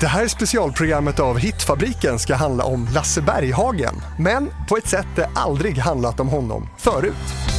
Det 0.00 0.06
här 0.06 0.28
specialprogrammet 0.28 1.20
av 1.20 1.38
Hitfabriken 1.38 2.18
ska 2.18 2.34
handla 2.34 2.64
om 2.64 2.88
Lasse 2.94 3.22
Berghagen, 3.22 3.94
men 4.18 4.50
på 4.68 4.76
ett 4.76 4.88
sätt 4.88 5.06
det 5.16 5.30
aldrig 5.34 5.78
handlat 5.78 6.20
om 6.20 6.28
honom 6.28 6.68
förut. 6.78 7.49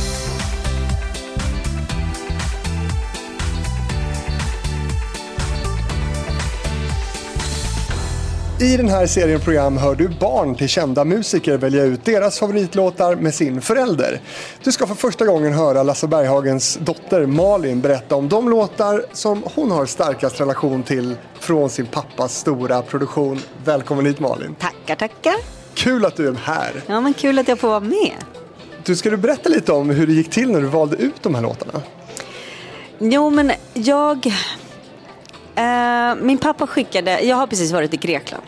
I 8.61 8.77
den 8.77 8.89
här 8.89 9.07
serien 9.07 9.39
program 9.39 9.77
hör 9.77 9.95
du 9.95 10.07
barn 10.07 10.55
till 10.55 10.69
kända 10.69 11.05
musiker 11.05 11.57
välja 11.57 11.83
ut 11.83 12.05
deras 12.05 12.39
favoritlåtar 12.39 13.15
med 13.15 13.33
sin 13.33 13.61
förälder. 13.61 14.21
Du 14.63 14.71
ska 14.71 14.87
för 14.87 14.95
första 14.95 15.25
gången 15.25 15.53
höra 15.53 15.83
Lasse 15.83 16.07
Berghagens 16.07 16.79
dotter 16.81 17.25
Malin 17.25 17.81
berätta 17.81 18.15
om 18.15 18.29
de 18.29 18.49
låtar 18.49 19.05
som 19.13 19.43
hon 19.55 19.71
har 19.71 19.85
starkast 19.85 20.41
relation 20.41 20.83
till 20.83 21.15
från 21.39 21.69
sin 21.69 21.85
pappas 21.85 22.37
stora 22.37 22.81
produktion. 22.81 23.39
Välkommen 23.65 24.05
hit 24.05 24.19
Malin! 24.19 24.55
Tackar, 24.59 24.95
tackar! 24.95 25.35
Kul 25.73 26.05
att 26.05 26.15
du 26.15 26.27
är 26.27 26.33
här! 26.33 26.71
Ja, 26.87 27.01
men 27.01 27.13
kul 27.13 27.39
att 27.39 27.47
jag 27.47 27.59
får 27.59 27.67
vara 27.67 27.79
med. 27.79 28.15
Du, 28.83 28.95
ska 28.95 29.09
du 29.09 29.17
berätta 29.17 29.49
lite 29.49 29.71
om 29.71 29.89
hur 29.89 30.07
det 30.07 30.13
gick 30.13 30.29
till 30.29 30.51
när 30.51 30.61
du 30.61 30.67
valde 30.67 30.97
ut 30.97 31.23
de 31.23 31.35
här 31.35 31.41
låtarna? 31.41 31.81
Jo, 32.99 33.29
men 33.29 33.51
jag... 33.73 34.33
Eh, 35.55 36.15
min 36.21 36.37
pappa 36.37 36.67
skickade, 36.67 37.21
jag 37.21 37.35
har 37.35 37.47
precis 37.47 37.71
varit 37.71 37.93
i 37.93 37.97
Grekland. 37.97 38.43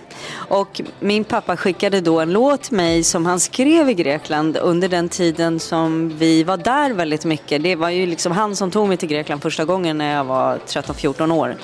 Och 0.48 0.82
min 1.00 1.24
pappa 1.24 1.58
skickade 1.58 2.02
då 2.02 2.20
en 2.20 2.34
låt 2.34 2.62
till 2.62 2.78
mig 2.78 3.04
som 3.04 3.26
han 3.26 3.40
skrev 3.40 3.90
i 3.90 3.94
Grekland 3.94 4.58
under 4.58 4.90
den 4.90 5.10
tiden 5.10 5.60
som 5.60 6.18
vi 6.18 6.44
var 6.44 6.58
där 6.58 6.94
väldigt 6.94 7.26
mycket. 7.26 7.64
Det 7.64 7.76
var 7.76 7.90
ju 7.90 8.06
liksom 8.06 8.32
han 8.32 8.56
som 8.56 8.72
tog 8.72 8.88
mig 8.88 8.98
till 8.98 9.10
Grekland 9.10 9.42
första 9.42 9.66
gången 9.66 9.98
när 9.98 10.16
jag 10.16 10.24
var 10.24 10.58
13-14 10.58 11.32
år. 11.32 11.56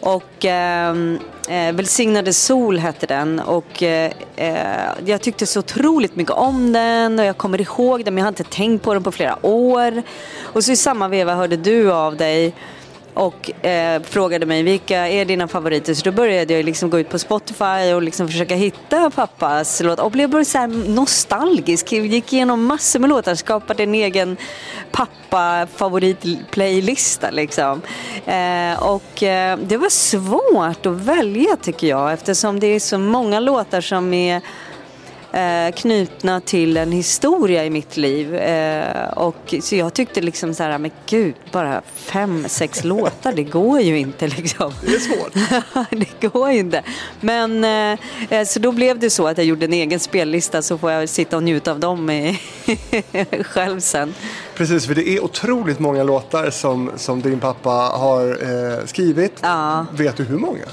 Och 0.00 0.44
ehm, 0.44 1.18
eh, 1.48 1.72
Välsignade 1.72 2.32
sol 2.32 2.78
hette 2.78 3.06
den 3.06 3.40
och 3.40 3.82
eh, 3.82 4.12
eh, 4.36 4.90
jag 5.04 5.20
tyckte 5.20 5.46
så 5.46 5.58
otroligt 5.58 6.16
mycket 6.16 6.34
om 6.34 6.72
den 6.72 7.18
och 7.18 7.24
jag 7.24 7.36
kommer 7.36 7.60
ihåg 7.60 8.04
den 8.04 8.14
men 8.14 8.18
jag 8.22 8.24
har 8.24 8.32
inte 8.32 8.44
tänkt 8.44 8.84
på 8.84 8.94
den 8.94 9.02
på 9.02 9.12
flera 9.12 9.46
år. 9.46 10.02
Och 10.42 10.64
så 10.64 10.72
i 10.72 10.76
samma 10.76 11.08
veva 11.08 11.34
hörde 11.34 11.56
du 11.56 11.92
av 11.92 12.16
dig 12.16 12.54
och 13.14 13.64
eh, 13.66 14.02
frågade 14.02 14.46
mig 14.46 14.62
vilka 14.62 15.08
är 15.08 15.24
dina 15.24 15.48
favoriter. 15.48 15.94
Så 15.94 16.04
då 16.04 16.12
började 16.12 16.54
jag 16.54 16.64
liksom 16.64 16.90
gå 16.90 16.98
ut 16.98 17.08
på 17.08 17.18
Spotify 17.18 17.92
och 17.94 18.02
liksom 18.02 18.28
försöka 18.28 18.54
hitta 18.54 19.10
pappas 19.10 19.80
låt 19.80 20.00
och 20.00 20.10
blev 20.10 20.30
bara 20.30 20.44
så 20.44 20.58
här 20.58 20.66
nostalgisk. 20.94 21.92
Jag 21.92 22.06
gick 22.06 22.32
igenom 22.32 22.64
massor 22.66 22.98
med 23.00 23.08
låtar, 23.10 23.34
skapade 23.34 23.82
en 23.82 23.94
egen 23.94 24.36
pappa 24.90 25.66
favoritplaylista 25.76 27.30
liksom. 27.30 27.82
Eh, 28.26 28.82
och 28.82 29.22
eh, 29.22 29.58
det 29.58 29.76
var 29.76 29.88
svårt 29.88 30.86
att 30.86 30.92
välja 30.92 31.56
tycker 31.62 31.86
jag 31.86 32.12
eftersom 32.12 32.60
det 32.60 32.66
är 32.66 32.80
så 32.80 32.98
många 32.98 33.40
låtar 33.40 33.80
som 33.80 34.14
är 34.14 34.40
eh, 35.34 35.74
knutna 35.74 36.40
till 36.40 36.76
en 36.76 36.92
historia 36.92 37.64
i 37.64 37.70
mitt 37.70 37.96
liv. 37.96 38.34
Eh, 38.34 39.08
och, 39.08 39.54
så 39.60 39.76
jag 39.76 39.94
tyckte 39.94 40.20
liksom 40.20 40.54
så 40.54 40.62
här, 40.62 40.78
men 40.78 40.90
gud, 41.06 41.34
bara 41.52 41.82
fem, 41.94 42.44
sex 42.48 42.84
låtar, 42.84 43.32
det 43.32 43.42
går 43.42 43.80
ju 43.80 43.98
inte 43.98 44.28
liksom. 44.28 44.72
Det 44.82 44.94
är 44.94 44.98
svårt. 44.98 45.32
det 46.20 46.28
går 46.28 46.52
ju 46.52 46.58
inte. 46.58 46.82
Men 47.20 47.64
eh, 47.64 47.98
eh, 48.30 48.46
så 48.46 48.58
då 48.58 48.72
blev 48.72 48.98
det 48.98 49.10
så 49.10 49.26
att 49.26 49.38
jag 49.38 49.46
gjorde 49.46 49.66
en 49.66 49.72
egen 49.72 50.00
spellista 50.00 50.62
så 50.62 50.78
får 50.78 50.90
jag 50.90 51.08
sitta 51.08 51.36
och 51.36 51.42
njuta 51.42 51.70
av 51.70 51.80
dem 51.80 52.10
i, 52.10 52.40
själv 53.42 53.80
sen. 53.80 54.14
Precis, 54.54 54.86
för 54.86 54.94
det 54.94 55.08
är 55.08 55.24
otroligt 55.24 55.78
många 55.78 56.02
låtar 56.02 56.50
som, 56.50 56.90
som 56.96 57.20
din 57.20 57.40
pappa 57.40 57.70
har 57.70 58.28
eh, 58.28 58.86
skrivit. 58.86 59.32
Ja. 59.40 59.86
Vet 59.92 60.16
du 60.16 60.24
hur 60.24 60.38
många? 60.38 60.64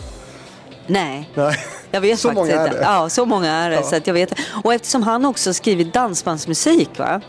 Nej. 0.87 1.29
Nej. 1.33 1.57
Jag 1.91 2.01
vet 2.01 2.19
så 2.19 2.27
faktiskt 2.27 2.55
många 2.55 2.67
är 2.67 2.71
det. 2.71 2.81
Ja, 2.81 3.09
så 3.09 3.25
många 3.25 3.51
är 3.51 3.69
det. 3.69 3.75
Ja. 3.75 3.83
Så 3.83 3.95
att 3.95 4.07
jag 4.07 4.13
vet. 4.13 4.33
Och 4.63 4.73
eftersom 4.73 5.03
han 5.03 5.25
också 5.25 5.53
skrivit 5.53 5.93
dansbandsmusik 5.93 6.89
va? 6.97 7.21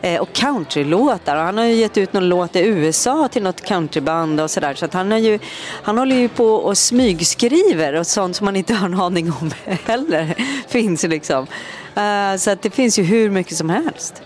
Eh, 0.00 0.20
och 0.20 0.32
countrylåtar. 0.32 1.36
Och 1.36 1.42
han 1.42 1.58
har 1.58 1.64
ju 1.64 1.74
gett 1.74 1.98
ut 1.98 2.12
någon 2.12 2.28
låt 2.28 2.56
i 2.56 2.60
USA 2.60 3.28
till 3.28 3.42
något 3.42 3.60
countryband 3.60 4.40
och 4.40 4.50
sådär. 4.50 4.74
Så 4.74 4.84
att 4.84 4.94
han, 4.94 5.10
har 5.10 5.18
ju, 5.18 5.38
han 5.82 5.98
håller 5.98 6.16
ju 6.16 6.28
på 6.28 6.46
och 6.46 6.78
smygskriver 6.78 7.94
och 7.94 8.06
sånt 8.06 8.36
som 8.36 8.44
man 8.44 8.56
inte 8.56 8.74
har 8.74 8.86
en 8.86 9.00
aning 9.00 9.32
om 9.40 9.50
heller. 9.84 10.34
Finns 10.68 11.02
liksom. 11.02 11.46
Eh, 11.94 12.36
så 12.36 12.50
att 12.50 12.62
det 12.62 12.70
finns 12.70 12.98
ju 12.98 13.02
hur 13.02 13.30
mycket 13.30 13.56
som 13.56 13.70
helst. 13.70 14.22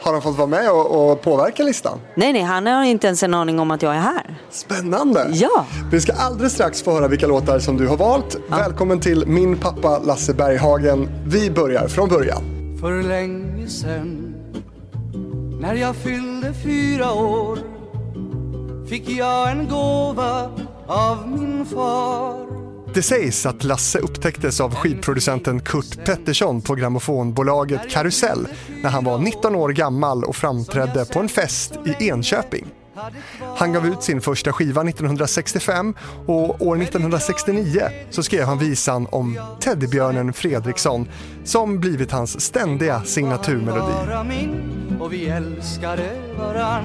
Har 0.00 0.12
han 0.12 0.22
fått 0.22 0.36
vara 0.36 0.46
med 0.46 0.70
och, 0.70 1.10
och 1.10 1.22
påverka 1.22 1.62
listan? 1.62 1.98
Nej, 2.14 2.32
nej, 2.32 2.42
han 2.42 2.66
har 2.66 2.84
inte 2.84 3.06
ens 3.06 3.22
en 3.22 3.34
aning 3.34 3.58
om 3.58 3.70
att 3.70 3.82
jag 3.82 3.94
är 3.94 4.00
här. 4.00 4.38
Spännande! 4.50 5.26
Ja. 5.32 5.66
Vi 5.90 6.00
ska 6.00 6.12
alldeles 6.12 6.52
strax 6.52 6.82
få 6.82 6.92
höra 6.92 7.08
vilka 7.08 7.26
låtar 7.26 7.58
som 7.58 7.76
du 7.76 7.86
har 7.86 7.96
valt. 7.96 8.36
Välkommen 8.48 9.00
till 9.00 9.26
min 9.26 9.58
pappa 9.58 9.98
Lasse 9.98 10.34
Berghagen. 10.34 11.08
Vi 11.26 11.50
börjar 11.50 11.88
från 11.88 12.08
början. 12.08 12.42
För 12.80 13.02
länge 13.02 13.68
sen 13.68 14.34
När 15.60 15.74
jag 15.74 15.96
fyllde 15.96 16.52
fyra 16.64 17.12
år 17.12 17.58
Fick 18.88 19.08
jag 19.08 19.50
en 19.50 19.68
gåva 19.68 20.50
av 20.86 21.28
min 21.28 21.66
far 21.66 22.57
det 22.98 23.02
sägs 23.02 23.46
att 23.46 23.64
Lasse 23.64 23.98
upptäcktes 23.98 24.60
av 24.60 24.74
skivproducenten 24.74 25.60
Kurt 25.60 26.04
Pettersson 26.04 26.62
på 26.62 26.74
grammofonbolaget 26.74 27.90
Karusell 27.90 28.48
när 28.82 28.90
han 28.90 29.04
var 29.04 29.18
19 29.18 29.54
år 29.54 29.68
gammal 29.68 30.24
och 30.24 30.36
framträdde 30.36 31.04
på 31.04 31.18
en 31.18 31.28
fest 31.28 31.78
i 31.86 32.08
Enköping. 32.08 32.66
Han 33.56 33.72
gav 33.72 33.86
ut 33.86 34.02
sin 34.02 34.20
första 34.20 34.52
skiva 34.52 34.82
1965 34.82 35.94
och 36.26 36.66
år 36.66 36.82
1969 36.82 37.82
så 38.10 38.22
skrev 38.22 38.44
han 38.44 38.58
visan 38.58 39.06
om 39.10 39.40
teddybjörnen 39.60 40.32
Fredriksson 40.32 41.08
som 41.44 41.80
blivit 41.80 42.12
hans 42.12 42.40
ständiga 42.40 43.02
signaturmelodi. 43.04 43.92
Och 45.00 45.12
vi 45.12 45.28
älskade 45.28 46.10
varann 46.38 46.84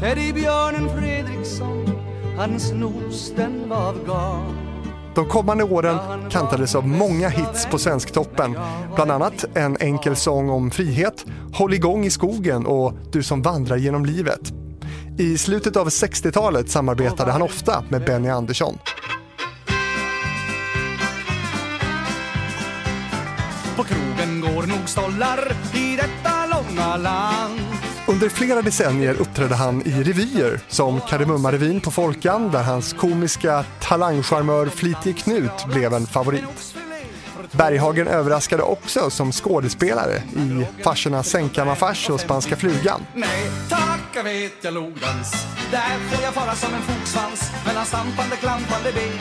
Teddybjörnen 0.00 0.88
Fredriksson 0.98 2.09
Hans 2.40 2.72
nos 2.72 3.32
den 3.36 3.68
var 3.68 3.88
av 3.88 4.06
garn 4.06 4.56
De 5.14 5.28
kommande 5.28 5.64
åren 5.64 5.98
kantades 6.30 6.74
av 6.74 6.88
många 6.88 7.28
hits 7.28 7.66
på 7.66 7.78
Svensktoppen. 7.78 8.56
Bland 8.94 9.10
annat 9.10 9.44
En 9.54 9.76
enkel 9.80 10.16
sång 10.16 10.50
om 10.50 10.70
frihet, 10.70 11.24
Håll 11.54 11.74
igång 11.74 12.04
i 12.04 12.10
skogen 12.10 12.66
och 12.66 12.92
Du 13.12 13.22
som 13.22 13.42
vandrar 13.42 13.76
genom 13.76 14.04
livet. 14.04 14.40
I 15.18 15.38
slutet 15.38 15.76
av 15.76 15.88
60-talet 15.88 16.70
samarbetade 16.70 17.32
han 17.32 17.42
ofta 17.42 17.84
med 17.88 18.04
Benny 18.04 18.28
Andersson. 18.28 18.78
På 23.76 23.82
krogen 23.82 24.40
går 24.40 24.66
nog 24.66 24.88
stollar 24.88 25.52
i 25.74 25.96
detta 25.96 26.46
långa 26.46 26.96
land 26.96 27.59
under 28.20 28.30
flera 28.30 28.62
decennier 28.62 29.14
uppträdde 29.14 29.54
han 29.54 29.82
i 29.86 30.02
revyer 30.02 30.60
som 30.68 31.00
Kardemummarevyn 31.00 31.80
på 31.80 31.90
Folkan 31.90 32.50
där 32.50 32.62
hans 32.62 32.92
komiska 32.92 33.64
talangcharmör 33.80 34.66
Flitig 34.66 35.18
Knut 35.18 35.66
blev 35.66 35.94
en 35.94 36.06
favorit. 36.06 36.74
Berghagen 37.52 38.08
överraskade 38.08 38.62
också 38.62 39.10
som 39.10 39.32
skådespelare 39.32 40.22
i 40.36 40.82
farserna 40.82 41.22
Sängkammarfars 41.22 42.10
och 42.10 42.20
Spanska 42.20 42.56
flugan. 42.56 43.06
Nej, 43.14 43.50
tacka 43.68 44.22
vet 44.22 44.52
jag 44.62 44.74
lodans 44.74 45.46
Där 45.70 45.98
får 46.10 46.24
jag 46.24 46.34
fara 46.34 46.54
som 46.54 46.74
en 46.74 46.82
fogsvans 46.82 47.50
Mellan 47.66 47.86
stampande, 47.86 48.36
klampande 48.36 48.92
ben 48.92 49.18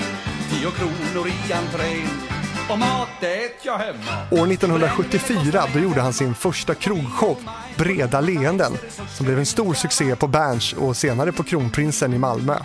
Tio 0.50 0.72
kronor 0.72 1.28
i 1.28 1.54
entrén 1.54 2.39
och 2.70 2.80
mat 2.80 3.24
ät 3.24 3.66
jag 3.66 3.78
hemma 3.78 4.42
År 4.42 4.52
1974 4.52 5.64
då 5.74 5.80
gjorde 5.80 6.02
han 6.02 6.14
sin 6.14 6.36
första 6.36 6.76
krogshow, 6.76 7.38
Breda 7.78 8.22
leenden, 8.22 8.74
som 9.16 9.26
blev 9.26 9.40
en 9.40 9.46
stor 9.46 9.74
succé 9.74 10.16
på 10.16 10.28
Berns 10.28 10.74
och 10.74 10.98
senare 10.98 11.32
på 11.32 11.44
Kronprinsen 11.44 12.14
i 12.14 12.18
Malmö. 12.18 12.58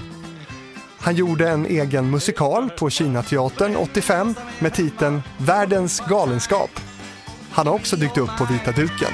Han 0.99 1.15
gjorde 1.15 1.49
en 1.49 1.67
egen 1.67 2.11
musikal 2.11 2.71
på 2.71 2.91
Kinateatern 2.91 3.77
85 3.77 4.35
med 4.59 4.75
titeln 4.75 5.23
Världens 5.39 6.01
galenskap. 6.01 6.71
Han 7.51 7.67
har 7.67 7.75
också 7.75 7.97
dykt 7.97 8.19
upp 8.19 8.37
på 8.39 8.45
vita 8.45 8.73
duken. 8.73 9.13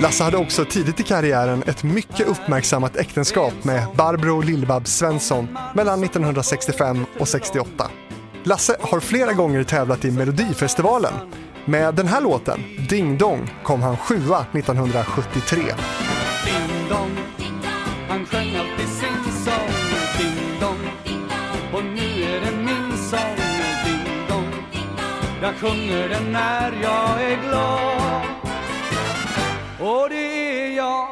Lasse 0.00 0.24
hade 0.24 0.36
också 0.36 0.64
tidigt 0.64 1.00
i 1.00 1.02
karriären 1.02 1.62
ett 1.66 1.82
mycket 1.82 2.26
uppmärksammat 2.26 2.96
äktenskap 2.96 3.64
med 3.64 3.86
Barbro 3.94 4.40
Lill-Babs 4.40 4.86
Svensson 4.86 5.58
mellan 5.74 6.04
1965 6.04 7.06
och 7.18 7.28
68. 7.28 7.90
Lasse 8.44 8.76
har 8.80 9.00
flera 9.00 9.32
gånger 9.32 9.64
tävlat 9.64 10.04
i 10.04 10.10
Melodifestivalen. 10.10 11.12
Med 11.64 11.94
den 11.94 12.06
här 12.06 12.20
låten, 12.20 12.60
Ding 12.88 13.18
Dong, 13.18 13.50
kom 13.62 13.82
han 13.82 13.96
sjua 13.96 14.46
1973. 14.52 15.58
Ding 15.58 16.88
dong 16.88 17.18
Han 18.08 18.26
sjöng 18.26 18.56
alltid 18.56 18.88
sin 18.88 19.32
sång 19.44 19.70
Ding 20.18 20.60
dong 20.60 20.90
Och 21.72 21.84
nu 21.84 22.22
är 22.22 22.40
det 22.40 22.56
min 22.56 22.98
sång 22.98 23.36
Ding 23.84 24.26
dong 24.28 24.52
Jag 25.42 25.54
sjunger 25.54 26.08
den 26.08 26.32
när 26.32 26.72
jag 26.82 27.22
är 27.22 27.48
glad 27.48 28.45
och 29.80 30.08
det 30.10 30.16
är 30.16 30.76
jag. 30.76 31.08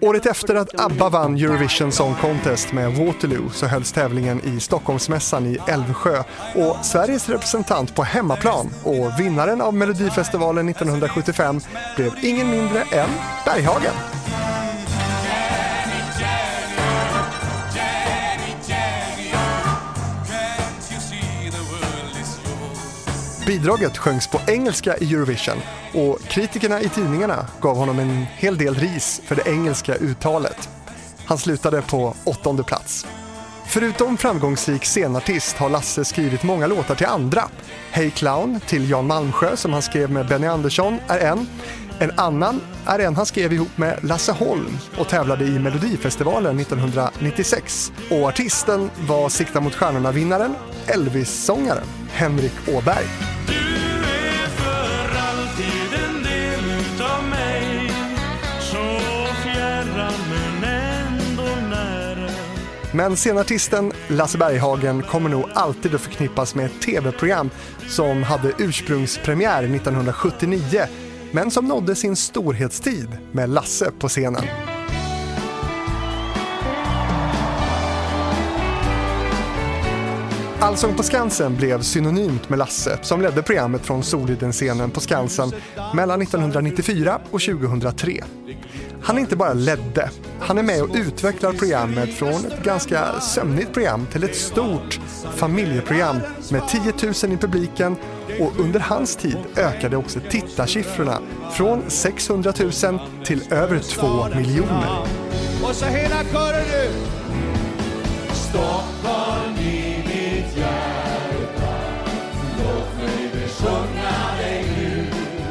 Året 0.00 0.26
efter 0.26 0.54
att 0.54 0.80
ABBA 0.80 1.08
vann 1.08 1.36
Eurovision 1.36 1.92
Song 1.92 2.14
Contest 2.20 2.72
med 2.72 2.92
Waterloo 2.92 3.50
så 3.50 3.66
hölls 3.66 3.92
tävlingen 3.92 4.40
i 4.44 4.60
Stockholmsmässan 4.60 5.46
i 5.46 5.58
Älvsjö 5.68 6.22
och 6.54 6.84
Sveriges 6.84 7.28
representant 7.28 7.94
på 7.94 8.02
hemmaplan 8.02 8.70
och 8.84 9.20
vinnaren 9.20 9.60
av 9.60 9.74
Melodifestivalen 9.74 10.68
1975 10.68 11.60
blev 11.96 12.12
ingen 12.22 12.50
mindre 12.50 12.80
än 12.80 13.08
Berghagen. 13.44 13.94
Bidraget 23.46 23.98
sjöngs 23.98 24.26
på 24.26 24.40
engelska 24.46 24.96
i 24.96 25.14
Eurovision 25.14 25.62
och 25.94 26.20
kritikerna 26.22 26.80
i 26.80 26.88
tidningarna 26.88 27.46
gav 27.60 27.76
honom 27.76 27.98
en 27.98 28.26
hel 28.36 28.58
del 28.58 28.74
ris 28.74 29.20
för 29.24 29.36
det 29.36 29.46
engelska 29.46 29.94
uttalet. 29.94 30.68
Han 31.24 31.38
slutade 31.38 31.82
på 31.82 32.14
åttonde 32.24 32.62
plats. 32.62 33.06
Förutom 33.66 34.16
framgångsrik 34.16 34.84
scenartist 34.84 35.56
har 35.56 35.68
Lasse 35.68 36.04
skrivit 36.04 36.42
många 36.42 36.66
låtar 36.66 36.94
till 36.94 37.06
andra. 37.06 37.42
Hey 37.90 38.10
Clown 38.10 38.60
till 38.66 38.90
Jan 38.90 39.06
Malmsjö 39.06 39.56
som 39.56 39.72
han 39.72 39.82
skrev 39.82 40.10
med 40.10 40.28
Benny 40.28 40.46
Andersson 40.46 40.98
är 41.08 41.18
en. 41.18 41.46
En 41.98 42.12
annan 42.16 42.60
är 42.86 42.98
en 42.98 43.16
han 43.16 43.26
skrev 43.26 43.52
ihop 43.52 43.78
med 43.78 43.98
Lasse 44.02 44.32
Holm 44.32 44.78
och 44.98 45.08
tävlade 45.08 45.44
i 45.44 45.58
Melodifestivalen 45.58 46.60
1996. 46.60 47.92
Och 48.10 48.28
artisten 48.28 48.90
var 49.08 49.28
Sikta 49.28 49.60
mot 49.60 49.74
stjärnorna-vinnaren, 49.74 50.54
Elvis-sångaren 50.86 51.86
Henrik 52.12 52.68
Åberg. 52.68 53.33
Men 62.94 63.16
scenartisten 63.16 63.92
Lasse 64.08 64.38
Berghagen 64.38 65.02
kommer 65.02 65.30
nog 65.30 65.44
alltid 65.54 65.94
att 65.94 66.00
förknippas 66.00 66.54
med 66.54 66.66
ett 66.66 66.82
tv-program 66.82 67.50
som 67.88 68.22
hade 68.22 68.52
ursprungspremiär 68.58 69.62
1979 69.62 70.80
men 71.32 71.50
som 71.50 71.68
nådde 71.68 71.94
sin 71.94 72.16
storhetstid 72.16 73.08
med 73.32 73.50
Lasse 73.50 73.90
på 73.98 74.08
scenen. 74.08 74.73
Allsång 80.64 80.96
på 80.96 81.02
Skansen 81.02 81.56
blev 81.56 81.82
synonymt 81.82 82.48
med 82.48 82.58
Lasse 82.58 82.98
som 83.02 83.22
ledde 83.22 83.42
programmet 83.42 83.86
från 83.86 84.02
Soliden-scenen 84.02 84.90
på 84.90 85.00
Skansen 85.00 85.52
mellan 85.94 86.22
1994 86.22 87.18
och 87.30 87.40
2003. 87.40 88.24
Han 89.02 89.18
inte 89.18 89.36
bara 89.36 89.52
ledde, 89.52 90.10
han 90.40 90.58
är 90.58 90.62
med 90.62 90.82
och 90.82 90.90
utvecklar 90.94 91.52
programmet 91.52 92.14
från 92.14 92.46
ett 92.46 92.62
ganska 92.64 93.20
sömnigt 93.20 93.72
program 93.72 94.06
till 94.12 94.24
ett 94.24 94.36
stort 94.36 95.00
familjeprogram 95.36 96.16
med 96.50 96.68
10 96.68 96.80
000 97.24 97.32
i 97.32 97.36
publiken 97.36 97.96
och 98.40 98.60
under 98.60 98.80
hans 98.80 99.16
tid 99.16 99.38
ökade 99.56 99.96
också 99.96 100.20
tittarsiffrorna 100.30 101.18
från 101.52 101.90
600 101.90 102.52
000 102.60 102.72
till 103.24 103.52
över 103.52 103.78
2 103.78 104.28
miljoner. 104.36 105.06
Och 105.62 105.74
så 105.74 105.84
hela 105.84 106.24
kören 106.24 106.64
nu! 106.72 106.90
Stockholm 108.32 109.83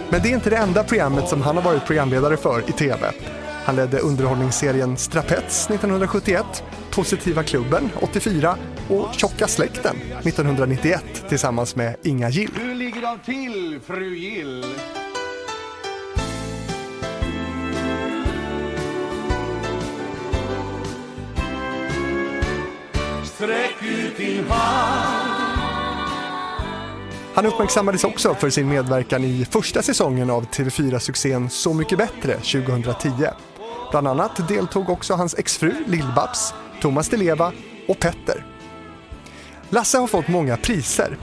Men 0.09 0.21
det 0.21 0.29
är 0.29 0.33
inte 0.33 0.49
det 0.49 0.55
enda 0.55 0.83
programmet 0.83 1.29
som 1.29 1.41
han 1.41 1.55
har 1.55 1.63
varit 1.63 1.85
programledare 1.85 2.37
för 2.37 2.69
i 2.69 2.71
TV. 2.71 3.11
Han 3.65 3.75
ledde 3.75 3.99
underhållningsserien 3.99 4.97
Strapets 4.97 5.69
1971, 5.69 6.63
Positiva 6.91 7.43
klubben 7.43 7.89
84 8.01 8.57
och 8.89 9.13
Tjocka 9.13 9.47
släkten 9.47 9.95
1991 9.95 11.03
tillsammans 11.29 11.75
med 11.75 11.95
Inga 12.03 12.29
Gill. 12.29 12.49
Hur 12.61 12.75
ligger 12.75 13.01
de 13.01 13.19
till, 13.19 13.79
fru 13.85 14.15
Gill? 14.15 14.65
Sträck 23.23 23.83
ut 23.83 24.17
din 24.17 24.47
hand 24.47 25.32
han 27.35 27.45
uppmärksammades 27.45 28.03
också 28.03 28.35
för 28.35 28.49
sin 28.49 28.69
medverkan 28.69 29.23
i 29.23 29.45
första 29.45 29.81
säsongen 29.81 30.29
av 30.29 30.45
TV4-succén 30.45 31.49
Så 31.49 31.73
mycket 31.73 31.97
bättre 31.97 32.33
2010. 32.33 33.09
Bland 33.91 34.07
annat 34.07 34.47
deltog 34.47 34.89
också 34.89 35.13
hans 35.13 35.35
exfru 35.37 35.73
Lill-Babs, 35.87 36.53
Thomas 36.81 37.09
Di 37.09 37.17
Leva 37.17 37.51
och 37.87 37.99
Petter. 37.99 38.45
Lasse 39.69 39.97
har 39.97 40.07
fått 40.07 40.27
många 40.27 40.57
priser. 40.57 41.17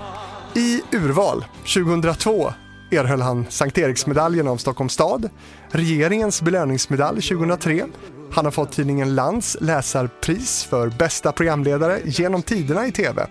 I 0.54 0.82
urval 0.92 1.44
2002 1.74 2.52
erhöll 2.90 3.20
han 3.20 3.46
Sankt 3.48 3.78
Eriksmedaljen 3.78 4.48
av 4.48 4.56
Stockholms 4.56 4.92
stad, 4.92 5.28
regeringens 5.68 6.42
belöningsmedalj 6.42 7.22
2003. 7.22 7.84
Han 8.32 8.44
har 8.44 8.52
fått 8.52 8.72
tidningen 8.72 9.14
Lands 9.14 9.56
läsarpris 9.60 10.64
för 10.64 10.88
bästa 10.88 11.32
programledare 11.32 12.00
genom 12.04 12.42
tiderna 12.42 12.86
i 12.86 12.92
TV. 12.92 13.26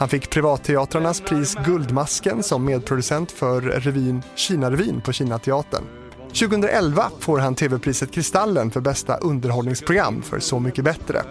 Han 0.00 0.08
fick 0.08 0.30
Privatteatrarnas 0.30 1.20
pris 1.20 1.54
Guldmasken 1.64 2.42
som 2.42 2.64
medproducent 2.64 3.32
för 3.32 3.60
revyn 3.60 4.22
Kina-revyn 4.34 5.00
på 5.00 5.12
Kinateatern. 5.12 5.84
2011 6.28 7.10
får 7.18 7.38
han 7.38 7.54
TV-priset 7.54 8.12
Kristallen 8.12 8.70
för 8.70 8.80
bästa 8.80 9.16
underhållningsprogram 9.16 10.22
för 10.22 10.40
Så 10.40 10.60
mycket 10.60 10.84
bättre. 10.84 11.22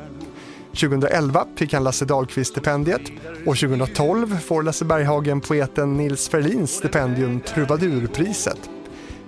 2011 0.72 1.46
fick 1.56 1.74
han 1.74 1.84
Lasse 1.84 2.06
Dahlqvist-stipendiet 2.06 3.12
och 3.46 3.58
2012 3.58 4.38
får 4.38 4.64
Lasse 4.64 4.86
Berghagen 4.86 5.42
poeten 5.42 5.98
Nils 5.98 6.30
Ferlins 6.30 6.72
stipendium 6.72 7.40
Trubadurpriset. 7.40 8.70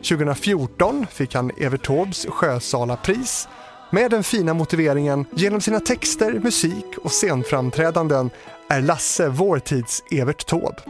2014 0.10 1.06
fick 1.12 1.36
han 1.36 1.52
Evert 1.58 1.86
Taubes 1.86 2.26
Sjösalapris 2.30 3.48
med 3.92 4.12
den 4.12 4.24
fina 4.24 4.54
motiveringen 4.54 5.26
genom 5.32 5.62
sina 5.62 5.80
texter, 5.80 6.40
musik 6.44 6.86
och 7.04 7.12
scenframträdanden 7.12 8.30
är 8.68 8.82
Lasse 8.82 9.30
vår 9.30 9.60
tids 9.60 10.04
Evert 10.12 10.46
Taube. 10.46 10.82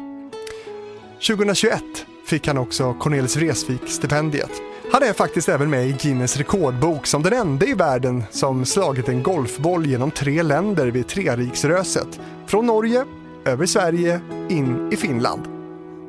2021 1.28 1.84
fick 2.26 2.48
han 2.48 2.58
också 2.58 2.94
Cornelis 2.94 3.38
Vreeswijk-stipendiet. 3.38 4.52
Han 4.92 5.04
är 5.04 5.14
faktiskt 5.14 5.50
även 5.50 5.70
med 5.70 5.88
i 5.88 5.96
Guinness 6.02 6.38
rekordbok 6.38 7.08
som 7.08 7.24
den 7.24 7.34
enda 7.34 7.66
i 7.66 7.74
världen 7.74 8.24
som 8.32 8.66
slagit 8.66 9.10
en 9.10 9.24
golfboll 9.24 9.86
genom 9.86 10.12
tre 10.12 10.44
länder 10.44 10.88
vid 10.88 11.08
Treriksröset. 11.08 12.20
Från 12.48 12.66
Norge, 12.66 13.06
över 13.46 13.66
Sverige, 13.66 14.22
in 14.50 14.94
i 14.94 14.96
Finland. 14.96 15.42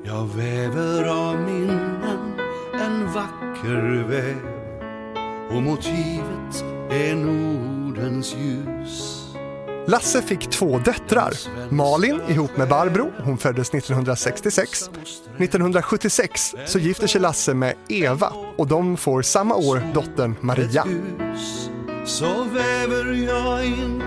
Jag 0.04 0.26
väver 0.36 1.04
av 1.04 1.40
minnen 1.40 2.32
en 2.74 3.12
vacker 3.12 4.08
väv 4.08 4.36
och 5.50 5.62
motivet 5.62 6.81
är 6.92 7.16
Nordens 7.16 8.34
ljus 8.34 9.22
Lasse 9.86 10.22
fick 10.22 10.50
två 10.50 10.78
döttrar. 10.78 11.32
Malin 11.70 12.20
ihop 12.28 12.56
med 12.56 12.68
Barbro, 12.68 13.12
hon 13.24 13.38
föddes 13.38 13.74
1966. 13.74 14.90
1976 15.38 16.54
så 16.66 16.78
gifter 16.78 17.06
sig 17.06 17.20
Lasse 17.20 17.54
med 17.54 17.74
Eva 17.88 18.32
och 18.56 18.66
de 18.66 18.96
får 18.96 19.22
samma 19.22 19.54
år 19.54 19.92
dottern 19.94 20.34
Maria. 20.40 20.84
Så 22.04 22.44
väver 22.44 23.12
jag 23.12 23.66
in 23.66 24.02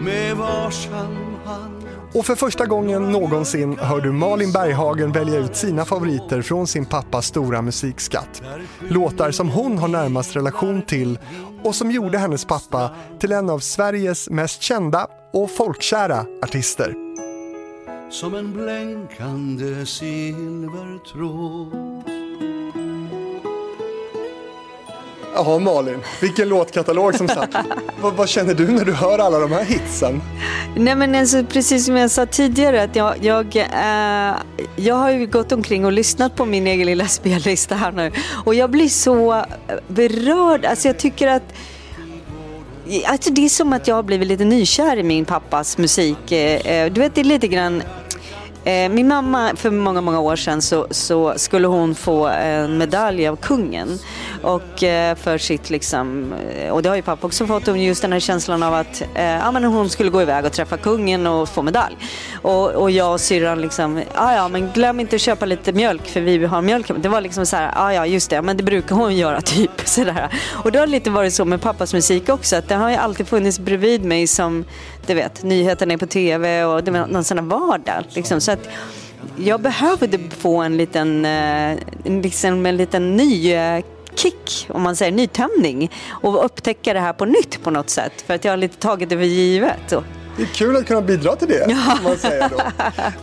med 0.00 0.36
varsam 0.36 1.16
hand 1.44 1.77
och 2.18 2.26
för 2.26 2.34
första 2.34 2.66
gången 2.66 3.12
någonsin 3.12 3.78
hör 3.78 4.00
du 4.00 4.12
Malin 4.12 4.52
Berghagen 4.52 5.12
välja 5.12 5.38
ut 5.38 5.56
sina 5.56 5.84
favoriter 5.84 6.42
från 6.42 6.66
sin 6.66 6.86
pappas 6.86 7.26
stora 7.26 7.62
musikskatt. 7.62 8.42
Låtar 8.88 9.30
som 9.30 9.48
hon 9.48 9.78
har 9.78 9.88
närmast 9.88 10.36
relation 10.36 10.82
till 10.82 11.18
och 11.64 11.74
som 11.74 11.90
gjorde 11.90 12.18
hennes 12.18 12.44
pappa 12.44 12.90
till 13.20 13.32
en 13.32 13.50
av 13.50 13.58
Sveriges 13.58 14.30
mest 14.30 14.62
kända 14.62 15.06
och 15.32 15.50
folkkära 15.50 16.26
artister. 16.42 16.94
som 18.10 18.34
en 18.34 18.52
blänkande 18.52 19.86
silvertråd 19.86 22.07
Ja 25.38 25.58
Malin, 25.58 25.98
vilken 26.20 26.48
låtkatalog 26.48 27.14
som 27.14 27.28
sagt. 27.28 27.54
vad, 28.00 28.14
vad 28.14 28.28
känner 28.28 28.54
du 28.54 28.66
när 28.68 28.84
du 28.84 28.92
hör 28.92 29.18
alla 29.18 29.38
de 29.38 29.52
här 29.52 29.64
hitsen? 29.64 30.22
Nej 30.76 30.94
men 30.94 31.14
alltså, 31.14 31.44
precis 31.44 31.86
som 31.86 31.96
jag 31.96 32.10
sa 32.10 32.26
tidigare 32.26 32.82
att 32.82 32.96
jag, 32.96 33.14
jag, 33.24 33.56
eh, 33.56 34.34
jag 34.76 34.94
har 34.94 35.10
ju 35.10 35.26
gått 35.26 35.52
omkring 35.52 35.84
och 35.84 35.92
lyssnat 35.92 36.36
på 36.36 36.44
min 36.44 36.66
egen 36.66 36.86
lilla 36.86 37.06
spellista 37.08 37.74
här 37.74 37.92
nu 37.92 38.12
och 38.44 38.54
jag 38.54 38.70
blir 38.70 38.88
så 38.88 39.32
eh, 39.34 39.44
berörd. 39.88 40.64
Alltså 40.64 40.88
jag 40.88 40.98
tycker 40.98 41.28
att 41.28 41.42
Alltså 43.06 43.30
det 43.32 43.44
är 43.44 43.48
som 43.48 43.72
att 43.72 43.88
jag 43.88 43.94
har 43.94 44.02
blivit 44.02 44.28
lite 44.28 44.44
nykär 44.44 44.96
i 44.96 45.02
min 45.02 45.24
pappas 45.24 45.78
musik. 45.78 46.32
Eh, 46.32 46.92
Du 46.92 47.00
vet, 47.00 47.14
det 47.14 47.20
är 47.20 47.24
lite 47.24 47.48
grann 47.48 47.82
Eh, 48.64 48.88
min 48.88 49.08
mamma, 49.08 49.52
för 49.56 49.70
många, 49.70 50.00
många 50.00 50.20
år 50.20 50.36
sedan 50.36 50.62
så, 50.62 50.86
så, 50.90 51.32
skulle 51.36 51.66
hon 51.66 51.94
få 51.94 52.26
en 52.26 52.78
medalj 52.78 53.28
av 53.28 53.36
kungen. 53.36 53.98
Och 54.42 54.82
eh, 54.82 55.14
för 55.16 55.38
sitt 55.38 55.70
liksom, 55.70 56.32
eh, 56.32 56.70
och 56.70 56.82
det 56.82 56.88
har 56.88 56.96
ju 56.96 57.02
pappa 57.02 57.26
också 57.26 57.46
fått, 57.46 57.76
just 57.76 58.02
den 58.02 58.12
här 58.12 58.20
känslan 58.20 58.62
av 58.62 58.74
att 58.74 59.02
eh, 59.14 59.24
ja, 59.24 59.50
men 59.50 59.64
hon 59.64 59.90
skulle 59.90 60.10
gå 60.10 60.22
iväg 60.22 60.44
och 60.44 60.52
träffa 60.52 60.76
kungen 60.76 61.26
och 61.26 61.48
få 61.48 61.62
medalj. 61.62 61.96
Och, 62.42 62.70
och 62.70 62.90
jag 62.90 63.12
och 63.12 63.20
syrran 63.20 63.60
liksom, 63.60 64.02
ah, 64.14 64.34
ja 64.34 64.48
men 64.48 64.72
glöm 64.72 65.00
inte 65.00 65.16
att 65.16 65.22
köpa 65.22 65.46
lite 65.46 65.72
mjölk 65.72 66.06
för 66.06 66.20
vi 66.20 66.44
har 66.44 66.62
mjölk. 66.62 66.90
Det 66.96 67.08
var 67.08 67.20
liksom 67.20 67.46
så 67.46 67.56
här, 67.56 67.72
ah, 67.76 67.92
ja 67.92 68.06
just 68.06 68.30
det, 68.30 68.42
men 68.42 68.56
det 68.56 68.62
brukar 68.62 68.96
hon 68.96 69.16
göra 69.16 69.40
typ. 69.40 69.70
Sådär. 69.84 70.28
Och 70.64 70.72
det 70.72 70.78
har 70.78 70.86
lite 70.86 71.10
varit 71.10 71.34
så 71.34 71.44
med 71.44 71.60
pappas 71.60 71.94
musik 71.94 72.28
också, 72.28 72.56
att 72.56 72.68
det 72.68 72.74
har 72.74 72.90
ju 72.90 72.96
alltid 72.96 73.28
funnits 73.28 73.58
bredvid 73.58 74.04
mig 74.04 74.26
som 74.26 74.64
du 75.08 75.14
vet, 75.14 75.42
nyheterna 75.42 75.94
är 75.94 75.98
på 75.98 76.06
tv 76.06 76.64
och 76.64 76.84
det 76.84 76.90
var 76.90 77.06
någon 77.06 77.24
sån 77.24 77.48
vardag. 77.48 78.04
Liksom. 78.08 78.40
Så 78.40 78.52
att 78.52 78.68
jag 79.36 79.60
behövde 79.60 80.18
få 80.38 80.56
en 80.58 80.76
liten, 80.76 81.24
eh, 81.24 81.78
liksom 82.04 82.66
en 82.66 82.76
liten 82.76 83.16
ny 83.16 83.52
eh, 83.52 83.84
kick, 84.14 84.66
om 84.68 84.82
man 84.82 84.96
säger 84.96 85.12
nytändning 85.12 85.92
och 86.08 86.44
upptäcka 86.44 86.92
det 86.92 87.00
här 87.00 87.12
på 87.12 87.24
nytt 87.24 87.62
på 87.62 87.70
något 87.70 87.90
sätt. 87.90 88.12
För 88.26 88.34
att 88.34 88.44
jag 88.44 88.52
har 88.52 88.56
lite 88.56 88.76
tagit 88.76 89.08
det 89.08 89.16
för 89.16 89.24
givet. 89.24 89.94
Det 90.36 90.42
är 90.42 90.46
kul 90.46 90.76
att 90.76 90.86
kunna 90.86 91.00
bidra 91.02 91.36
till 91.36 91.48
det, 91.48 91.66
ja. 91.68 91.98
man 92.04 92.16
säger 92.16 92.48
då. 92.48 92.60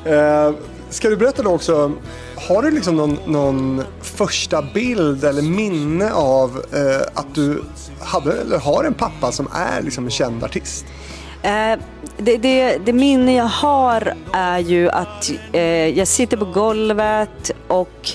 Eh, 0.12 0.54
ska 0.90 1.10
du 1.10 1.18
berätta 1.18 1.44
då 1.44 1.50
också, 1.50 1.92
har 2.36 2.62
du 2.62 2.72
liksom 2.72 2.96
någon, 2.96 3.20
någon 3.26 3.84
första 4.02 4.62
bild 4.62 5.24
eller 5.24 5.42
minne 5.42 6.12
av 6.12 6.66
eh, 6.74 7.08
att 7.14 7.36
du 7.36 7.64
hade 8.00 8.42
eller 8.42 8.58
har 8.58 8.84
en 8.84 8.94
pappa 8.94 9.32
som 9.32 9.48
är 9.54 9.82
liksom 9.82 10.06
en 10.06 10.12
känd 10.12 10.44
artist? 10.44 10.86
Eh, 11.42 11.80
det, 12.18 12.38
det, 12.38 12.78
det, 12.78 12.94
minne 12.94 13.36
jag 13.36 13.44
har 13.44 14.14
är 14.34 14.60
ju 14.60 14.90
att 14.90 15.32
eh, 15.52 15.88
jag 15.88 16.08
sitter 16.08 16.38
på 16.38 16.46
golvet 16.46 17.52
och, 17.68 18.10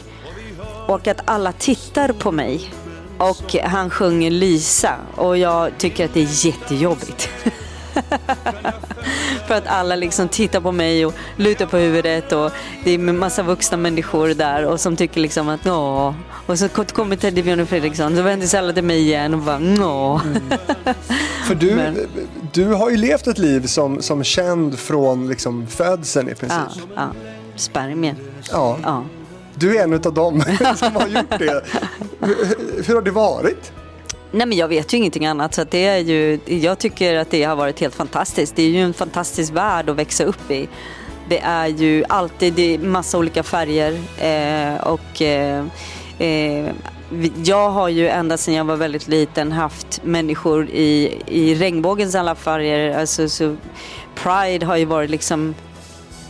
och 0.87 1.07
att 1.09 1.21
alla 1.25 1.53
tittar 1.53 2.13
på 2.13 2.33
mig. 2.33 2.71
Och 3.19 3.55
han 3.55 3.91
sjunger 3.91 4.31
Lisa 4.31 4.95
och 5.17 5.39
jag 5.39 5.79
tycker 5.79 6.05
att 6.05 6.15
det 6.15 6.21
är 6.21 6.47
jättejobbigt. 6.47 7.31
För 9.47 9.55
att 9.55 9.67
alla 9.67 9.97
liksom 9.97 10.29
tittar 10.29 10.61
på 10.61 10.73
mig 10.73 11.07
och 11.07 11.15
lutar 11.37 11.67
på 11.67 11.77
huvudet 11.77 12.33
och 12.33 12.53
det 12.85 12.91
är 12.91 12.95
en 12.95 13.19
massa 13.19 13.43
vuxna 13.43 13.77
människor 13.77 14.29
där 14.29 14.65
och 14.65 14.81
som 14.81 14.97
tycker 14.97 15.21
liksom 15.21 15.49
att 15.49 15.67
åh. 15.67 16.15
Och 16.47 16.59
så 16.59 16.69
kommer 16.69 17.17
Teddy 17.17 17.43
Björn 17.43 17.61
och 17.61 17.69
Fredriksson 17.69 18.17
så 18.17 18.23
vänder 18.23 18.47
sig 18.47 18.59
alla 18.61 18.73
till 18.73 18.85
mig 18.85 19.01
igen 19.01 19.35
och 19.35 19.41
bara 19.41 19.57
åh. 19.57 20.23
Mm. 20.27 20.43
För 21.47 21.55
du, 21.55 21.75
Men... 21.75 21.99
du 22.53 22.67
har 22.67 22.91
ju 22.91 22.97
levt 22.97 23.27
ett 23.27 23.39
liv 23.39 23.67
som, 23.67 24.03
som 24.03 24.25
känd 24.25 24.79
från 24.79 25.29
liksom 25.29 25.67
födseln 25.67 26.29
i 26.29 26.35
princip. 26.35 26.59
Ja, 26.77 26.85
ja. 26.97 27.11
spermie. 27.57 28.17
Ja. 28.51 28.79
ja. 28.83 29.05
Du 29.55 29.77
är 29.77 29.85
en 29.85 29.95
av 29.95 30.15
dem 30.15 30.43
som 30.77 30.97
har 30.97 31.09
gjort 31.09 31.39
det. 31.39 31.63
Hur 32.87 32.95
har 32.95 33.03
det 33.03 33.11
varit? 33.11 33.73
Nej 34.33 34.47
men 34.47 34.59
jag 34.59 34.69
vet 34.69 34.95
ju 34.95 34.99
ingenting 34.99 35.27
annat 35.27 35.55
så 35.55 35.65
det 35.65 35.87
är 35.87 35.99
ju, 35.99 36.39
jag 36.47 36.79
tycker 36.79 37.15
att 37.17 37.31
det 37.31 37.43
har 37.43 37.57
varit 37.57 37.81
helt 37.81 37.95
fantastiskt. 37.95 38.57
Det 38.57 38.63
är 38.63 38.69
ju 38.69 38.83
en 38.83 38.95
fantastisk 38.95 39.53
värld 39.53 39.89
att 39.89 39.97
växa 39.97 40.25
upp 40.25 40.51
i. 40.51 40.69
Det 41.29 41.39
är 41.39 41.67
ju 41.67 42.05
alltid 42.09 42.53
det 42.53 42.79
massa 42.79 43.19
olika 43.19 43.43
färger 43.43 43.93
eh, 44.19 44.87
och 44.87 45.23
eh, 45.23 45.65
eh, 46.19 46.73
jag 47.45 47.71
har 47.71 47.89
ju 47.89 48.09
ända 48.09 48.37
sedan 48.37 48.55
jag 48.55 48.65
var 48.65 48.77
väldigt 48.77 49.09
liten 49.09 49.53
haft 49.53 50.01
människor 50.05 50.69
i, 50.69 51.19
i 51.27 51.55
regnbågens 51.55 52.15
alla 52.15 52.35
färger. 52.35 52.99
Alltså, 52.99 53.29
så 53.29 53.57
Pride 54.15 54.67
har 54.67 54.77
ju 54.77 54.85
varit 54.85 55.11
liksom 55.11 55.55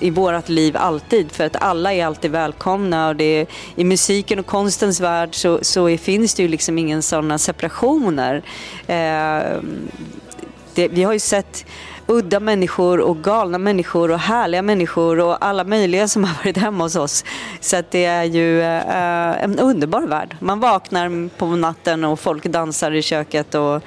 i 0.00 0.10
vårt 0.10 0.48
liv 0.48 0.76
alltid 0.76 1.32
för 1.32 1.44
att 1.44 1.56
alla 1.56 1.92
är 1.92 2.06
alltid 2.06 2.30
välkomna 2.30 3.08
och 3.08 3.16
det 3.16 3.24
är, 3.24 3.46
i 3.74 3.84
musiken 3.84 4.38
och 4.38 4.46
konstens 4.46 5.00
värld 5.00 5.34
så, 5.34 5.58
så 5.62 5.88
är, 5.88 5.98
finns 5.98 6.34
det 6.34 6.42
ju 6.42 6.48
liksom 6.48 6.78
ingen 6.78 7.02
sådana 7.02 7.38
separationer. 7.38 8.42
Eh, 8.86 9.60
det, 10.74 10.88
vi 10.88 11.02
har 11.02 11.12
ju 11.12 11.18
sett 11.18 11.66
udda 12.06 12.40
människor 12.40 13.00
och 13.00 13.22
galna 13.22 13.58
människor 13.58 14.10
och 14.10 14.18
härliga 14.18 14.62
människor 14.62 15.20
och 15.20 15.44
alla 15.44 15.64
möjliga 15.64 16.08
som 16.08 16.24
har 16.24 16.44
varit 16.44 16.56
hemma 16.56 16.84
hos 16.84 16.96
oss. 16.96 17.24
Så 17.60 17.76
att 17.76 17.90
det 17.90 18.04
är 18.04 18.24
ju 18.24 18.60
eh, 18.60 19.42
en 19.42 19.58
underbar 19.58 20.02
värld. 20.02 20.36
Man 20.40 20.60
vaknar 20.60 21.28
på 21.38 21.46
natten 21.46 22.04
och 22.04 22.20
folk 22.20 22.44
dansar 22.44 22.92
i 22.92 23.02
köket 23.02 23.54
och 23.54 23.82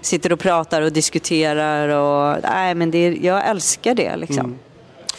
sitter 0.00 0.32
och 0.32 0.38
pratar 0.38 0.82
och 0.82 0.92
diskuterar 0.92 1.88
och 1.88 2.38
nej 2.42 2.74
men 2.74 2.90
det, 2.90 3.18
jag 3.22 3.48
älskar 3.48 3.94
det 3.94 4.16
liksom. 4.16 4.44
Mm. 4.44 4.58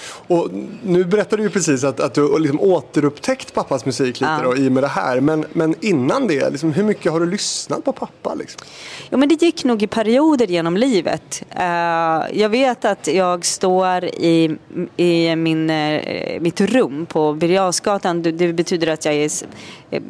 Och 0.10 0.50
nu 0.84 1.04
berättade 1.04 1.44
du 1.44 1.50
precis 1.50 1.84
att, 1.84 2.00
att 2.00 2.13
du 2.13 2.39
liksom 2.39 2.62
återupptäckt 2.62 3.54
pappas 3.54 3.86
musik 3.86 4.20
lite 4.20 4.32
ja. 4.32 4.42
då, 4.44 4.58
i 4.58 4.68
och 4.68 4.72
med 4.72 4.84
det 4.84 4.88
här. 4.88 5.20
Men, 5.20 5.46
men 5.54 5.75
innan 5.82 6.28
det, 6.28 6.50
liksom, 6.50 6.74
hur 6.74 6.84
mycket 6.84 7.12
har 7.12 7.20
du 7.20 7.25
lyssnat 7.25 7.86
på 7.86 7.94
pappa? 7.94 8.34
Liksom? 8.34 8.62
Jo, 9.10 9.18
men 9.18 9.30
det 9.30 9.42
gick 9.42 9.63
nog 9.63 9.84
i 9.84 9.88
perioder 9.88 10.48
genom 10.48 10.78
livet. 10.78 11.44
Uh, 11.56 12.39
jag 12.39 12.50
vet 12.50 12.86
att 12.86 13.08
jag 13.08 13.46
står 13.46 14.06
i, 14.06 14.58
i 14.98 15.36
min, 15.36 15.70
uh, 15.70 16.42
mitt 16.42 16.62
rum 16.62 17.06
på 17.06 17.34
Birger 17.34 18.32
Det 18.32 18.54
betyder 18.54 18.88
att 18.88 19.06
jag 19.06 19.16
är 19.16 19.30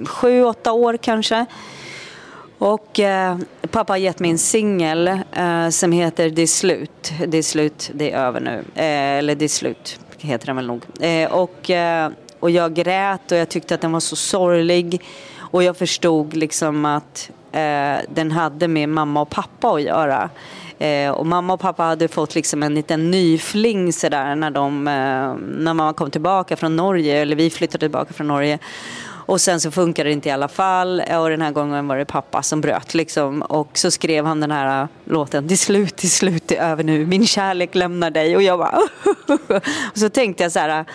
sju, 0.06 0.44
åtta 0.44 0.72
år 0.72 0.98
kanske. 0.98 1.46
Och 2.60 3.00
eh, 3.00 3.38
pappa 3.72 3.94
har 3.94 3.98
gett 3.98 4.20
mig 4.20 4.32
en 4.32 4.38
singel 4.38 5.08
eh, 5.32 5.70
som 5.70 5.92
heter 5.92 6.30
Det 6.30 6.42
är 6.42 6.48
slut. 6.48 7.14
Det 7.28 7.38
är 7.38 7.44
slut, 7.44 7.92
det 7.94 8.12
är 8.12 8.18
över 8.18 8.40
nu. 8.40 8.64
Eh, 8.76 9.18
eller 9.18 9.36
Det 9.36 9.46
är 9.46 9.50
slut 9.50 10.00
heter 10.22 10.48
den 10.48 10.56
väl 10.56 10.68
nog. 10.68 10.82
Eh, 11.00 11.32
och, 11.32 11.70
eh, 11.70 12.12
och 12.40 12.50
jag 12.50 12.74
grät 12.74 13.32
och 13.32 13.38
jag 13.38 13.50
tyckte 13.50 13.76
att 13.76 13.82
den 13.82 13.92
var 13.92 14.00
så 14.00 14.16
sorglig. 14.16 15.02
Och 15.38 15.64
jag 15.64 15.78
förstod 15.78 16.36
liksom 16.36 16.86
att 16.86 17.30
eh, 17.52 17.98
den 18.10 18.32
hade 18.32 18.68
med 18.68 18.90
mamma 18.90 19.22
och 19.22 19.30
pappa 19.30 19.68
att 19.68 19.82
göra. 19.82 20.30
Eh, 20.80 21.12
och 21.12 21.26
mamma 21.26 21.54
och 21.54 21.60
pappa 21.60 21.84
hade 21.84 22.08
fått 22.08 22.36
liksom 22.36 22.64
en 22.64 22.76
liten 22.76 23.12
nyfling 23.12 23.94
sådär 23.94 24.36
när, 24.36 24.52
de, 24.52 24.88
eh, 24.88 24.94
när 25.58 25.74
mamma 25.74 25.94
kom 25.94 26.12
tillbaka 26.12 26.56
från 26.56 26.76
Norge, 26.76 27.22
eller 27.22 27.36
vi 27.36 27.50
flyttade 27.50 27.80
tillbaka 27.80 28.14
från 28.14 28.28
Norge. 28.28 28.60
Och 29.30 29.42
sen 29.42 29.62
så 29.62 29.72
funkade 29.72 30.10
det 30.10 30.14
inte 30.14 30.30
i 30.30 30.32
alla 30.32 30.48
fall 30.48 31.04
och 31.20 31.30
den 31.30 31.42
här 31.42 31.52
gången 31.52 31.88
var 31.88 31.98
det 31.98 32.06
pappa 32.06 32.44
som 32.44 32.62
bröt 32.62 32.94
liksom. 32.94 33.42
Och 33.42 33.78
så 33.78 33.92
skrev 33.92 34.26
han 34.26 34.40
den 34.40 34.52
här 34.52 34.82
äh, 34.82 34.88
låten, 35.06 35.48
till 35.48 35.58
slut, 35.58 35.96
till 35.96 36.12
slut, 36.12 36.44
det 36.48 36.58
är 36.58 36.72
över 36.72 36.84
nu, 36.84 37.06
min 37.06 37.28
kärlek 37.28 37.76
lämnar 37.76 38.12
dig. 38.12 38.36
Och 38.36 38.44
jag 38.44 38.60
bara, 38.60 38.80
och 39.92 39.98
så 39.98 40.10
tänkte 40.10 40.44
jag 40.44 40.52
så 40.52 40.60
här, 40.60 40.80
äh, 40.80 40.86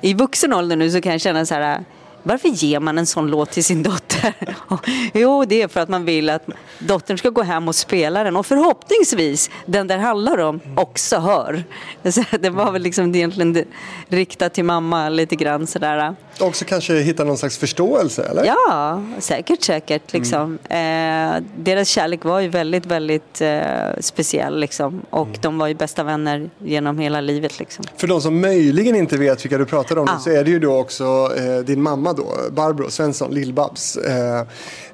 i 0.00 0.14
vuxen 0.14 0.52
ålder 0.52 0.76
nu 0.76 0.90
så 0.90 1.00
kan 1.00 1.12
jag 1.12 1.20
känna 1.20 1.46
så 1.46 1.54
här, 1.54 1.74
äh, 1.74 1.80
varför 2.22 2.48
ger 2.48 2.80
man 2.80 2.98
en 2.98 3.06
sån 3.06 3.26
låt 3.26 3.50
till 3.50 3.64
sin 3.64 3.82
dotter? 3.82 4.34
jo, 5.14 5.44
det 5.44 5.62
är 5.62 5.68
för 5.68 5.80
att 5.80 5.88
man 5.88 6.04
vill 6.04 6.30
att 6.30 6.46
dottern 6.78 7.18
ska 7.18 7.30
gå 7.30 7.42
hem 7.42 7.68
och 7.68 7.74
spela 7.74 8.24
den 8.24 8.36
och 8.36 8.46
förhoppningsvis 8.46 9.50
den 9.66 9.86
där 9.86 9.98
handlar 9.98 10.38
om 10.38 10.60
också 10.76 11.18
hör. 11.18 11.64
Så 12.10 12.24
det 12.40 12.50
var 12.50 12.72
väl 12.72 12.82
liksom 12.82 13.14
egentligen 13.14 13.64
riktat 14.08 14.54
till 14.54 14.64
mamma 14.64 15.08
lite 15.08 15.36
grann 15.36 15.66
sådär. 15.66 16.16
Också 16.40 16.64
kanske 16.64 16.94
hitta 16.94 17.24
någon 17.24 17.38
slags 17.38 17.58
förståelse 17.58 18.22
eller? 18.22 18.44
Ja, 18.44 19.02
säkert 19.18 19.62
säkert 19.62 20.12
liksom. 20.12 20.58
Mm. 20.68 21.36
Eh, 21.36 21.44
deras 21.56 21.88
kärlek 21.88 22.24
var 22.24 22.40
ju 22.40 22.48
väldigt, 22.48 22.86
väldigt 22.86 23.40
eh, 23.40 23.60
speciell 24.00 24.60
liksom 24.60 25.02
och 25.10 25.26
mm. 25.26 25.38
de 25.40 25.58
var 25.58 25.66
ju 25.66 25.74
bästa 25.74 26.02
vänner 26.02 26.50
genom 26.58 26.98
hela 26.98 27.20
livet 27.20 27.58
liksom. 27.58 27.84
För 27.96 28.06
de 28.06 28.20
som 28.20 28.40
möjligen 28.40 28.96
inte 28.96 29.16
vet 29.16 29.44
vilka 29.44 29.58
du 29.58 29.66
pratar 29.66 29.98
om 29.98 30.08
ah. 30.08 30.18
så 30.18 30.30
är 30.30 30.44
det 30.44 30.50
ju 30.50 30.58
då 30.58 30.78
också 30.78 31.30
eh, 31.36 31.58
din 31.64 31.82
mamma 31.82 32.12
då, 32.12 32.34
Barbro 32.50 32.90
Svensson, 32.90 33.30
Lill-Babs, 33.32 33.98
eh, 34.06 34.40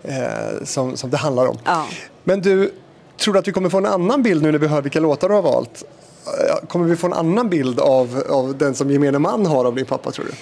eh, 0.03 0.65
som, 0.65 0.97
som 0.97 1.11
det 1.11 1.17
handlar 1.17 1.47
om. 1.47 1.59
Ja. 1.65 1.87
Men 2.25 2.41
du, 2.41 2.73
tror 3.21 3.35
du 3.35 3.41
att 3.41 3.49
vi 3.49 3.53
kommer 3.53 3.69
få 3.69 3.79
en 3.79 3.87
annan 3.87 4.23
bild 4.23 4.43
nu 4.43 4.53
när 4.53 4.59
vi 4.59 4.67
hör 4.67 4.83
vilka 4.83 5.01
låtar 5.01 5.29
du 5.29 5.35
har 5.35 5.43
valt? 5.43 5.85
Eh, 6.27 6.69
kommer 6.69 6.87
vi 6.87 6.97
få 6.97 7.07
en 7.07 7.13
annan 7.13 7.49
bild 7.49 7.81
av, 7.81 8.23
av 8.31 8.59
den 8.59 8.75
som 8.75 8.91
gemene 8.91 9.19
man 9.19 9.47
har 9.47 9.65
av 9.65 9.75
din 9.75 9.87
pappa 9.87 10.11
tror 10.11 10.25
du? 10.25 10.33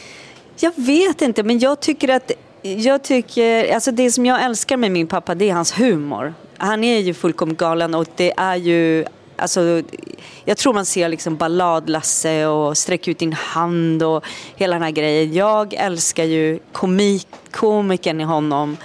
Jag 0.62 0.72
vet 0.76 1.22
inte, 1.22 1.42
men 1.42 1.58
jag 1.58 1.80
tycker 1.80 2.08
att 2.08 2.32
jag 2.62 3.02
tycker, 3.02 3.74
alltså 3.74 3.90
det 3.90 4.10
som 4.10 4.26
jag 4.26 4.44
älskar 4.44 4.76
med 4.76 4.90
min 4.90 5.06
pappa 5.06 5.34
det 5.34 5.50
är 5.50 5.54
hans 5.54 5.80
humor. 5.80 6.34
Han 6.56 6.84
är 6.84 6.98
ju 6.98 7.14
fullkomligt 7.14 7.58
galen 7.58 7.94
och 7.94 8.06
det 8.16 8.32
är 8.36 8.56
ju 8.56 9.04
Alltså, 9.36 9.82
jag 10.44 10.56
tror 10.56 10.74
man 10.74 10.86
ser 10.86 11.08
liksom 11.08 11.36
ballad-Lasse 11.36 12.46
och 12.46 12.78
Sträck 12.78 13.08
ut 13.08 13.18
din 13.18 13.32
hand 13.32 14.02
och 14.02 14.24
hela 14.56 14.74
den 14.74 14.82
här 14.82 14.90
grejen. 14.90 15.32
Jag 15.32 15.74
älskar 15.74 16.24
ju 16.24 16.58
komik, 16.72 17.26
komikern 17.50 18.20
i 18.20 18.24
honom. 18.24 18.76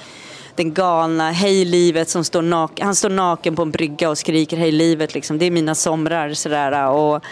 Den 0.56 0.74
galna, 0.74 1.32
hej 1.32 1.66
livet 1.66 2.10
som 2.10 2.24
står 2.24 2.42
naken. 2.42 2.86
Han 2.86 2.96
står 2.96 3.10
naken 3.10 3.56
på 3.56 3.62
en 3.62 3.72
brygga 3.72 4.10
och 4.10 4.18
skriker 4.18 4.58
hej 4.58 4.72
livet 4.72 5.14
liksom. 5.14 5.38
Det 5.38 5.46
är 5.46 5.52
mina 5.52 5.76
somrar 5.76 6.34
sådär. 6.34 6.90
Och 6.90 7.24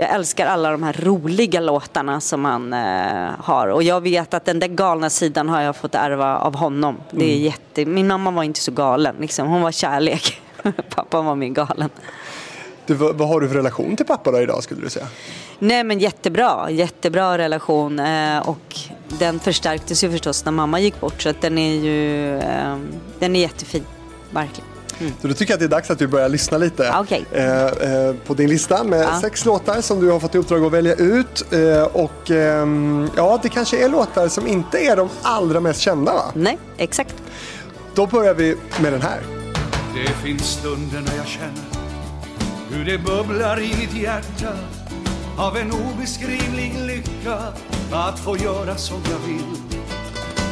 jag 0.00 0.10
älskar 0.10 0.46
alla 0.46 0.70
de 0.70 0.82
här 0.82 0.92
roliga 0.92 1.60
låtarna 1.60 2.20
som 2.20 2.44
han 2.44 2.72
eh, 2.72 3.30
har. 3.38 3.68
Och 3.68 3.82
jag 3.82 4.00
vet 4.00 4.34
att 4.34 4.44
den 4.44 4.58
där 4.60 4.68
galna 4.68 5.10
sidan 5.10 5.48
har 5.48 5.60
jag 5.60 5.76
fått 5.76 5.94
ärva 5.94 6.38
av 6.38 6.56
honom. 6.56 6.96
Det 7.10 7.24
är 7.24 7.30
mm. 7.30 7.44
jätte... 7.44 7.84
Min 7.84 8.06
mamma 8.06 8.30
var 8.30 8.42
inte 8.42 8.60
så 8.60 8.72
galen 8.72 9.16
liksom. 9.20 9.48
Hon 9.48 9.62
var 9.62 9.72
kärlek. 9.72 10.40
Pappa 10.94 11.22
var 11.22 11.34
mer 11.34 11.48
galen. 11.48 11.90
Du, 12.86 12.94
vad 12.94 13.28
har 13.28 13.40
du 13.40 13.48
för 13.48 13.54
relation 13.54 13.96
till 13.96 14.06
pappa 14.06 14.30
då 14.30 14.40
idag 14.40 14.62
skulle 14.62 14.80
du 14.80 14.90
säga? 14.90 15.06
Nej 15.58 15.84
men 15.84 15.98
jättebra, 15.98 16.70
jättebra 16.70 17.38
relation 17.38 17.98
eh, 17.98 18.48
och 18.48 18.76
den 19.18 19.38
förstärktes 19.38 20.04
ju 20.04 20.10
förstås 20.10 20.44
när 20.44 20.52
mamma 20.52 20.80
gick 20.80 21.00
bort 21.00 21.22
så 21.22 21.28
att 21.28 21.40
den 21.40 21.58
är 21.58 21.74
ju 21.74 22.38
eh, 22.38 22.78
den 23.18 23.36
är 23.36 23.40
jättefin, 23.40 23.84
verkligen. 24.30 24.77
Mm. 25.00 25.12
Så 25.20 25.28
då 25.28 25.34
tycker 25.34 25.52
jag 25.52 25.56
att 25.56 25.60
det 25.60 25.66
är 25.66 25.78
dags 25.78 25.90
att 25.90 26.00
vi 26.00 26.06
börjar 26.06 26.28
lyssna 26.28 26.58
lite 26.58 26.94
okay. 27.00 27.24
eh, 27.32 27.66
eh, 27.66 28.14
på 28.26 28.34
din 28.34 28.48
lista 28.48 28.84
med 28.84 29.00
ja. 29.00 29.20
sex 29.20 29.44
låtar 29.44 29.80
som 29.80 30.00
du 30.00 30.10
har 30.10 30.20
fått 30.20 30.34
i 30.34 30.38
uppdrag 30.38 30.64
att 30.64 30.72
välja 30.72 30.94
ut. 30.94 31.52
Eh, 31.52 31.82
och 31.82 32.30
ehm, 32.30 33.10
ja, 33.16 33.40
det 33.42 33.48
kanske 33.48 33.84
är 33.84 33.88
låtar 33.88 34.28
som 34.28 34.46
inte 34.46 34.78
är 34.78 34.96
de 34.96 35.08
allra 35.22 35.60
mest 35.60 35.80
kända 35.80 36.12
va? 36.12 36.24
Nej, 36.34 36.58
exakt. 36.76 37.14
Då 37.94 38.06
börjar 38.06 38.34
vi 38.34 38.56
med 38.80 38.92
den 38.92 39.02
här. 39.02 39.20
Det 39.94 40.12
finns 40.26 40.42
stunder 40.42 41.00
när 41.00 41.16
jag 41.16 41.26
känner 41.26 41.78
hur 42.70 42.84
det 42.84 42.98
bubblar 42.98 43.60
i 43.60 43.76
mitt 43.78 43.94
hjärta 43.94 44.52
av 45.38 45.56
en 45.56 45.72
obeskrivlig 45.72 46.74
lycka 46.86 47.38
att 47.92 48.18
få 48.18 48.36
göra 48.36 48.76
som 48.76 49.00
jag 49.10 49.32
vill. 49.32 49.78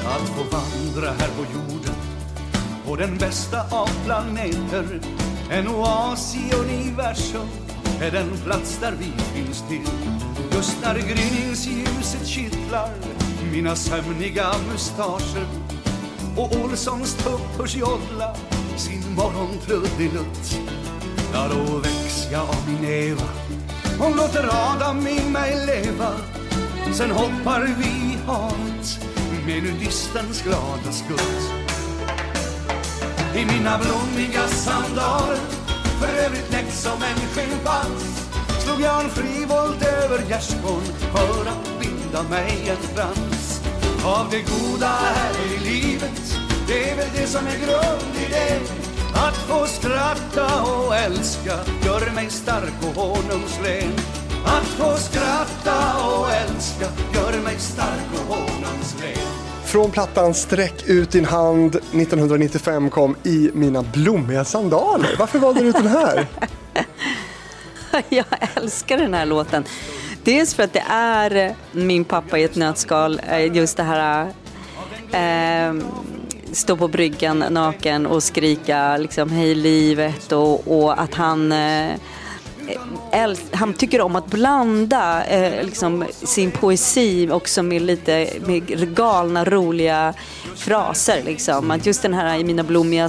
Att 0.06 0.28
få 0.28 0.42
vandra 0.56 1.06
här 1.06 1.28
på 1.28 1.44
jorden 1.54 1.95
på 2.86 2.96
den 2.96 3.18
bästa 3.18 3.60
av 3.70 3.88
planeter. 4.04 5.00
En 5.50 5.68
oas 5.68 6.36
i 6.36 6.54
universum 6.54 7.48
är 8.00 8.10
den 8.10 8.30
plats 8.44 8.78
där 8.78 8.92
vi 8.98 9.12
finns 9.34 9.64
till. 9.68 9.88
Just 10.52 10.82
när 10.82 10.94
gryningsljuset 10.94 12.26
kittlar 12.26 12.90
mina 13.52 13.76
sömniga 13.76 14.46
mustascher 14.72 15.46
och 16.36 16.56
Olssons 16.56 17.14
tuppers 17.14 17.76
joddla 17.76 18.36
sin 18.76 19.14
morgontrudelutt. 19.14 20.58
Ja, 21.32 21.48
då 21.48 21.76
väcks 21.76 22.28
jag 22.32 22.42
av 22.42 22.56
min 22.68 22.90
Eva 22.90 23.28
hon 23.98 24.16
låter 24.16 24.48
Adam 24.50 25.06
i 25.06 25.30
mig 25.30 25.66
leva 25.66 26.12
Sen 26.92 27.10
hoppar 27.10 27.60
vi 27.78 27.84
i 27.84 28.18
havet 28.26 29.00
med 29.46 29.62
nudistens 29.62 30.42
glada 30.42 30.92
skutt 30.92 31.65
i 33.36 33.44
mina 33.44 33.78
blommiga 33.78 34.48
sandaler 34.48 35.36
för 36.00 36.24
övrigt 36.24 36.52
näck 36.52 36.72
som 36.72 37.02
en 37.02 37.20
schimpans 37.34 38.28
slog 38.64 38.80
jag 38.80 39.04
en 39.04 39.10
frivolt 39.10 39.82
över 39.82 40.18
gärdsgården 40.28 40.94
för 41.12 41.50
att 41.50 41.80
binda 41.80 42.22
mig 42.22 42.68
en 42.70 42.94
krans 42.94 43.60
av 44.04 44.30
det 44.30 44.40
goda 44.40 44.86
här 44.86 45.34
i 45.54 45.58
livet 45.70 46.46
det 46.66 46.90
är 46.90 46.96
väl 46.96 47.08
det 47.14 47.26
som 47.26 47.46
är 47.46 47.58
grund 47.58 48.16
i 48.16 48.30
det. 48.30 48.60
Att 49.14 49.36
få 49.36 49.66
skratta 49.66 50.62
och 50.62 50.96
älska 50.96 51.58
gör 51.84 52.14
mig 52.14 52.30
stark 52.30 52.74
och 52.82 53.02
honungslen. 53.02 53.92
Att 54.44 54.66
få 54.66 54.96
skratta 54.96 56.06
och 56.06 56.30
älska 56.30 56.86
gör 57.14 57.42
mig 57.42 57.58
stark 57.58 58.10
och 58.12 58.36
honungslen. 58.36 59.45
Från 59.76 59.90
plattan 59.90 60.34
Sträck 60.34 60.86
ut 60.86 61.10
din 61.10 61.24
hand 61.24 61.76
1995 61.76 62.90
kom 62.90 63.16
I 63.22 63.50
mina 63.54 63.82
blommiga 63.82 64.44
sandaler. 64.44 65.16
Varför 65.18 65.38
valde 65.38 65.60
du 65.60 65.68
ut 65.68 65.74
den 65.74 65.86
här? 65.86 66.26
Jag 68.08 68.24
älskar 68.54 68.98
den 68.98 69.14
här 69.14 69.26
låten. 69.26 69.64
Dels 70.24 70.54
för 70.54 70.62
att 70.62 70.72
det 70.72 70.84
är 70.88 71.36
eh, 71.36 71.52
min 71.72 72.04
pappa 72.04 72.38
i 72.38 72.44
ett 72.44 72.56
nötskal. 72.56 73.20
Eh, 73.30 73.56
just 73.56 73.76
det 73.76 73.82
här 73.82 74.22
eh, 75.12 75.20
ehm, 75.20 75.84
stå 76.52 76.76
på 76.76 76.88
bryggan 76.88 77.38
naken 77.38 78.06
och 78.06 78.22
skrika 78.22 78.96
liksom 78.96 79.30
hej 79.30 79.54
livet 79.54 80.32
och, 80.32 80.82
och 80.82 81.00
att 81.00 81.14
han 81.14 81.52
eh, 81.52 81.90
han 83.52 83.74
tycker 83.74 84.00
om 84.00 84.16
att 84.16 84.26
blanda 84.26 85.24
eh, 85.24 85.64
liksom, 85.64 86.04
sin 86.12 86.50
poesi 86.50 87.30
också 87.30 87.62
med 87.62 87.82
lite 87.82 88.28
med 88.46 88.94
galna, 88.96 89.44
roliga 89.44 90.14
fraser. 90.56 91.22
Liksom. 91.24 91.70
Att 91.70 91.86
just 91.86 92.02
den 92.02 92.14
här 92.14 92.38
i 92.38 92.44
mina 92.44 92.62
blommiga 92.62 93.08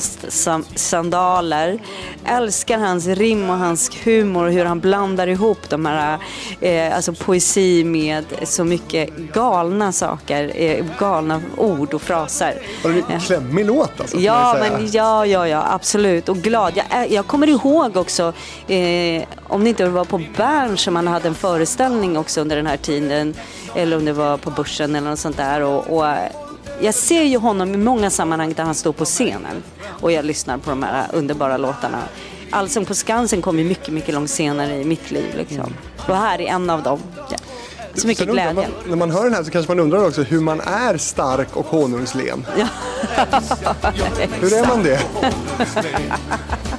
sandaler. 0.75 1.79
Älskar 2.25 2.77
hans 2.77 3.07
rim 3.07 3.49
och 3.49 3.57
hans 3.57 3.91
humor, 4.03 4.49
hur 4.49 4.65
han 4.65 4.79
blandar 4.79 5.27
ihop 5.27 5.69
de 5.69 5.85
här 5.85 6.19
eh, 6.61 6.95
alltså 6.95 7.13
poesi 7.13 7.83
med 7.83 8.25
så 8.43 8.63
mycket 8.63 9.09
galna 9.33 9.91
saker, 9.91 10.51
eh, 10.55 10.85
galna 10.99 11.41
ord 11.57 11.93
och 11.93 12.01
fraser. 12.01 12.61
Var 12.83 12.91
det 12.91 13.13
en 13.13 13.19
klämmig 13.19 13.65
låt 13.65 13.99
alltså? 13.99 14.17
Ja, 14.17 14.57
men, 14.59 14.91
ja, 14.91 15.25
ja, 15.25 15.47
ja, 15.47 15.65
absolut. 15.69 16.29
Och 16.29 16.37
glad. 16.37 16.73
Jag, 16.75 17.03
eh, 17.03 17.13
jag 17.13 17.27
kommer 17.27 17.49
ihåg 17.49 17.97
också 17.97 18.33
eh, 18.67 19.23
om 19.49 19.63
det 19.63 19.69
inte 19.69 19.89
var 19.89 20.05
på 20.05 20.21
Bern 20.37 20.77
som 20.77 20.95
han 20.95 21.07
hade 21.07 21.27
en 21.27 21.35
föreställning 21.35 22.17
också 22.17 22.41
under 22.41 22.55
den 22.55 22.67
här 22.67 22.77
tiden, 22.77 23.35
eller 23.75 23.97
om 23.97 24.05
det 24.05 24.13
var 24.13 24.37
på 24.37 24.51
Börsen 24.51 24.95
eller 24.95 25.09
något 25.09 25.19
sånt 25.19 25.37
där. 25.37 25.61
Och, 25.61 25.97
och 25.97 26.05
jag 26.81 26.93
ser 26.93 27.23
ju 27.23 27.37
honom 27.37 27.73
i 27.73 27.77
många 27.77 28.09
sammanhang 28.09 28.53
där 28.53 28.63
han 28.63 28.75
står 28.75 28.93
på 28.93 29.05
scenen 29.05 29.63
och 29.85 30.11
jag 30.11 30.25
lyssnar 30.25 30.57
på 30.57 30.69
de 30.69 30.83
här 30.83 31.07
underbara 31.13 31.57
låtarna. 31.57 31.99
Allsång 32.51 32.85
på 32.85 32.95
Skansen 32.95 33.41
kom 33.41 33.59
ju 33.59 33.65
mycket, 33.65 33.93
mycket 33.93 34.13
långt 34.13 34.29
senare 34.29 34.75
i 34.75 34.85
mitt 34.85 35.11
liv. 35.11 35.35
Liksom. 35.37 35.73
Och 36.07 36.15
här 36.15 36.41
är 36.41 36.45
en 36.45 36.69
av 36.69 36.83
dem. 36.83 36.99
Ja. 37.31 37.37
Så 37.95 38.07
mycket 38.07 38.27
glädje. 38.27 38.53
Man, 38.53 38.65
när 38.87 38.95
man 38.95 39.11
hör 39.11 39.23
den 39.23 39.33
här 39.33 39.43
så 39.43 39.51
kanske 39.51 39.71
man 39.71 39.79
undrar 39.79 40.07
också 40.07 40.23
hur 40.23 40.39
man 40.39 40.59
är 40.59 40.97
stark 40.97 41.55
och 41.55 41.65
honungslen. 41.65 42.45
Ja. 42.57 42.67
hur 44.41 44.53
är 44.53 44.67
man 44.67 44.83
det? 44.83 44.99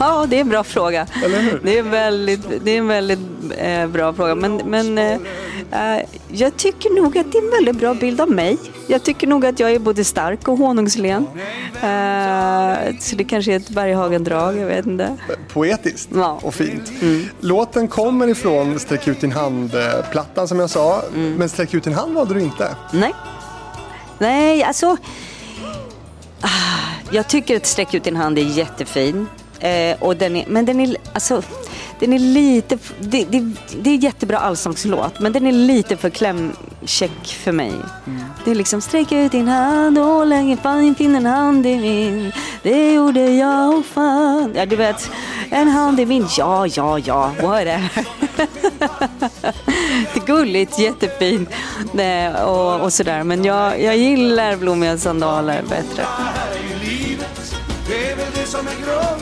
Ja, 0.00 0.26
det 0.28 0.36
är 0.36 0.40
en 0.40 0.48
bra 0.48 0.64
fråga. 0.64 1.06
Det 1.62 1.78
är, 1.78 1.82
väldigt, 1.82 2.64
det 2.64 2.70
är 2.70 2.78
en 2.78 2.88
väldigt 2.88 3.18
eh, 3.58 3.86
bra 3.86 4.12
fråga. 4.12 4.34
Men, 4.34 4.56
men 4.56 4.98
eh, 4.98 5.12
eh, 5.72 6.04
jag 6.28 6.56
tycker 6.56 6.90
nog 6.90 7.18
att 7.18 7.32
det 7.32 7.38
är 7.38 7.42
en 7.42 7.50
väldigt 7.50 7.76
bra 7.76 7.94
bild 7.94 8.20
av 8.20 8.30
mig. 8.30 8.58
Jag 8.86 9.02
tycker 9.02 9.26
nog 9.26 9.46
att 9.46 9.60
jag 9.60 9.72
är 9.72 9.78
både 9.78 10.04
stark 10.04 10.48
och 10.48 10.58
honungslen. 10.58 11.26
Eh, 11.82 12.98
så 13.00 13.16
det 13.16 13.24
kanske 13.24 13.52
är 13.52 13.56
ett 13.56 13.68
Berghagen-drag, 13.68 14.56
jag 14.56 14.66
vet 14.66 14.86
inte. 14.86 15.16
Poetiskt 15.52 16.08
ja. 16.14 16.38
och 16.42 16.54
fint. 16.54 16.92
Mm. 17.02 17.24
Låten 17.40 17.88
kommer 17.88 18.28
ifrån 18.28 18.78
Sträck 18.78 19.08
ut 19.08 19.20
din 19.20 19.32
hand-plattan 19.32 20.48
som 20.48 20.58
jag 20.58 20.70
sa. 20.70 21.02
Mm. 21.14 21.34
Men 21.34 21.48
Sträck 21.48 21.74
ut 21.74 21.84
din 21.84 21.94
hand 21.94 22.14
valde 22.14 22.34
du 22.34 22.40
inte. 22.40 22.76
Nej. 22.92 23.14
Nej, 24.18 24.62
alltså. 24.62 24.96
Ah, 26.40 26.48
jag 27.10 27.28
tycker 27.28 27.56
att 27.56 27.66
Sträck 27.66 27.94
ut 27.94 28.04
din 28.04 28.16
hand 28.16 28.38
är 28.38 28.42
jättefin. 28.42 29.26
Eh, 29.60 29.96
och 29.98 30.16
den 30.16 30.36
är, 30.36 30.44
men 30.48 30.64
den 30.64 30.80
är, 30.80 30.96
alltså, 31.12 31.42
den 32.00 32.12
är 32.12 32.18
lite, 32.18 32.78
det, 33.00 33.24
det, 33.24 33.52
det 33.80 33.90
är 33.90 33.96
jättebra 33.96 34.38
allsångslåt 34.38 35.20
men 35.20 35.32
den 35.32 35.46
är 35.46 35.52
lite 35.52 35.96
för 35.96 36.10
klämkäck 36.10 37.26
för 37.26 37.52
mig. 37.52 37.72
Mm. 38.06 38.24
Det 38.44 38.50
är 38.50 38.54
liksom 38.54 38.80
sträck 38.80 39.12
ut 39.12 39.32
din 39.32 39.48
hand 39.48 39.98
och 39.98 40.26
lägg 40.26 40.58
fan 40.62 40.94
fin 40.94 41.14
en 41.14 41.26
hand 41.26 41.66
i 41.66 41.76
min. 41.76 42.32
Det 42.62 42.92
gjorde 42.92 43.20
jag 43.30 43.78
och 43.78 43.86
fan. 43.86 44.52
Ja 44.54 44.66
du 44.66 44.76
vet, 44.76 45.10
en 45.50 45.68
hand 45.68 46.00
i 46.00 46.06
min. 46.06 46.26
Ja, 46.38 46.66
ja, 46.66 46.98
ja, 46.98 47.32
whatever. 47.42 47.90
det 50.14 50.20
är 50.20 50.26
gulligt, 50.26 50.78
jättefint 50.78 51.50
eh, 51.98 52.42
och, 52.42 52.80
och 52.80 52.92
sådär 52.92 53.24
men 53.24 53.44
jag, 53.44 53.82
jag 53.82 53.96
gillar 53.96 54.56
blommiga 54.56 54.98
sandaler 54.98 55.62
bättre. 55.68 56.04
Det 57.88 58.10
är 58.10 58.16
väl 58.16 58.26
det 58.34 58.46
som 58.46 58.66
är 58.66 58.86
grund 58.86 59.19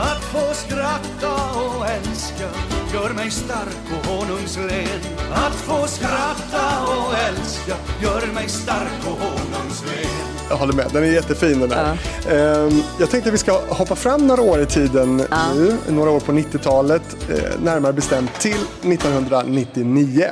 Att 0.00 0.24
få 0.24 0.54
skratta 0.54 1.34
och 1.60 1.86
älska 1.86 2.48
gör 2.94 3.14
mig 3.14 3.30
stark 3.30 4.00
och 4.00 4.06
honungslen 4.06 4.88
Att 5.32 5.54
få 5.54 5.86
skratta 5.86 6.86
och 6.86 7.14
älska 7.28 7.74
gör 8.02 8.34
mig 8.34 8.48
stark 8.48 9.00
och 9.00 9.18
honungslen 9.18 10.10
Jag 10.50 10.56
håller 10.56 10.72
med, 10.72 10.86
den 10.92 11.04
är 11.04 11.12
jättefin 11.12 11.60
den 11.60 11.68
där. 11.68 11.98
Ja. 12.26 12.32
Ehm, 12.32 12.82
jag 13.00 13.10
tänkte 13.10 13.28
att 13.28 13.34
vi 13.34 13.38
ska 13.38 13.60
hoppa 13.68 13.96
fram 13.96 14.26
några 14.26 14.42
år 14.42 14.60
i 14.60 14.66
tiden 14.66 15.22
ja. 15.30 15.54
nu, 15.54 15.76
några 15.88 16.10
år 16.10 16.20
på 16.20 16.32
90-talet, 16.32 17.16
eh, 17.30 17.60
närmare 17.60 17.92
bestämt 17.92 18.40
till 18.40 18.60
1999. 18.82 20.24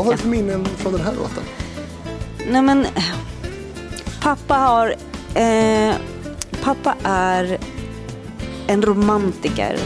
Vad 0.00 0.06
har 0.06 0.12
du 0.12 0.18
för 0.18 0.28
minnen 0.28 0.64
från 0.64 0.92
den 0.92 1.00
här 1.00 1.14
låten? 1.14 1.42
Nej 2.50 2.62
men, 2.62 2.86
pappa 4.20 4.54
har... 4.54 4.94
Eh, 5.34 5.94
pappa 6.62 6.94
är 7.02 7.58
en 8.66 8.82
romantiker. 8.82 9.78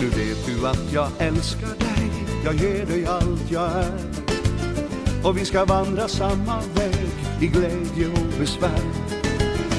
Nu 0.00 0.08
vet 0.08 0.46
du 0.46 0.68
att 0.68 0.92
jag 0.92 1.08
älskar 1.18 1.66
dig, 1.66 2.12
jag 2.44 2.54
ger 2.54 2.86
dig 2.86 3.06
allt 3.06 3.50
jag 3.50 3.70
är. 3.70 4.00
Och 5.24 5.38
vi 5.38 5.44
ska 5.44 5.64
vandra 5.64 6.08
samma 6.08 6.60
väg 6.74 7.10
i 7.40 7.46
glädje 7.46 8.08
och 8.12 8.38
besvär. 8.38 8.80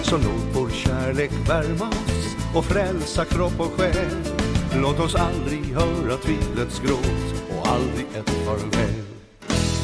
Så 0.03 0.17
låt 0.17 0.55
vår 0.55 0.69
kärlek 0.69 1.31
värma 1.49 1.87
oss 1.87 2.55
och 2.55 2.65
frälsa 2.65 3.25
kropp 3.25 3.59
och 3.59 3.71
själ. 3.79 4.40
Låt 4.75 4.99
oss 4.99 5.15
aldrig 5.15 5.65
höra 5.65 6.17
tvivlets 6.17 6.79
gråt 6.79 7.34
och 7.49 7.67
aldrig 7.67 8.05
ett 8.15 8.29
farväl. 8.29 9.03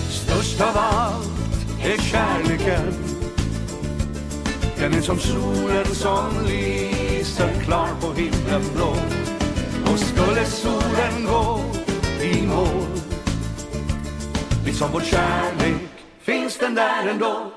Störst 0.09 0.61
av 0.61 0.77
allt 0.77 1.29
är 1.83 1.97
kärleken. 1.97 2.93
Den 4.79 4.93
är 4.93 5.01
som 5.01 5.19
solen 5.19 5.85
som 5.85 6.29
lyser 6.47 7.61
klar 7.65 7.89
på 8.01 8.13
himlen 8.13 8.61
blå. 8.75 8.95
Och 9.91 9.99
skulle 9.99 10.45
solen 10.45 11.25
gå 11.25 11.61
i 12.21 12.47
mål, 12.47 12.87
liksom 14.65 14.89
vår 14.93 15.01
kärlek, 15.01 15.89
finns 16.21 16.57
den 16.57 16.75
där 16.75 17.07
ändå. 17.07 17.51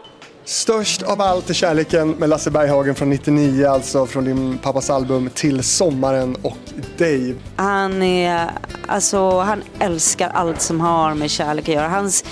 Störst 0.51 1.03
av 1.03 1.21
allt 1.21 1.51
är 1.51 1.55
kärleken 1.55 2.11
med 2.11 2.29
Lasse 2.29 2.51
Berghagen 2.51 2.95
från 2.95 3.11
99, 3.11 3.67
alltså 3.67 4.07
från 4.07 4.25
din 4.25 4.59
pappas 4.59 4.91
album 4.91 5.31
Till 5.35 5.63
sommaren 5.63 6.37
och 6.43 6.57
dig. 6.99 7.35
Han, 7.57 8.03
är, 8.03 8.51
alltså, 8.87 9.39
han 9.39 9.63
älskar 9.79 10.29
allt 10.29 10.61
som 10.61 10.81
har 10.81 11.15
med 11.15 11.31
kärlek 11.31 11.69
att 11.69 11.75
göra. 11.75 11.89
Hans, 11.89 12.25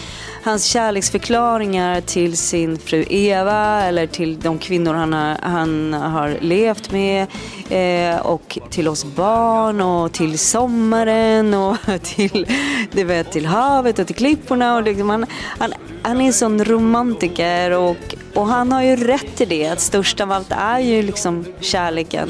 hans 0.48 0.64
kärleksförklaringar 0.64 2.00
till 2.00 2.36
sin 2.36 2.78
fru 2.78 3.04
Eva 3.10 3.82
eller 3.82 4.06
till 4.06 4.40
de 4.40 4.58
kvinnor 4.58 4.94
han 4.94 5.12
har, 5.12 5.36
han 5.42 5.92
har 5.92 6.36
levt 6.40 6.92
med 6.92 7.26
eh, 7.70 8.20
och 8.20 8.58
till 8.70 8.88
oss 8.88 9.04
barn 9.04 9.80
och 9.80 10.12
till 10.12 10.38
sommaren 10.38 11.54
och 11.54 11.76
till, 12.02 12.46
du 12.92 13.04
vet, 13.04 13.32
till 13.32 13.46
havet 13.46 13.98
och 13.98 14.06
till 14.06 14.16
klipporna. 14.16 14.76
Och 14.76 14.82
liksom, 14.82 15.10
han, 15.10 15.26
han, 15.58 15.72
han 16.02 16.20
är 16.20 16.26
en 16.26 16.32
sån 16.32 16.64
romantiker 16.64 17.70
och, 17.70 18.14
och 18.34 18.46
han 18.46 18.72
har 18.72 18.82
ju 18.82 18.96
rätt 18.96 19.40
i 19.40 19.44
det 19.44 19.68
att 19.68 19.80
störst 19.80 20.20
av 20.20 20.32
allt 20.32 20.52
är 20.52 20.78
ju 20.78 21.02
liksom 21.02 21.44
kärleken. 21.60 22.28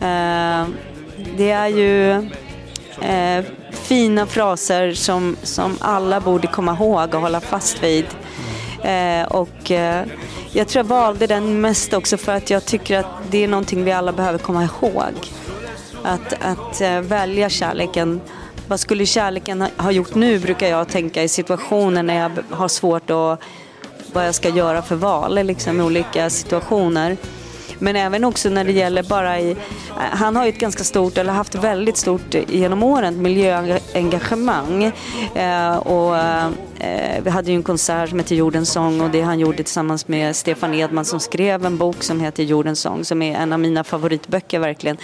Eh, 0.00 0.66
det 1.36 1.50
är 1.50 1.68
ju 1.68 2.28
eh, 3.02 3.44
fina 3.70 4.26
fraser 4.26 4.92
som, 4.92 5.36
som 5.42 5.76
alla 5.80 6.20
borde 6.20 6.46
komma 6.46 6.72
ihåg 6.72 7.14
och 7.14 7.20
hålla 7.20 7.40
fast 7.40 7.82
vid. 7.82 8.06
Eh, 8.82 9.22
och 9.22 9.70
eh, 9.70 10.06
jag 10.52 10.68
tror 10.68 10.84
jag 10.84 10.88
valde 10.88 11.26
den 11.26 11.60
mest 11.60 11.92
också 11.92 12.16
för 12.16 12.32
att 12.32 12.50
jag 12.50 12.64
tycker 12.64 12.98
att 12.98 13.06
det 13.30 13.44
är 13.44 13.48
någonting 13.48 13.84
vi 13.84 13.92
alla 13.92 14.12
behöver 14.12 14.38
komma 14.38 14.64
ihåg. 14.64 15.12
Att, 16.02 16.34
att 16.40 16.80
eh, 16.80 17.00
välja 17.00 17.48
kärleken. 17.48 18.20
Vad 18.68 18.80
skulle 18.80 19.06
kärleken 19.06 19.60
ha, 19.60 19.68
ha 19.76 19.90
gjort 19.90 20.14
nu 20.14 20.38
brukar 20.38 20.68
jag 20.68 20.88
tänka 20.88 21.22
i 21.22 21.28
situationer 21.28 22.02
när 22.02 22.14
jag 22.14 22.56
har 22.56 22.68
svårt 22.68 23.10
att 23.10 23.40
vad 24.12 24.26
jag 24.26 24.34
ska 24.34 24.48
göra 24.48 24.82
för 24.82 24.96
val 24.96 25.34
liksom, 25.46 25.80
i 25.80 25.82
olika 25.82 26.30
situationer. 26.30 27.16
Men 27.82 27.96
även 27.96 28.24
också 28.24 28.48
när 28.48 28.64
det 28.64 28.72
gäller 28.72 29.02
bara 29.02 29.40
i... 29.40 29.56
Han 29.96 30.36
har 30.36 30.44
ju 30.44 30.48
ett 30.48 30.58
ganska 30.58 30.84
stort, 30.84 31.18
eller 31.18 31.32
haft 31.32 31.54
väldigt 31.54 31.96
stort 31.96 32.34
genom 32.48 32.82
åren, 32.82 33.22
miljöengagemang. 33.22 34.84
Eh, 35.34 35.76
och, 35.76 36.16
eh, 36.16 37.22
vi 37.22 37.30
hade 37.30 37.50
ju 37.50 37.56
en 37.56 37.62
konsert 37.62 38.08
som 38.08 38.18
heter 38.18 38.36
Jordens 38.36 38.72
sång 38.72 39.00
och 39.00 39.10
det 39.10 39.20
han 39.20 39.38
gjorde 39.38 39.56
tillsammans 39.56 40.08
med 40.08 40.36
Stefan 40.36 40.74
Edman 40.74 41.04
som 41.04 41.20
skrev 41.20 41.66
en 41.66 41.76
bok 41.76 42.02
som 42.02 42.20
heter 42.20 42.42
Jordens 42.42 42.80
sång 42.80 43.04
som 43.04 43.22
är 43.22 43.36
en 43.36 43.52
av 43.52 43.60
mina 43.60 43.84
favoritböcker 43.84 44.58
verkligen. 44.58 44.96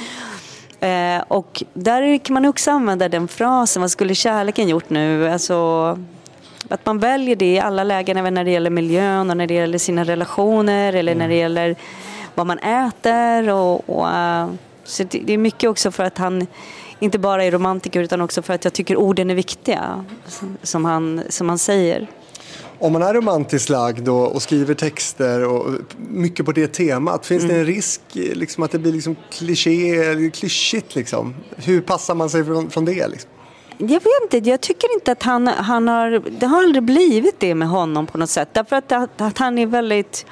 Eh, 0.81 1.23
och 1.29 1.63
där 1.75 2.19
kan 2.19 2.35
man 2.35 2.45
också 2.45 2.71
använda 2.71 3.09
den 3.09 3.29
frasen, 3.29 3.83
vad 3.83 3.91
skulle 3.91 4.15
kärleken 4.15 4.69
gjort 4.69 4.91
nu? 4.91 5.29
Alltså, 5.29 5.99
att 6.69 6.87
man 6.87 6.99
väljer 6.99 7.37
det 7.37 7.55
i 7.55 7.61
alla 7.61 7.85
lägen, 7.85 8.17
även 8.17 8.35
när 8.35 8.45
det 8.45 8.51
gäller 8.51 8.71
miljön 8.71 9.31
och 9.31 9.37
när 9.37 9.47
det 9.47 9.55
gäller 9.55 9.79
sina 9.79 10.05
relationer 10.05 10.93
eller 10.93 11.15
när 11.15 11.29
det 11.29 11.35
gäller 11.35 11.77
vad 12.39 12.47
man 12.47 12.59
äter. 12.59 13.51
Och, 13.51 13.91
och 13.91 14.07
uh, 14.07 14.55
så 14.85 15.05
det, 15.05 15.19
det, 15.19 15.33
är 15.33 15.39
mycket 15.39 15.71
också 15.71 15.91
för 15.91 16.05
att 16.05 16.19
han 16.19 16.47
inte 16.99 17.19
bara 17.19 17.45
är 17.45 17.51
romantiker 17.51 18.01
utan 18.01 18.21
också 18.21 18.43
för 18.43 18.55
att 18.55 18.65
jag 18.65 18.73
tycker 18.73 18.97
orden 18.97 19.31
är 19.31 19.35
viktiga, 19.35 20.05
som 20.63 20.85
han, 20.85 21.23
som 21.29 21.49
han 21.49 21.59
säger. 21.59 22.11
Om 22.81 22.93
man 22.93 23.03
är 23.03 23.15
romantiskt 23.15 23.69
lagd 23.69 24.09
och, 24.09 24.35
och, 24.35 24.43
skriver 24.43 24.75
texter 24.75 25.45
och 25.45 25.67
mycket 25.97 26.47
på 26.47 26.53
det 26.53 26.67
temat, 26.67 27.27
finns 27.27 27.43
mm. 27.43 27.55
det 27.55 27.61
en 27.61 27.67
risk 27.67 28.01
liksom, 28.15 28.63
att 28.63 28.71
det 28.71 28.79
blir 28.79 28.93
liksom 28.93 29.17
kliché, 29.31 30.31
klyschigt? 30.31 30.95
Liksom? 30.95 31.35
Hur 31.57 31.81
passar 31.81 32.15
man 32.15 32.31
sig 32.31 32.45
från, 32.45 32.71
från 32.71 32.85
det? 32.85 33.09
Liksom? 33.09 33.31
Jag 33.79 33.89
vet 33.89 34.33
inte, 34.33 34.51
jag 34.51 34.61
tycker 34.61 34.95
inte 34.95 35.13
att 35.13 35.23
han, 35.23 35.47
han 35.47 35.89
har, 35.89 36.23
det 36.41 36.47
har 36.47 36.63
aldrig 36.63 36.83
blivit 36.83 37.41
det 37.41 37.55
med 37.55 37.69
honom 37.69 38.07
på 38.07 38.19
något 38.19 38.31
sätt. 38.31 38.49
Därför 38.53 38.77
att, 38.77 38.93
att, 38.93 39.21
att 39.21 39.39
han 39.39 39.59
är 39.59 39.67
väldigt 39.67 40.27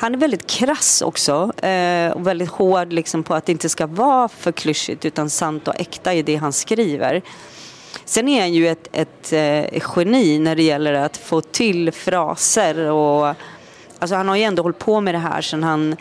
han 0.00 0.14
är 0.14 0.18
väldigt 0.18 0.46
krass 0.46 1.02
också 1.02 1.52
eh, 1.66 2.10
och 2.10 2.26
väldigt 2.26 2.48
hård 2.48 2.92
liksom 2.92 3.22
på 3.22 3.34
att 3.34 3.46
det 3.46 3.52
inte 3.52 3.68
ska 3.68 3.86
vara 3.86 4.28
för 4.28 4.52
klyschigt 4.52 5.04
utan 5.04 5.30
sant 5.30 5.68
och 5.68 5.80
äkta 5.80 6.14
i 6.14 6.22
det 6.22 6.36
han 6.36 6.52
skriver. 6.52 7.22
Sen 8.04 8.28
är 8.28 8.40
han 8.40 8.52
ju 8.52 8.68
ett, 8.68 8.88
ett, 8.92 9.32
ett 9.32 9.72
eh, 9.72 9.82
geni 9.96 10.38
när 10.38 10.56
det 10.56 10.62
gäller 10.62 10.92
att 10.92 11.16
få 11.16 11.40
till 11.40 11.92
fraser 11.92 12.90
och 12.90 13.34
alltså 13.98 14.16
han 14.16 14.28
har 14.28 14.36
ju 14.36 14.42
ändå 14.42 14.62
hållit 14.62 14.78
på 14.78 15.00
med 15.00 15.14
det 15.14 15.18
här 15.18 15.40
sedan 15.40 15.62
han 15.62 15.96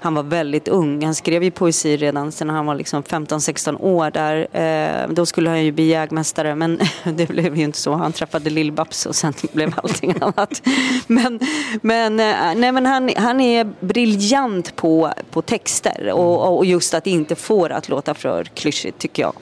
han 0.00 0.14
var 0.14 0.22
väldigt 0.22 0.68
ung. 0.68 1.04
Han 1.04 1.14
skrev 1.14 1.44
ju 1.44 1.50
poesi 1.50 1.96
redan 1.96 2.32
sedan 2.32 2.50
han 2.50 2.66
var 2.66 2.74
liksom 2.74 3.02
15-16 3.02 3.80
år. 3.80 4.10
Där. 4.10 4.46
Eh, 4.52 5.08
då 5.08 5.26
skulle 5.26 5.50
han 5.50 5.64
ju 5.64 5.72
bli 5.72 5.84
jägmästare 5.84 6.54
men 6.54 6.80
det 7.04 7.28
blev 7.28 7.56
ju 7.56 7.64
inte 7.64 7.78
så. 7.78 7.94
Han 7.94 8.12
träffade 8.12 8.50
Lill-Babs 8.50 9.06
och 9.06 9.16
sen 9.16 9.32
blev 9.52 9.74
allting 9.76 10.14
annat. 10.20 10.62
Men, 11.06 11.40
men, 11.82 12.20
eh, 12.20 12.54
nej, 12.56 12.72
men 12.72 12.86
han, 12.86 13.10
han 13.16 13.40
är 13.40 13.72
briljant 13.80 14.76
på, 14.76 15.12
på 15.30 15.42
texter 15.42 16.12
och, 16.12 16.56
och 16.56 16.66
just 16.66 16.94
att 16.94 17.06
inte 17.06 17.34
få 17.34 17.68
det 17.68 17.74
att 17.76 17.88
låta 17.88 18.14
för 18.14 18.44
klyschigt 18.44 18.98
tycker 18.98 19.22
jag. 19.22 19.32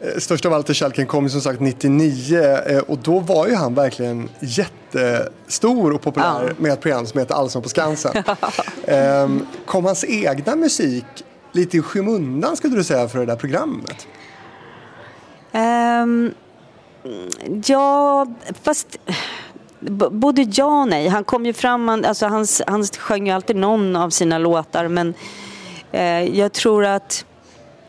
Eh, 0.00 0.18
störst 0.18 0.46
av 0.46 0.52
allt 0.52 0.70
är 0.70 0.74
kärleken 0.74 1.06
kom 1.06 1.28
som 1.28 1.40
sagt 1.40 1.60
99 1.60 2.38
eh, 2.66 2.78
och 2.78 2.98
då 2.98 3.18
var 3.18 3.46
ju 3.46 3.54
han 3.54 3.74
verkligen 3.74 4.28
jättestor 4.40 5.92
och 5.92 6.02
populär 6.02 6.44
ja. 6.48 6.54
med 6.58 6.72
ett 6.72 6.80
program 6.80 7.06
som 7.06 7.20
heter 7.20 7.34
Allsång 7.34 7.62
på 7.62 7.68
Skansen. 7.68 8.24
Ehm, 8.86 9.46
kom 9.66 9.84
hans 9.84 10.04
egna 10.04 10.56
musik 10.56 11.04
lite 11.52 11.76
i 11.76 11.82
skymundan 11.82 12.56
skulle 12.56 12.76
du 12.76 12.84
säga 12.84 13.08
för 13.08 13.18
det 13.18 13.26
där 13.26 13.36
programmet? 13.36 14.06
Um, 15.52 16.34
ja, 17.64 18.26
fast 18.62 18.98
både 20.10 20.42
ja 20.42 20.80
och 20.80 20.88
nej. 20.88 21.08
Han 21.08 21.24
kom 21.24 21.46
ju 21.46 21.52
fram, 21.52 21.88
alltså 21.88 22.26
han, 22.26 22.46
han 22.66 22.84
sjöng 22.84 23.26
ju 23.26 23.32
alltid 23.32 23.56
någon 23.56 23.96
av 23.96 24.10
sina 24.10 24.38
låtar 24.38 24.88
men 24.88 25.14
eh, 25.92 26.38
jag 26.38 26.52
tror 26.52 26.84
att 26.84 27.24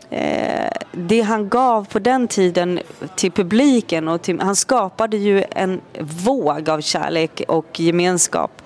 eh, 0.10 0.72
det 0.91 1.22
han 1.22 1.50
gav 1.50 1.88
på 1.88 2.00
den 2.00 2.28
tiden 2.28 2.80
till 3.15 3.32
publiken 3.32 4.08
och 4.08 4.22
till, 4.22 4.39
han 4.39 4.56
skapade 4.56 5.17
ju 5.17 5.43
en 5.52 5.82
våg 6.00 6.69
av 6.69 6.82
kärlek 6.82 7.41
och 7.48 7.80
gemenskap 7.80 8.62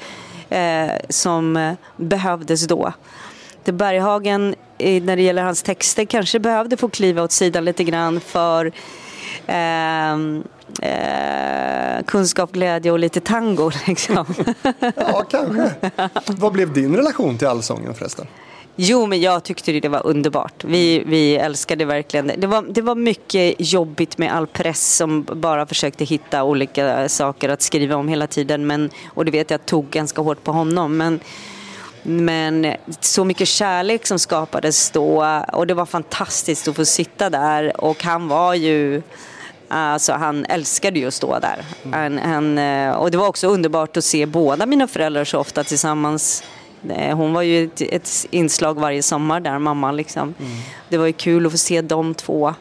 eh, 0.49 0.91
som 1.09 1.75
behövdes 1.97 2.67
då. 2.67 2.93
Det 3.63 3.71
Berghagen 3.71 4.55
eh, 4.77 5.03
när 5.03 5.15
det 5.15 5.21
gäller 5.21 5.43
hans 5.43 5.63
texter 5.63 6.05
kanske 6.05 6.39
behövde 6.39 6.77
få 6.77 6.89
kliva 6.89 7.23
åt 7.23 7.31
sidan 7.31 7.65
lite 7.65 7.83
grann 7.83 8.19
för 8.19 8.71
eh, 9.47 10.13
eh, 10.81 12.03
kunskap, 12.05 12.51
glädje 12.51 12.91
och 12.91 12.99
lite 12.99 13.19
tango. 13.19 13.71
Liksom. 13.87 14.25
ja, 14.95 15.23
kanske. 15.29 15.71
Vad 16.27 16.53
blev 16.53 16.73
din 16.73 16.95
relation 16.95 17.37
till 17.37 17.47
allsången 17.47 17.93
förresten? 17.93 18.27
Jo, 18.75 19.05
men 19.05 19.21
jag 19.21 19.43
tyckte 19.43 19.71
det 19.71 19.89
var 19.89 20.07
underbart. 20.07 20.63
Vi, 20.63 21.03
vi 21.05 21.35
älskade 21.35 21.85
verkligen 21.85 22.27
det. 22.27 22.35
Det 22.37 22.47
var, 22.47 22.61
det 22.61 22.81
var 22.81 22.95
mycket 22.95 23.55
jobbigt 23.57 24.17
med 24.17 24.35
all 24.35 24.47
press 24.47 24.95
som 24.95 25.23
bara 25.23 25.65
försökte 25.65 26.03
hitta 26.03 26.43
olika 26.43 27.09
saker 27.09 27.49
att 27.49 27.61
skriva 27.61 27.95
om 27.95 28.07
hela 28.07 28.27
tiden. 28.27 28.67
Men, 28.67 28.89
och 29.07 29.25
det 29.25 29.31
vet 29.31 29.51
jag 29.51 29.65
tog 29.65 29.89
ganska 29.89 30.21
hårt 30.21 30.43
på 30.43 30.51
honom. 30.51 30.97
Men, 30.97 31.19
men 32.03 32.73
så 32.99 33.23
mycket 33.23 33.47
kärlek 33.47 34.07
som 34.07 34.19
skapades 34.19 34.91
då 34.91 35.41
och 35.53 35.67
det 35.67 35.73
var 35.73 35.85
fantastiskt 35.85 36.67
att 36.67 36.75
få 36.75 36.85
sitta 36.85 37.29
där 37.29 37.81
och 37.81 38.03
han 38.03 38.27
var 38.27 38.53
ju 38.53 39.01
Alltså 39.67 40.13
han 40.13 40.45
älskade 40.45 40.99
ju 40.99 41.07
att 41.07 41.13
stå 41.13 41.39
där. 41.39 41.65
Han, 41.91 42.17
han, 42.17 42.57
och 42.93 43.11
det 43.11 43.17
var 43.17 43.27
också 43.27 43.47
underbart 43.47 43.97
att 43.97 44.03
se 44.03 44.25
båda 44.25 44.65
mina 44.65 44.87
föräldrar 44.87 45.23
så 45.23 45.39
ofta 45.39 45.63
tillsammans 45.63 46.43
hon 47.13 47.33
var 47.33 47.41
ju 47.41 47.63
ett, 47.63 47.81
ett, 47.81 48.25
inslag 48.31 48.79
varje 48.79 49.03
sommar 49.03 49.39
där, 49.39 49.59
mamman 49.59 49.95
liksom. 49.95 50.21
Mm. 50.21 50.51
Det 50.89 50.97
var 50.97 51.05
ju 51.05 51.13
kul 51.13 51.45
att 51.45 51.51
få 51.51 51.57
se 51.57 51.81
de 51.81 52.13
två 52.13 52.53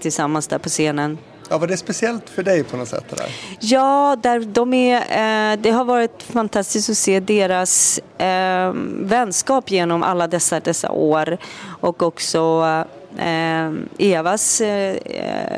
tillsammans 0.00 0.46
där 0.46 0.58
på 0.58 0.68
scenen. 0.68 1.18
Ja, 1.50 1.58
var 1.58 1.66
det 1.66 1.76
speciellt 1.76 2.30
för 2.30 2.42
dig 2.42 2.64
på 2.64 2.76
något 2.76 2.88
sätt? 2.88 3.04
Där? 3.10 3.26
Ja, 3.60 4.16
där 4.22 4.40
de 4.40 4.74
är, 4.74 4.96
eh, 4.96 5.56
det 5.60 5.70
har 5.70 5.84
varit 5.84 6.22
fantastiskt 6.22 6.90
att 6.90 6.96
se 6.96 7.20
deras 7.20 8.00
eh, 8.18 8.72
vänskap 9.00 9.70
genom 9.70 10.02
alla 10.02 10.26
dessa, 10.26 10.60
dessa 10.60 10.90
år 10.90 11.38
och 11.80 12.02
också 12.02 12.64
eh, 13.18 13.72
Evas 13.98 14.60
eh, 14.60 14.96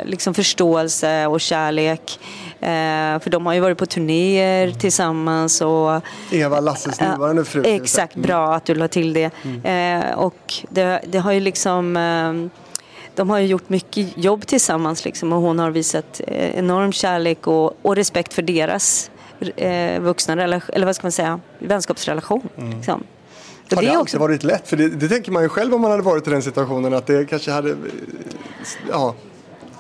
liksom 0.04 0.34
förståelse 0.34 1.26
och 1.26 1.40
kärlek. 1.40 2.18
Eh, 2.60 3.20
för 3.20 3.30
de 3.30 3.46
har 3.46 3.54
ju 3.54 3.60
varit 3.60 3.78
på 3.78 3.86
turnéer 3.86 4.70
tillsammans. 4.72 5.60
Och, 5.60 6.02
Eva, 6.30 6.60
Lasses 6.60 7.00
nuvarande 7.00 7.44
fru. 7.44 7.62
Exakt, 7.66 8.16
bra 8.16 8.54
att 8.54 8.64
du 8.64 8.74
la 8.74 8.88
till 8.88 9.12
det. 9.12 9.30
Mm. 9.44 10.02
Eh, 10.02 10.18
och 10.18 10.54
det, 10.70 11.00
det, 11.06 11.18
har 11.18 11.32
ju 11.32 11.40
liksom 11.40 11.96
de 13.16 13.30
har 13.30 13.38
ju 13.38 13.46
gjort 13.46 13.68
mycket 13.68 14.18
jobb 14.18 14.46
tillsammans 14.46 15.04
liksom, 15.04 15.32
och 15.32 15.40
hon 15.40 15.58
har 15.58 15.70
visat 15.70 16.20
eh, 16.26 16.58
enorm 16.58 16.92
kärlek 16.92 17.46
och, 17.46 17.76
och 17.82 17.96
respekt 17.96 18.34
för 18.34 18.42
deras 18.42 19.10
eh, 19.56 20.00
vuxna 20.00 20.32
eller 20.32 20.84
vad 20.84 20.96
ska 20.96 21.04
man 21.04 21.12
säga, 21.12 21.40
vänskapsrelation. 21.58 22.48
Mm. 22.56 22.76
Liksom. 22.76 23.04
Har 23.74 23.82
det, 23.82 23.88
det 23.88 23.96
också 23.96 24.18
varit 24.18 24.44
lätt? 24.44 24.68
För 24.68 24.76
det, 24.76 24.88
det, 24.88 25.08
tänker 25.08 25.32
man 25.32 25.42
ju 25.42 25.48
själv 25.48 25.74
om 25.74 25.80
man 25.80 25.90
hade 25.90 26.02
varit 26.02 26.26
i 26.26 26.30
den 26.30 26.42
situationen 26.42 26.94
att 26.94 27.06
det 27.06 27.24
kanske 27.24 27.50
hade, 27.50 27.76
ja, 28.90 29.14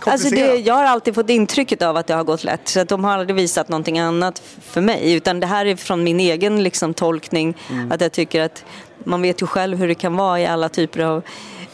Alltså 0.00 0.30
det, 0.30 0.56
jag 0.56 0.74
har 0.74 0.84
alltid 0.84 1.14
fått 1.14 1.30
intrycket 1.30 1.82
av 1.82 1.96
att 1.96 2.06
det 2.06 2.14
har 2.14 2.24
gått 2.24 2.44
lätt. 2.44 2.68
Så 2.68 2.80
att 2.80 2.88
de 2.88 3.04
har 3.04 3.12
aldrig 3.12 3.36
visat 3.36 3.68
någonting 3.68 3.98
annat 3.98 4.42
för 4.60 4.80
mig. 4.80 5.12
Utan 5.12 5.40
det 5.40 5.46
här 5.46 5.66
är 5.66 5.76
från 5.76 6.04
min 6.04 6.20
egen 6.20 6.62
liksom, 6.62 6.94
tolkning. 6.94 7.56
Mm. 7.70 7.92
Att 7.92 8.00
jag 8.00 8.12
tycker 8.12 8.42
att 8.42 8.64
man 9.04 9.22
vet 9.22 9.42
ju 9.42 9.46
själv 9.46 9.78
hur 9.78 9.88
det 9.88 9.94
kan 9.94 10.16
vara 10.16 10.40
i 10.40 10.46
alla 10.46 10.68
typer 10.68 11.00
av 11.00 11.22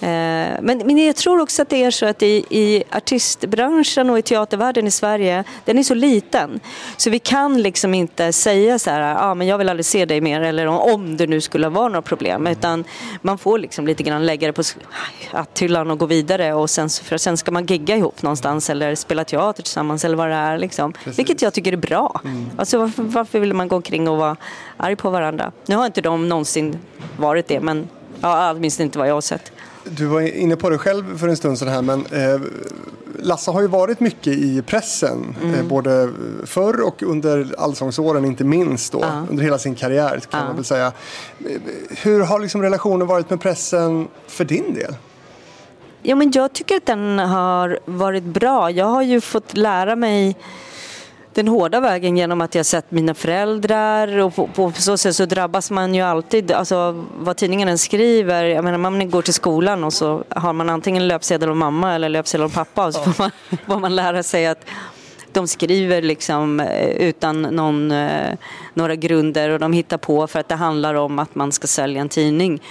men, 0.02 0.82
men 0.84 0.98
jag 0.98 1.16
tror 1.16 1.40
också 1.40 1.62
att 1.62 1.68
det 1.68 1.84
är 1.84 1.90
så 1.90 2.06
att 2.06 2.22
i, 2.22 2.44
i 2.50 2.82
artistbranschen 2.90 4.10
och 4.10 4.18
i 4.18 4.22
teatervärlden 4.22 4.86
i 4.86 4.90
Sverige, 4.90 5.44
den 5.64 5.78
är 5.78 5.82
så 5.82 5.94
liten. 5.94 6.60
Så 6.96 7.10
vi 7.10 7.18
kan 7.18 7.62
liksom 7.62 7.94
inte 7.94 8.32
säga 8.32 8.78
så 8.78 8.90
här, 8.90 9.16
ah, 9.18 9.34
men 9.34 9.46
jag 9.46 9.58
vill 9.58 9.68
aldrig 9.68 9.86
se 9.86 10.04
dig 10.04 10.20
mer 10.20 10.40
eller 10.40 10.66
om 10.66 11.16
det 11.16 11.26
nu 11.26 11.40
skulle 11.40 11.68
vara 11.68 11.88
några 11.88 12.02
problem. 12.02 12.46
Utan 12.46 12.84
man 13.22 13.38
får 13.38 13.58
liksom 13.58 13.86
lite 13.86 14.02
grann 14.02 14.26
lägga 14.26 14.46
det 14.46 14.52
på 14.52 14.62
hyllan 15.58 15.90
och 15.90 15.98
gå 15.98 16.06
vidare 16.06 16.54
och 16.54 16.70
sen, 16.70 16.88
för 16.88 17.18
sen 17.18 17.36
ska 17.36 17.50
man 17.50 17.66
gigga 17.66 17.96
ihop 17.96 18.22
någonstans 18.22 18.70
eller 18.70 18.94
spela 18.94 19.24
teater 19.24 19.62
tillsammans 19.62 20.04
eller 20.04 20.16
vad 20.16 20.28
det 20.28 20.34
är. 20.34 20.58
Liksom. 20.58 20.92
Vilket 21.16 21.42
jag 21.42 21.54
tycker 21.54 21.72
är 21.72 21.76
bra. 21.76 22.20
Mm. 22.24 22.50
Alltså 22.56 22.78
varför, 22.78 23.02
varför 23.02 23.40
vill 23.40 23.54
man 23.54 23.68
gå 23.68 23.76
omkring 23.76 24.08
och 24.08 24.16
vara 24.16 24.36
arg 24.76 24.96
på 24.96 25.10
varandra? 25.10 25.52
Nu 25.66 25.76
har 25.76 25.86
inte 25.86 26.00
de 26.00 26.28
någonsin 26.28 26.78
varit 27.16 27.48
det 27.48 27.60
men 27.60 27.88
ja, 28.20 28.52
åtminstone 28.56 28.84
inte 28.84 28.98
vad 28.98 29.08
jag 29.08 29.14
har 29.14 29.20
sett. 29.20 29.52
Du 29.85 30.07
var 30.07 30.21
inne 30.21 30.57
på 30.57 30.71
det 30.71 30.79
själv 30.79 31.18
för 31.18 31.29
en 31.29 31.37
stund 31.37 31.59
sedan 31.59 31.68
här 31.68 31.83
men 31.83 32.07
eh, 32.07 32.40
Lasse 33.18 33.51
har 33.51 33.61
ju 33.61 33.66
varit 33.66 34.01
mycket 34.01 34.33
i 34.33 34.62
pressen. 34.62 35.37
Mm. 35.42 35.55
Eh, 35.55 35.64
både 35.64 36.12
förr 36.45 36.81
och 36.81 37.03
under 37.03 37.55
allsångsåren 37.59 38.25
inte 38.25 38.45
minst 38.45 38.92
då. 38.92 39.01
Ja. 39.01 39.27
Under 39.31 39.45
hela 39.45 39.59
sin 39.59 39.75
karriär 39.75 40.21
kan 40.31 40.40
ja. 40.40 40.47
man 40.47 40.57
väl 40.57 40.64
säga. 40.64 40.92
Hur 41.88 42.21
har 42.21 42.40
liksom 42.40 42.62
relationen 42.62 43.07
varit 43.07 43.31
med 43.31 43.40
pressen 43.40 44.09
för 44.27 44.45
din 44.45 44.75
del? 44.75 44.95
Ja, 46.03 46.16
men 46.16 46.31
jag 46.35 46.53
tycker 46.53 46.77
att 46.77 46.87
den 46.87 47.18
har 47.18 47.79
varit 47.85 48.25
bra. 48.25 48.71
Jag 48.71 48.87
har 48.87 49.03
ju 49.03 49.21
fått 49.21 49.57
lära 49.57 49.97
mig 49.97 50.37
den 51.35 51.49
hårda 51.49 51.81
vägen 51.81 52.16
genom 52.16 52.40
att 52.40 52.55
jag 52.55 52.66
sett 52.66 52.90
mina 52.90 53.14
föräldrar 53.14 54.18
och 54.18 54.35
på, 54.35 54.47
på, 54.47 54.73
så 54.73 54.97
sätt 54.99 55.16
så 55.16 55.27
drabbas 55.27 55.71
man 55.71 55.95
ju 55.95 56.01
alltid, 56.01 56.53
alltså 56.53 57.05
vad 57.18 57.37
tidningen 57.37 57.68
än 57.68 57.79
skriver, 57.79 58.45
jag 58.45 58.64
menar 58.64 58.79
man 58.79 59.11
går 59.11 59.23
till 59.23 59.35
skolan 59.35 59.85
och 59.85 59.92
så 59.92 60.25
har 60.29 60.53
man 60.53 60.71
antingen 60.71 61.09
löpsedel 61.09 61.49
av 61.49 61.57
mamma 61.57 61.95
eller 61.95 62.09
löpsedel 62.09 62.45
av 62.45 62.55
pappa. 62.55 62.87
Och 62.87 62.95
så 62.95 63.03
får 63.03 63.23
man, 63.23 63.31
får 63.66 63.81
man 63.81 63.97
lära 63.97 64.23
sig 64.23 64.47
att 64.47 64.66
de 65.33 65.49
skriver 65.49 66.03
liksom 66.03 66.61
eh, 66.61 66.88
utan 66.88 67.42
någon, 67.42 67.92
eh, 67.92 68.35
några 68.75 68.95
grunder 68.95 69.51
och 69.51 69.59
de 69.59 69.73
hittar 69.73 69.99
på 69.99 70.27
för 70.27 70.40
att 70.40 70.49
det 70.49 70.55
handlar 70.55 70.95
om 70.95 71.18
att 71.18 71.35
man 71.35 71.53
ska 71.53 71.66
sälja 71.66 72.01
en 72.01 72.09
tidning. 72.09 72.62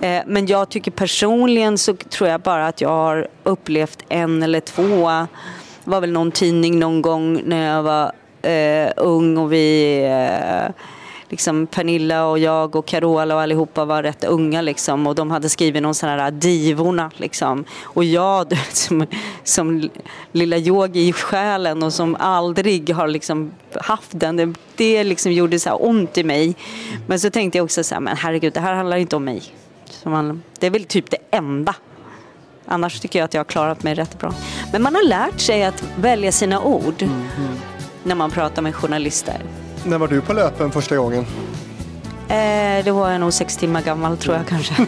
Eh, 0.00 0.22
men 0.26 0.46
jag 0.46 0.68
tycker 0.68 0.90
personligen 0.90 1.78
så 1.78 1.94
tror 1.94 2.30
jag 2.30 2.40
bara 2.40 2.66
att 2.66 2.80
jag 2.80 2.88
har 2.88 3.28
upplevt 3.42 4.04
en 4.08 4.42
eller 4.42 4.60
två 4.60 5.26
det 5.84 5.90
var 5.90 6.00
väl 6.00 6.12
någon 6.12 6.30
tidning 6.30 6.78
någon 6.78 7.02
gång 7.02 7.42
när 7.44 7.74
jag 7.74 7.82
var 7.82 8.12
eh, 8.42 8.92
ung 8.96 9.36
och 9.36 9.52
vi 9.52 9.98
eh, 10.04 10.74
liksom 11.28 11.66
Pernilla 11.66 12.26
och 12.26 12.38
jag 12.38 12.76
och 12.76 12.86
Carola 12.86 13.34
och 13.34 13.40
allihopa 13.40 13.84
var 13.84 14.02
rätt 14.02 14.24
unga 14.24 14.62
liksom 14.62 15.06
och 15.06 15.14
de 15.14 15.30
hade 15.30 15.48
skrivit 15.48 15.82
någon 15.82 15.94
sån 15.94 16.08
här 16.08 16.18
eh, 16.18 16.30
divorna 16.30 17.10
liksom. 17.16 17.64
Och 17.82 18.04
jag 18.04 18.58
som, 18.72 19.06
som 19.44 19.90
lilla 20.32 20.56
yogi 20.56 21.08
i 21.08 21.12
själen 21.12 21.82
och 21.82 21.92
som 21.92 22.16
aldrig 22.18 22.90
har 22.90 23.08
liksom 23.08 23.50
haft 23.74 24.10
den, 24.20 24.36
det, 24.36 24.54
det 24.76 25.04
liksom 25.04 25.32
gjorde 25.32 25.58
så 25.58 25.68
här 25.68 25.86
ont 25.86 26.18
i 26.18 26.24
mig. 26.24 26.54
Men 27.06 27.20
så 27.20 27.30
tänkte 27.30 27.58
jag 27.58 27.64
också 27.64 27.84
så 27.84 27.94
här, 27.94 28.00
men 28.00 28.16
herregud 28.16 28.52
det 28.52 28.60
här 28.60 28.74
handlar 28.74 28.96
inte 28.96 29.16
om 29.16 29.24
mig. 29.24 29.42
Man, 30.04 30.42
det 30.58 30.66
är 30.66 30.70
väl 30.70 30.84
typ 30.84 31.10
det 31.10 31.18
enda 31.30 31.74
Annars 32.66 33.00
tycker 33.00 33.18
jag 33.18 33.24
att 33.24 33.34
jag 33.34 33.40
har 33.40 33.44
klarat 33.44 33.82
mig 33.82 33.94
rätt 33.94 34.18
bra. 34.18 34.34
Men 34.72 34.82
man 34.82 34.94
har 34.94 35.02
lärt 35.02 35.40
sig 35.40 35.64
att 35.64 35.84
välja 35.96 36.32
sina 36.32 36.62
ord 36.62 37.02
mm. 37.02 37.28
när 38.04 38.14
man 38.14 38.30
pratar 38.30 38.62
med 38.62 38.74
journalister. 38.74 39.40
När 39.84 39.98
var 39.98 40.08
du 40.08 40.20
på 40.20 40.32
löpen 40.32 40.70
första 40.70 40.96
gången? 40.96 41.26
Eh, 42.32 42.84
då 42.84 42.92
var 42.92 43.10
jag 43.10 43.20
nog 43.20 43.32
sex 43.32 43.56
timmar 43.56 43.82
gammal 43.82 44.16
tror 44.16 44.36
jag 44.36 44.46
kanske. 44.46 44.74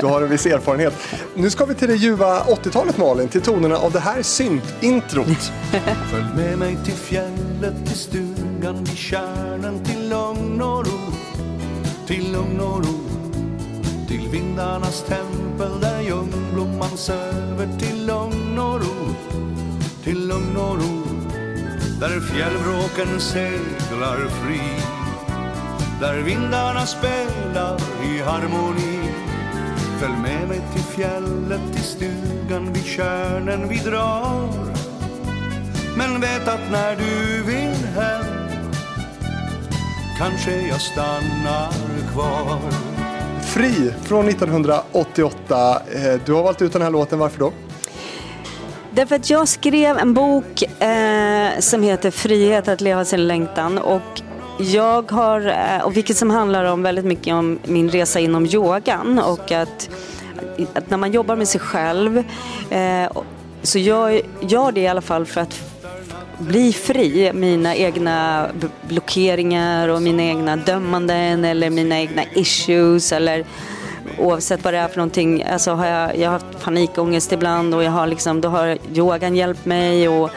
du 0.00 0.06
har 0.06 0.22
en 0.22 0.28
viss 0.28 0.46
erfarenhet. 0.46 0.94
Nu 1.34 1.50
ska 1.50 1.64
vi 1.64 1.74
till 1.74 1.88
det 1.88 1.96
ljuva 1.96 2.40
80-talet 2.40 2.98
Malin, 2.98 3.28
till 3.28 3.42
tonerna 3.42 3.76
av 3.76 3.92
det 3.92 4.00
här 4.00 4.22
synt-introt. 4.22 5.26
Följ 6.10 6.24
med 6.36 6.58
mig 6.58 6.76
till 6.84 6.94
fjället, 6.94 7.86
till 7.86 7.96
stugan, 7.96 8.84
vid 8.84 8.98
kärnen, 8.98 9.84
till 9.84 10.08
lugn 10.08 10.62
och 10.62 10.86
ro. 10.86 11.00
Till 12.06 12.32
lugn 12.32 12.60
och 12.60 12.84
ro 12.84 13.15
till 14.16 14.28
vindarnas 14.28 15.02
tempel 15.02 15.80
där 15.80 16.00
ljungblomman 16.00 16.96
söver 16.96 17.78
till 17.78 18.06
lugn 18.06 18.58
och 18.58 18.80
ro, 18.80 19.14
till 20.04 20.28
lugn 20.28 20.56
och 20.56 20.76
ro. 20.76 21.02
Där 22.00 22.20
fjällvråken 22.20 23.20
seglar 23.20 24.28
fri, 24.28 24.60
där 26.00 26.22
vindarna 26.22 26.86
spelar 26.86 27.80
i 28.04 28.22
harmoni. 28.22 29.12
Följ 30.00 30.16
med 30.22 30.48
mig 30.48 30.60
till 30.72 30.82
fjället, 30.82 31.72
till 31.72 31.84
stugan 31.84 32.72
vid 32.72 32.84
tjärnen 32.84 33.68
vi 33.68 33.78
drar. 33.78 34.48
Men 35.96 36.20
vet 36.20 36.48
att 36.48 36.70
när 36.70 36.96
du 36.96 37.42
vill 37.42 37.86
hem 37.86 38.60
kanske 40.18 40.68
jag 40.68 40.80
stannar 40.80 41.72
kvar. 42.12 42.95
Fri 43.56 43.92
från 44.02 44.28
1988. 44.28 45.82
Eh, 45.94 46.20
du 46.24 46.32
har 46.32 46.42
valt 46.42 46.62
ut 46.62 46.72
den 46.72 46.82
här 46.82 46.90
låten, 46.90 47.18
varför 47.18 47.38
då? 47.38 47.52
Därför 48.90 49.16
att 49.16 49.30
jag 49.30 49.48
skrev 49.48 49.98
en 49.98 50.14
bok 50.14 50.62
eh, 50.62 51.58
som 51.58 51.82
heter 51.82 52.10
Frihet 52.10 52.68
att 52.68 52.80
leva 52.80 53.04
sin 53.04 53.26
längtan 53.26 53.78
och 53.78 54.22
jag 54.58 55.10
har, 55.10 55.46
eh, 55.46 55.84
och 55.84 55.96
vilket 55.96 56.16
som 56.16 56.30
handlar 56.30 56.64
om 56.64 56.82
väldigt 56.82 57.04
mycket 57.04 57.34
om 57.34 57.58
min 57.64 57.90
resa 57.90 58.20
inom 58.20 58.46
yogan 58.46 59.18
och 59.18 59.52
att, 59.52 59.90
att 60.74 60.90
när 60.90 60.96
man 60.96 61.12
jobbar 61.12 61.36
med 61.36 61.48
sig 61.48 61.60
själv 61.60 62.18
eh, 62.70 63.12
så 63.62 63.78
jag 63.78 64.20
gör 64.40 64.72
det 64.72 64.80
i 64.80 64.88
alla 64.88 65.02
fall 65.02 65.26
för 65.26 65.40
att 65.40 65.75
bli 66.38 66.72
fri. 66.72 67.32
Mina 67.34 67.74
egna 67.74 68.46
blockeringar 68.88 69.88
och 69.88 70.02
mina 70.02 70.22
egna 70.22 70.56
dömanden 70.56 71.44
eller 71.44 71.70
mina 71.70 72.00
egna 72.00 72.22
issues 72.34 73.12
eller 73.12 73.44
oavsett 74.18 74.64
vad 74.64 74.74
det 74.74 74.78
är 74.78 74.88
för 74.88 74.96
någonting. 74.96 75.42
Alltså 75.42 75.70
har 75.70 75.86
jag, 75.86 76.18
jag 76.18 76.30
har 76.30 76.32
haft 76.32 76.64
panikångest 76.64 77.32
ibland 77.32 77.74
och 77.74 77.84
jag 77.84 77.90
har 77.90 78.06
liksom, 78.06 78.40
då 78.40 78.48
har 78.48 78.78
yogan 78.94 79.36
hjälpt 79.36 79.64
mig 79.64 80.08
och 80.08 80.30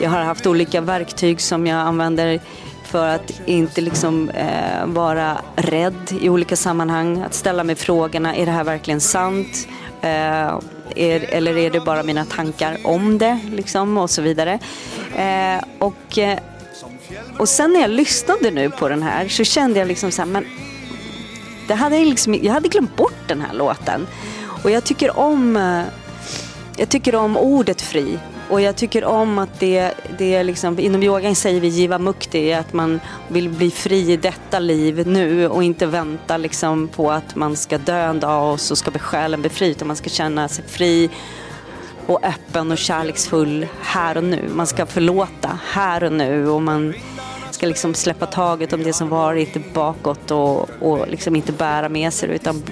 jag 0.00 0.10
har 0.10 0.20
haft 0.20 0.46
olika 0.46 0.80
verktyg 0.80 1.40
som 1.40 1.66
jag 1.66 1.78
använder 1.78 2.40
för 2.84 3.08
att 3.08 3.40
inte 3.46 3.80
liksom 3.80 4.30
eh, 4.30 4.86
vara 4.86 5.38
rädd 5.56 6.12
i 6.20 6.28
olika 6.28 6.56
sammanhang. 6.56 7.22
Att 7.22 7.34
ställa 7.34 7.64
mig 7.64 7.74
frågorna, 7.74 8.36
är 8.36 8.46
det 8.46 8.52
här 8.52 8.64
verkligen 8.64 9.00
sant? 9.00 9.68
Eh, 10.00 10.58
är, 10.96 11.20
eller 11.20 11.56
är 11.56 11.70
det 11.70 11.80
bara 11.80 12.02
mina 12.02 12.24
tankar 12.24 12.78
om 12.84 13.18
det 13.18 13.38
liksom 13.52 13.98
och 13.98 14.10
så 14.10 14.22
vidare. 14.22 14.58
Eh, 15.16 15.64
och, 15.78 16.18
eh, 16.18 16.38
och 17.38 17.48
sen 17.48 17.72
när 17.72 17.80
jag 17.80 17.90
lyssnade 17.90 18.50
nu 18.50 18.70
på 18.70 18.88
den 18.88 19.02
här 19.02 19.28
så 19.28 19.44
kände 19.44 19.78
jag 19.78 19.88
liksom 19.88 20.10
så 20.10 20.22
här, 20.22 20.28
men 20.28 20.44
det 21.68 21.74
hade 21.74 21.96
jag, 21.96 22.06
liksom, 22.06 22.34
jag 22.34 22.52
hade 22.52 22.68
glömt 22.68 22.96
bort 22.96 23.28
den 23.28 23.40
här 23.40 23.54
låten. 23.54 24.06
Och 24.62 24.70
jag 24.70 24.84
tycker 24.84 25.18
om, 25.18 25.56
eh, 25.56 25.82
jag 26.76 26.88
tycker 26.88 27.14
om 27.14 27.36
ordet 27.36 27.82
fri 27.82 28.18
och 28.48 28.60
jag 28.60 28.76
tycker 28.76 29.04
om 29.04 29.38
att 29.38 29.60
det, 29.60 29.94
det 30.18 30.34
är 30.34 30.44
liksom, 30.44 30.78
inom 30.78 31.02
yogan 31.02 31.34
säger 31.34 31.60
vi 31.60 31.68
jiva 31.68 31.98
mukti, 31.98 32.52
att 32.52 32.72
man 32.72 33.00
vill 33.28 33.48
bli 33.48 33.70
fri 33.70 34.12
i 34.12 34.16
detta 34.16 34.58
liv 34.58 35.06
nu 35.06 35.48
och 35.48 35.62
inte 35.62 35.86
vänta 35.86 36.36
liksom 36.36 36.88
på 36.88 37.10
att 37.10 37.36
man 37.36 37.56
ska 37.56 37.78
dö 37.78 38.10
en 38.10 38.20
dag 38.20 38.52
och 38.52 38.60
så 38.60 38.76
ska 38.76 38.90
själen 38.90 39.40
bli 39.40 39.50
fri, 39.50 39.70
utan 39.70 39.88
man 39.88 39.96
ska 39.96 40.10
känna 40.10 40.48
sig 40.48 40.64
fri 40.68 41.10
och 42.06 42.24
öppen 42.24 42.72
och 42.72 42.78
kärleksfull 42.78 43.66
här 43.80 44.16
och 44.16 44.24
nu. 44.24 44.50
Man 44.54 44.66
ska 44.66 44.86
förlåta 44.86 45.58
här 45.64 46.04
och 46.04 46.12
nu 46.12 46.48
och 46.48 46.62
man 46.62 46.94
ska 47.50 47.66
liksom 47.66 47.94
släppa 47.94 48.26
taget 48.26 48.72
om 48.72 48.82
det 48.82 48.92
som 48.92 49.08
varit 49.08 49.74
bakåt 49.74 50.30
och, 50.30 50.70
och 50.80 51.08
liksom 51.08 51.36
inte 51.36 51.52
bära 51.52 51.88
med 51.88 52.12
sig 52.12 52.30
utan 52.30 52.62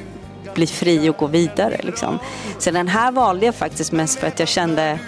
bli 0.54 0.66
fri 0.66 1.08
och 1.10 1.16
gå 1.16 1.26
vidare. 1.26 1.80
Liksom. 1.82 2.18
Så 2.58 2.70
den 2.70 2.88
här 2.88 3.12
valde 3.12 3.46
jag 3.46 3.54
faktiskt 3.54 3.92
mest 3.92 4.18
för 4.18 4.26
att 4.26 4.38
jag 4.38 4.48
kände 4.48 4.98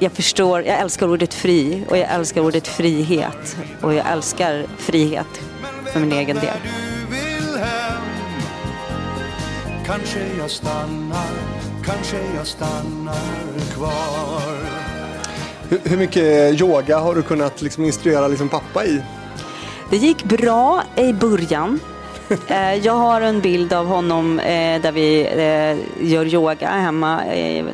jag 0.00 0.12
förstår, 0.12 0.62
jag 0.62 0.78
älskar 0.80 1.08
ordet 1.08 1.34
fri 1.34 1.84
och 1.88 1.98
jag 1.98 2.08
älskar 2.10 2.40
ordet 2.40 2.66
frihet 2.68 3.56
och 3.82 3.94
jag 3.94 4.06
älskar 4.12 4.66
frihet 4.78 5.40
för 5.92 6.00
min 6.00 6.12
egen 6.12 6.36
del. 6.36 6.56
Kanske 9.86 10.20
jag 10.38 10.50
stannar, 10.50 11.30
kanske 11.84 12.16
jag 12.36 12.46
stannar 12.46 13.14
kvar 13.74 14.56
Hur, 15.68 15.80
hur 15.84 15.96
mycket 15.96 16.60
yoga 16.60 16.98
har 16.98 17.14
du 17.14 17.22
kunnat 17.22 17.62
liksom 17.62 17.84
instruera 17.84 18.28
liksom 18.28 18.48
pappa 18.48 18.84
i? 18.84 19.02
Det 19.90 19.96
gick 19.96 20.24
bra 20.24 20.82
i 20.96 21.12
början. 21.12 21.80
Eh, 22.48 22.74
Jag 22.74 22.92
har 22.92 23.20
en 23.20 23.40
bild 23.40 23.72
av 23.72 23.86
honom 23.86 24.40
eh, 24.40 24.82
där 24.82 24.92
vi 24.92 25.20
eh, 25.20 26.08
gör 26.12 26.26
yoga 26.26 26.68
hemma 26.68 27.16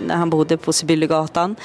när 0.06 0.14
han 0.14 0.30
bodde 0.30 0.56
på 0.56 0.72
Sibyllegatan. 0.72 1.56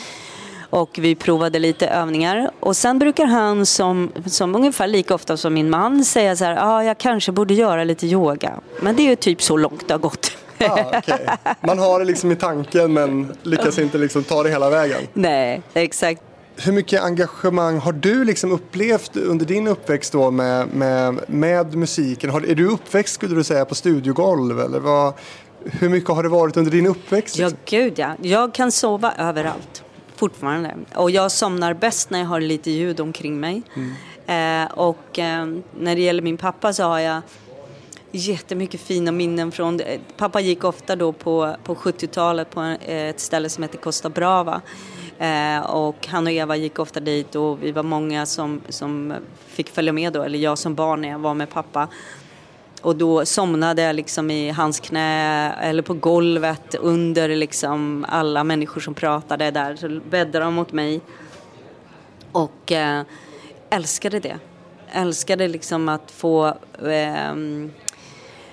Och 0.72 0.90
vi 0.98 1.16
provade 1.16 1.60
lite 1.60 1.88
övningar. 1.88 2.52
Och 2.60 2.78
sen 2.78 3.00
brukar 3.00 3.26
han 3.26 3.66
som, 3.66 4.12
som 4.26 4.56
ungefär 4.56 4.88
lika 4.88 5.16
ofta 5.16 5.38
som 5.38 5.54
min 5.54 5.70
man 5.70 6.06
säga 6.06 6.36
så 6.36 6.46
här, 6.46 6.56
ja 6.56 6.62
ah, 6.64 6.84
jag 6.84 6.98
kanske 6.98 7.32
borde 7.32 7.54
göra 7.54 7.84
lite 7.84 8.08
yoga. 8.08 8.60
Men 8.82 8.96
det 8.96 9.02
är 9.02 9.10
ju 9.10 9.16
typ 9.16 9.42
så 9.42 9.58
långt 9.58 9.88
det 9.88 9.94
har 9.94 10.00
gått. 10.00 10.32
Ah, 10.60 10.98
okej. 10.98 11.28
Man 11.62 11.80
har 11.80 12.00
det 12.00 12.06
liksom 12.06 12.32
i 12.32 12.36
tanken 12.36 12.94
men 12.94 13.34
lyckas 13.44 13.80
inte 13.80 13.98
liksom 13.98 14.24
ta 14.24 14.44
det 14.44 14.50
hela 14.50 14.70
vägen. 14.70 15.02
Nej, 15.14 15.62
exakt. 15.74 16.22
Hur 16.56 16.72
mycket 16.72 17.02
engagemang 17.02 17.78
har 17.78 17.92
du 17.92 18.24
liksom 18.24 18.52
upplevt 18.52 19.18
under 19.18 19.46
din 19.46 19.68
uppväxt 19.68 20.14
då 20.14 20.32
med, 20.32 20.68
med, 20.68 21.20
med 21.28 21.76
musiken? 21.76 22.30
Har, 22.30 22.42
är 22.42 22.56
du 22.56 22.68
uppväxt 22.68 23.14
skulle 23.14 23.36
du 23.36 23.44
säga 23.44 23.66
på 23.66 23.76
studiogolv 23.76 24.60
eller 24.60 24.80
vad, 24.80 25.14
hur 25.64 25.90
mycket 25.90 26.10
har 26.10 26.24
det 26.24 26.30
varit 26.30 26.58
under 26.58 26.72
din 26.72 26.88
uppväxt? 26.88 27.38
Ja, 27.38 27.48
liksom? 27.48 27.60
gud 27.66 28.00
ja. 28.00 28.16
Jag 28.22 28.54
kan 28.54 28.72
sova 28.72 29.14
överallt 29.18 29.84
fortfarande. 30.22 30.76
Och 30.96 31.12
jag 31.12 31.32
somnar 31.32 31.74
bäst 31.74 32.10
när 32.10 32.20
jag 32.20 32.26
har 32.26 32.42
lite 32.42 32.72
ljud 32.72 33.00
omkring 33.00 33.40
mig. 33.40 33.62
Eh, 34.28 34.72
och 34.72 35.20
eh, 35.20 35.46
när 35.80 35.96
det 35.96 36.02
gäller 36.02 36.22
min 36.22 36.38
pappa 36.38 36.74
så 36.74 36.84
har 36.84 37.00
jag 37.00 37.22
jättemycket 38.12 38.82
fina 38.82 39.12
minnen 39.12 39.52
från... 39.52 39.80
eh, 39.80 40.00
Pappa 40.18 40.40
gick 40.40 40.64
ofta 40.64 40.96
då 40.96 41.12
på, 41.12 41.56
på 41.64 41.76
70-talet 41.76 42.50
på 42.50 42.62
eh, 42.62 43.10
ett 43.10 43.20
ställe 43.20 43.50
som 43.50 43.64
heter 43.64 43.78
Costa 43.78 44.10
Brava. 44.10 44.62
Eh, 45.20 45.60
och 45.60 46.08
han 46.08 46.28
och 46.28 46.32
Eva 46.34 46.56
gick 46.56 46.80
ofta 46.80 47.00
dit 47.00 47.36
och 47.36 47.64
vi 47.64 47.72
var 47.72 47.84
många 47.84 48.26
som, 48.26 48.62
som 48.70 49.14
fick 49.48 49.70
följa 49.70 49.94
med 49.94 50.14
då, 50.14 50.24
eller 50.24 50.40
jag 50.40 50.58
som 50.58 50.76
barn 50.76 51.02
när 51.02 51.10
jag 51.10 51.20
var 51.20 51.34
med 51.34 51.50
pappa. 51.50 51.88
Och 52.82 52.96
då 52.96 53.26
somnade 53.26 53.82
jag 53.82 53.96
liksom 53.96 54.32
i 54.32 54.50
hans 54.50 54.80
knä 54.80 55.54
eller 55.54 55.82
på 55.84 55.94
golvet 55.94 56.76
under 56.76 57.30
liksom 57.30 58.06
alla 58.10 58.44
människor 58.44 58.82
som 58.82 58.94
pratade 58.94 59.52
där. 59.52 59.76
Så 59.76 60.00
bäddade 60.10 60.46
de 60.46 60.54
mot 60.54 60.72
mig. 60.72 61.02
Och 62.32 62.72
eh, 62.72 63.02
älskade 63.70 64.20
det. 64.20 64.40
Älskade 64.92 65.48
liksom 65.48 65.90
att 65.90 66.12
få 66.12 66.48
eh, 66.86 67.36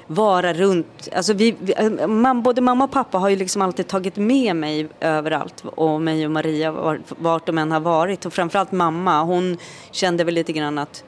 vara 0.06 0.52
runt. 0.52 1.08
Alltså 1.16 1.32
vi, 1.32 1.56
vi, 1.60 1.74
eh, 1.76 2.06
man, 2.06 2.42
både 2.42 2.60
mamma 2.60 2.84
och 2.84 2.90
pappa 2.90 3.18
har 3.18 3.28
ju 3.28 3.36
liksom 3.36 3.62
alltid 3.62 3.88
tagit 3.88 4.16
med 4.16 4.56
mig 4.56 4.88
överallt 5.00 5.64
och 5.64 6.00
mig 6.00 6.24
och 6.24 6.30
Maria 6.30 6.96
vart 7.08 7.46
de 7.46 7.58
än 7.58 7.72
har 7.72 7.80
varit. 7.80 8.26
Och 8.26 8.32
framförallt 8.32 8.72
mamma, 8.72 9.22
hon 9.22 9.58
kände 9.90 10.24
väl 10.24 10.34
lite 10.34 10.52
grann 10.52 10.78
att 10.78 11.04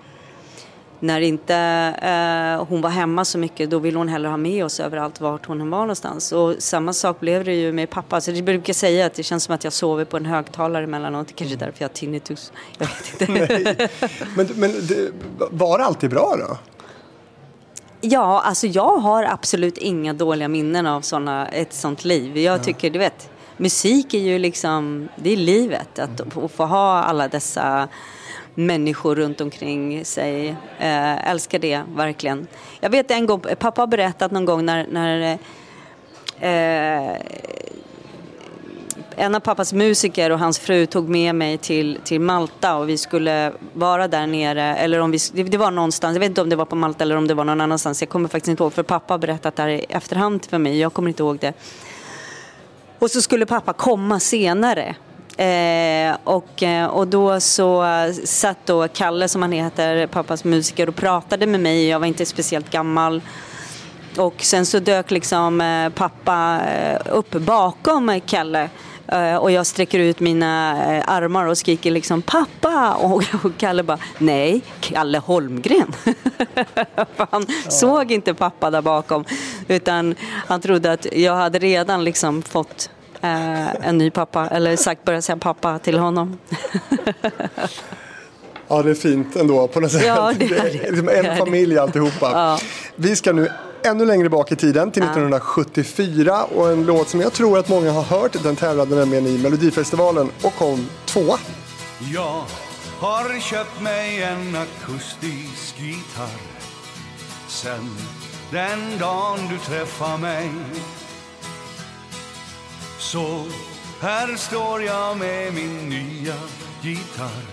när 1.00 1.20
inte 1.20 1.54
eh, 2.02 2.64
hon 2.68 2.80
var 2.80 2.90
hemma 2.90 3.24
så 3.24 3.38
mycket 3.38 3.70
då 3.70 3.78
ville 3.78 3.98
hon 3.98 4.08
hellre 4.08 4.28
ha 4.28 4.36
med 4.36 4.64
oss 4.64 4.80
överallt 4.80 5.20
vart 5.20 5.46
hon 5.46 5.70
var 5.70 5.80
någonstans. 5.80 6.32
Och 6.32 6.54
samma 6.58 6.92
sak 6.92 7.20
blev 7.20 7.44
det 7.44 7.54
ju 7.54 7.72
med 7.72 7.90
pappa. 7.90 8.20
Så 8.20 8.30
det 8.30 8.42
brukar 8.42 8.72
säga 8.72 9.06
att 9.06 9.14
det 9.14 9.22
känns 9.22 9.44
som 9.44 9.54
att 9.54 9.64
jag 9.64 9.72
sover 9.72 10.04
på 10.04 10.16
en 10.16 10.26
högtalare 10.26 10.84
emellanåt. 10.84 11.28
Det 11.28 11.34
kanske 11.34 11.56
är 11.56 11.58
därför 11.58 11.82
jag 11.82 11.88
har 11.88 11.94
tinnitus. 11.94 12.52
Jag 12.78 12.86
vet 12.86 13.30
inte. 13.30 13.88
Men, 14.36 14.46
men 14.56 14.70
det, 14.88 15.10
var 15.50 15.78
det 15.78 15.84
alltid 15.84 16.10
bra 16.10 16.36
då? 16.38 16.56
Ja, 18.00 18.40
alltså 18.44 18.66
jag 18.66 18.96
har 18.96 19.24
absolut 19.24 19.78
inga 19.78 20.12
dåliga 20.12 20.48
minnen 20.48 20.86
av 20.86 21.00
såna, 21.00 21.48
ett 21.48 21.72
sånt 21.72 22.04
liv. 22.04 22.36
Jag 22.38 22.64
tycker, 22.64 22.90
du 22.90 22.98
vet, 22.98 23.30
musik 23.56 24.14
är 24.14 24.18
ju 24.18 24.38
liksom, 24.38 25.08
det 25.16 25.32
är 25.32 25.36
livet. 25.36 25.98
Att 25.98 26.20
få- 26.30 26.48
få 26.48 26.64
ha 26.66 27.02
alla 27.02 27.28
dessa 27.28 27.88
människor 28.66 29.14
runt 29.14 29.40
omkring 29.40 30.04
sig. 30.04 30.48
Eh, 30.78 31.30
älskar 31.30 31.58
det 31.58 31.82
verkligen. 31.94 32.46
Jag 32.80 32.90
vet 32.90 33.10
en 33.10 33.26
gång, 33.26 33.40
pappa 33.58 33.82
har 33.82 33.86
berättat 33.86 34.30
någon 34.30 34.44
gång 34.44 34.64
när, 34.64 34.86
när 34.90 35.38
eh, 36.40 37.16
en 39.16 39.34
av 39.34 39.40
pappas 39.40 39.72
musiker 39.72 40.30
och 40.30 40.38
hans 40.38 40.58
fru 40.58 40.86
tog 40.86 41.08
med 41.08 41.34
mig 41.34 41.58
till, 41.58 41.98
till 42.04 42.20
Malta 42.20 42.76
och 42.76 42.88
vi 42.88 42.98
skulle 42.98 43.52
vara 43.72 44.08
där 44.08 44.26
nere. 44.26 44.76
Eller 44.76 44.98
om 44.98 45.10
vi, 45.10 45.18
det 45.42 45.56
var 45.56 45.70
någonstans, 45.70 46.14
jag 46.14 46.20
vet 46.20 46.28
inte 46.28 46.40
om 46.40 46.48
det 46.48 46.56
var 46.56 46.64
på 46.64 46.76
Malta 46.76 47.04
eller 47.04 47.16
om 47.16 47.26
det 47.26 47.34
var 47.34 47.44
någon 47.44 47.60
annanstans. 47.60 48.02
Jag 48.02 48.08
kommer 48.08 48.28
faktiskt 48.28 48.48
inte 48.48 48.62
ihåg 48.62 48.72
för 48.72 48.82
pappa 48.82 49.14
har 49.14 49.18
berättat 49.18 49.56
det 49.56 49.62
här 49.62 49.68
i 49.68 49.86
efterhand 49.88 50.44
för 50.44 50.58
mig. 50.58 50.78
Jag 50.78 50.92
kommer 50.92 51.08
inte 51.08 51.22
ihåg 51.22 51.38
det. 51.38 51.52
Och 52.98 53.10
så 53.10 53.22
skulle 53.22 53.46
pappa 53.46 53.72
komma 53.72 54.20
senare. 54.20 54.96
Eh, 55.40 56.16
och, 56.24 56.62
eh, 56.62 56.86
och 56.86 57.08
då 57.08 57.40
så 57.40 57.84
satt 58.24 58.66
då 58.66 58.88
Kalle 58.88 59.28
som 59.28 59.42
han 59.42 59.52
heter, 59.52 60.06
pappas 60.06 60.44
musiker 60.44 60.88
och 60.88 60.96
pratade 60.96 61.46
med 61.46 61.60
mig. 61.60 61.88
Jag 61.88 62.00
var 62.00 62.06
inte 62.06 62.26
speciellt 62.26 62.70
gammal. 62.70 63.22
Och 64.16 64.34
sen 64.38 64.66
så 64.66 64.78
dök 64.78 65.10
liksom 65.10 65.60
eh, 65.60 65.88
pappa 65.88 66.60
upp 67.10 67.30
bakom 67.30 68.20
Kalle. 68.26 68.68
Eh, 69.06 69.36
och 69.36 69.50
jag 69.50 69.66
sträcker 69.66 69.98
ut 69.98 70.20
mina 70.20 70.82
armar 71.02 71.46
och 71.46 71.58
skriker 71.58 71.90
liksom 71.90 72.22
pappa. 72.22 72.94
Och, 73.00 73.24
och 73.44 73.52
Kalle 73.58 73.82
bara 73.82 73.98
nej, 74.18 74.62
Kalle 74.80 75.18
Holmgren. 75.18 75.92
Han 77.30 77.46
såg 77.68 78.12
inte 78.12 78.34
pappa 78.34 78.70
där 78.70 78.82
bakom. 78.82 79.24
Utan 79.68 80.14
han 80.48 80.60
trodde 80.60 80.92
att 80.92 81.06
jag 81.12 81.36
hade 81.36 81.58
redan 81.58 82.04
liksom 82.04 82.42
fått 82.42 82.90
eh, 83.20 83.88
en 83.88 83.98
ny 83.98 84.10
pappa. 84.10 84.48
Eller 84.48 84.76
sagt 84.76 85.04
börjat 85.04 85.24
säga 85.24 85.36
pappa 85.36 85.78
till 85.78 85.98
honom. 85.98 86.38
Ja, 88.68 88.82
det 88.82 88.90
är 88.90 88.94
fint 88.94 89.36
ändå 89.36 89.68
på 89.68 89.80
något 89.80 89.92
sätt. 89.92 90.04
Ja, 90.06 90.32
det 90.38 90.44
är 90.44 90.48
det. 90.48 90.90
liksom 90.90 91.06
Det 91.06 91.12
är 91.12 91.24
en 91.24 91.36
familj 91.36 91.78
alltihopa. 91.78 92.30
Ja. 92.32 92.58
Vi 92.96 93.16
ska 93.16 93.32
nu 93.32 93.48
ännu 93.84 94.04
längre 94.04 94.28
bak 94.28 94.52
i 94.52 94.56
tiden 94.56 94.90
till 94.90 95.02
1974 95.02 96.44
och 96.44 96.72
en 96.72 96.86
låt 96.86 97.08
som 97.08 97.20
jag 97.20 97.32
tror 97.32 97.58
att 97.58 97.68
många 97.68 97.90
har 97.90 98.02
hört. 98.02 98.42
Den 98.42 98.56
tävlade 98.56 98.96
nämligen 98.96 99.26
i 99.26 99.38
Melodifestivalen 99.38 100.30
och 100.42 100.54
kom 100.54 100.88
tvåa. 101.04 101.38
Jag 102.14 102.42
har 102.98 103.40
köpt 103.40 103.80
mig 103.80 104.22
en 104.22 104.56
akustisk 104.56 105.78
gitarr 105.78 106.40
Sen 107.48 107.90
den 108.50 108.98
dagen 108.98 109.38
du 109.50 109.58
träffar 109.58 110.18
mig 110.18 110.50
så 113.12 113.44
här 114.00 114.36
står 114.36 114.82
jag 114.82 115.18
med 115.18 115.54
min 115.54 115.88
nya 115.88 116.34
gitarr 116.82 117.44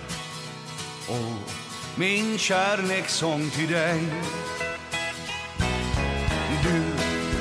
Och 1.08 1.52
min 1.96 2.38
kärlekssång 2.38 3.50
till 3.50 3.72
dig. 3.72 4.02
Du 6.63 6.84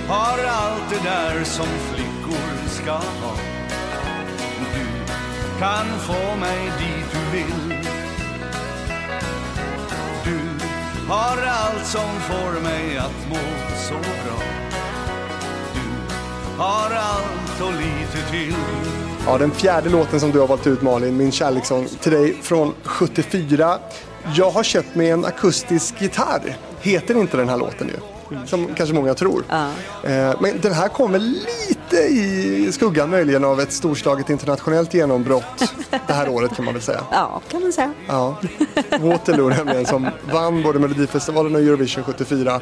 har 0.09 0.44
allt 0.44 0.90
det 0.90 1.09
där 1.09 1.44
som 1.44 1.66
flickor 1.66 2.68
ska 2.68 2.92
ha. 2.92 3.37
Du 4.74 4.87
kan 5.59 5.98
få 6.00 6.37
mig 6.37 6.72
dit 6.79 7.12
du 7.12 7.37
vill. 7.37 7.85
Du 10.24 10.66
har 11.09 11.42
allt 11.46 11.87
som 11.87 12.20
får 12.20 12.61
mig 12.61 12.96
att 12.96 13.29
må 13.29 13.76
så 13.76 13.98
bra 13.98 14.65
har 16.59 16.90
allt 16.97 17.61
och 17.62 17.73
lite 17.73 18.31
till 18.31 18.55
Ja, 19.27 19.38
den 19.38 19.51
fjärde 19.51 19.90
låten 19.90 20.21
som 20.21 20.31
du 20.31 20.40
har 20.40 20.47
valt 20.47 20.66
ut 20.66 20.83
Malin, 20.83 21.16
Min 21.16 21.33
kärlekssång 21.33 21.88
till 22.01 22.12
dig 22.12 22.37
från 22.42 22.75
74. 22.85 23.79
Jag 24.35 24.51
har 24.51 24.62
köpt 24.62 24.95
mig 24.95 25.11
en 25.11 25.25
akustisk 25.25 25.95
gitarr. 26.03 26.57
Heter 26.81 27.14
inte 27.21 27.37
den 27.37 27.49
här 27.49 27.57
låten 27.57 27.88
ju. 27.88 27.97
Som 28.47 28.66
kanske 28.75 28.95
många 28.95 29.14
tror. 29.14 29.45
Ja. 29.49 29.66
Eh, 30.11 30.35
Men 30.40 30.61
den 30.62 30.73
här 30.73 30.88
kommer 30.88 31.19
lite 31.19 31.97
i 31.97 32.69
skuggan 32.73 33.11
möjligen 33.11 33.45
av 33.45 33.61
ett 33.61 33.73
storslaget 33.73 34.31
internationellt 34.31 34.95
genombrott 34.95 35.72
det 36.07 36.12
här 36.12 36.28
året 36.28 36.57
kan 36.57 36.64
man 36.64 36.74
väl 36.74 36.83
säga. 36.83 37.01
Ja, 37.12 37.41
kan 37.51 37.62
man 37.62 37.72
säga. 37.72 37.93
Ja. 38.09 38.37
Waterloo 39.01 39.49
nämligen 39.49 39.87
som 39.87 40.09
vann 40.33 40.62
både 40.62 40.78
Melodifestivalen 40.78 41.55
och 41.55 41.61
Eurovision 41.61 42.05
74. 42.05 42.61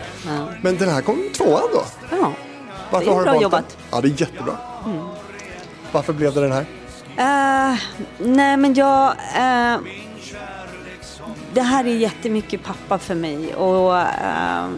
Men 0.62 0.76
den 0.76 0.88
här 0.88 1.00
kom 1.02 1.18
tvåan 1.36 1.62
då. 1.72 1.84
Ja. 2.10 2.32
Varför 2.90 3.06
Det 3.06 3.10
är 3.10 3.14
har 3.14 3.18
du 3.20 3.24
bra 3.24 3.32
valt 3.32 3.42
jobbat. 3.42 3.68
Den? 3.68 3.78
Ja, 3.90 4.00
det 4.00 4.08
är 4.08 4.20
jättebra. 4.20 4.56
Varför 5.92 6.12
blev 6.12 6.34
det 6.34 6.40
den 6.40 6.52
här? 6.52 6.66
Eh, 7.16 7.78
nej 8.18 8.56
men 8.56 8.74
jag... 8.74 9.08
eh, 9.10 9.78
det 11.52 11.62
här 11.62 11.84
är 11.84 11.94
jättemycket 11.96 12.64
pappa 12.64 12.98
för 12.98 13.14
mig 13.14 13.54
och 13.54 13.98
eh, 13.98 14.68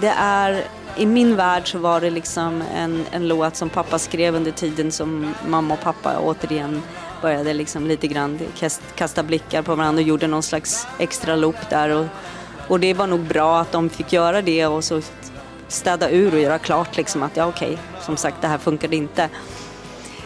det 0.00 0.14
är... 0.18 0.64
I 0.96 1.06
min 1.06 1.36
värld 1.36 1.72
så 1.72 1.78
var 1.78 2.00
det 2.00 2.10
liksom 2.10 2.62
en, 2.74 3.04
en 3.10 3.28
låt 3.28 3.56
som 3.56 3.68
pappa 3.68 3.98
skrev 3.98 4.34
under 4.34 4.50
tiden 4.50 4.92
som 4.92 5.34
mamma 5.48 5.74
och 5.74 5.80
pappa 5.80 6.18
återigen 6.18 6.82
började 7.22 7.54
liksom 7.54 7.86
lite 7.86 8.06
grann 8.06 8.40
kast, 8.58 8.82
kasta 8.94 9.22
blickar 9.22 9.62
på 9.62 9.74
varandra 9.74 10.02
och 10.02 10.08
gjorde 10.08 10.26
någon 10.26 10.42
slags 10.42 10.86
extra 10.98 11.36
loop 11.36 11.70
där 11.70 11.88
och, 11.88 12.06
och 12.68 12.80
det 12.80 12.94
var 12.94 13.06
nog 13.06 13.20
bra 13.20 13.60
att 13.60 13.72
de 13.72 13.88
fick 13.88 14.12
göra 14.12 14.42
det 14.42 14.66
och 14.66 14.84
så 14.84 15.00
städa 15.72 16.10
ur 16.10 16.34
och 16.34 16.40
göra 16.40 16.58
klart 16.58 16.96
liksom 16.96 17.22
att 17.22 17.36
ja 17.36 17.46
okej, 17.46 17.78
som 18.00 18.16
sagt 18.16 18.36
det 18.40 18.48
här 18.48 18.58
funkade 18.58 18.96
inte. 18.96 19.28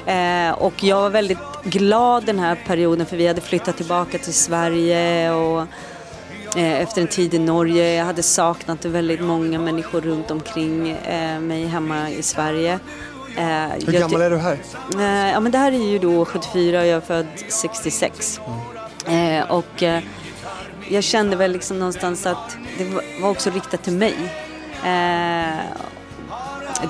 Eh, 0.07 0.51
och 0.51 0.85
jag 0.85 1.01
var 1.01 1.11
väldigt 1.11 1.39
glad 1.65 2.25
den 2.25 2.39
här 2.39 2.59
perioden 2.67 3.07
för 3.07 3.17
vi 3.17 3.27
hade 3.27 3.41
flyttat 3.41 3.77
tillbaka 3.77 4.19
till 4.19 4.35
Sverige 4.35 5.31
och 5.33 5.61
eh, 6.57 6.81
efter 6.81 7.01
en 7.01 7.09
tid 7.09 7.35
i 7.35 7.39
Norge. 7.39 7.95
Jag 7.95 8.05
hade 8.05 8.23
saknat 8.23 8.85
väldigt 8.85 9.21
många 9.21 9.59
människor 9.59 10.01
runt 10.01 10.31
omkring 10.31 10.91
eh, 10.91 11.41
mig 11.41 11.67
hemma 11.67 12.11
i 12.11 12.23
Sverige. 12.23 12.79
Eh, 13.37 13.69
Hur 13.87 13.93
gammal 13.93 14.21
är 14.21 14.31
du 14.31 14.37
här? 14.37 14.59
Eh, 14.95 15.31
ja, 15.33 15.41
men 15.41 15.53
det 15.53 15.59
här 15.59 15.73
är 15.73 15.91
ju 15.91 15.99
då 15.99 16.25
74 16.25 16.81
och 16.81 16.87
jag 16.87 16.97
är 16.97 17.01
född 17.01 17.27
66. 17.49 18.41
Mm. 19.07 19.43
Eh, 19.43 19.51
och 19.51 19.83
jag 20.89 21.05
kände 21.05 21.37
väl 21.37 21.53
liksom 21.53 21.79
någonstans 21.79 22.27
att 22.27 22.57
det 22.79 22.85
var 23.21 23.31
också 23.31 23.51
riktat 23.51 23.83
till 23.83 23.93
mig. 23.93 24.15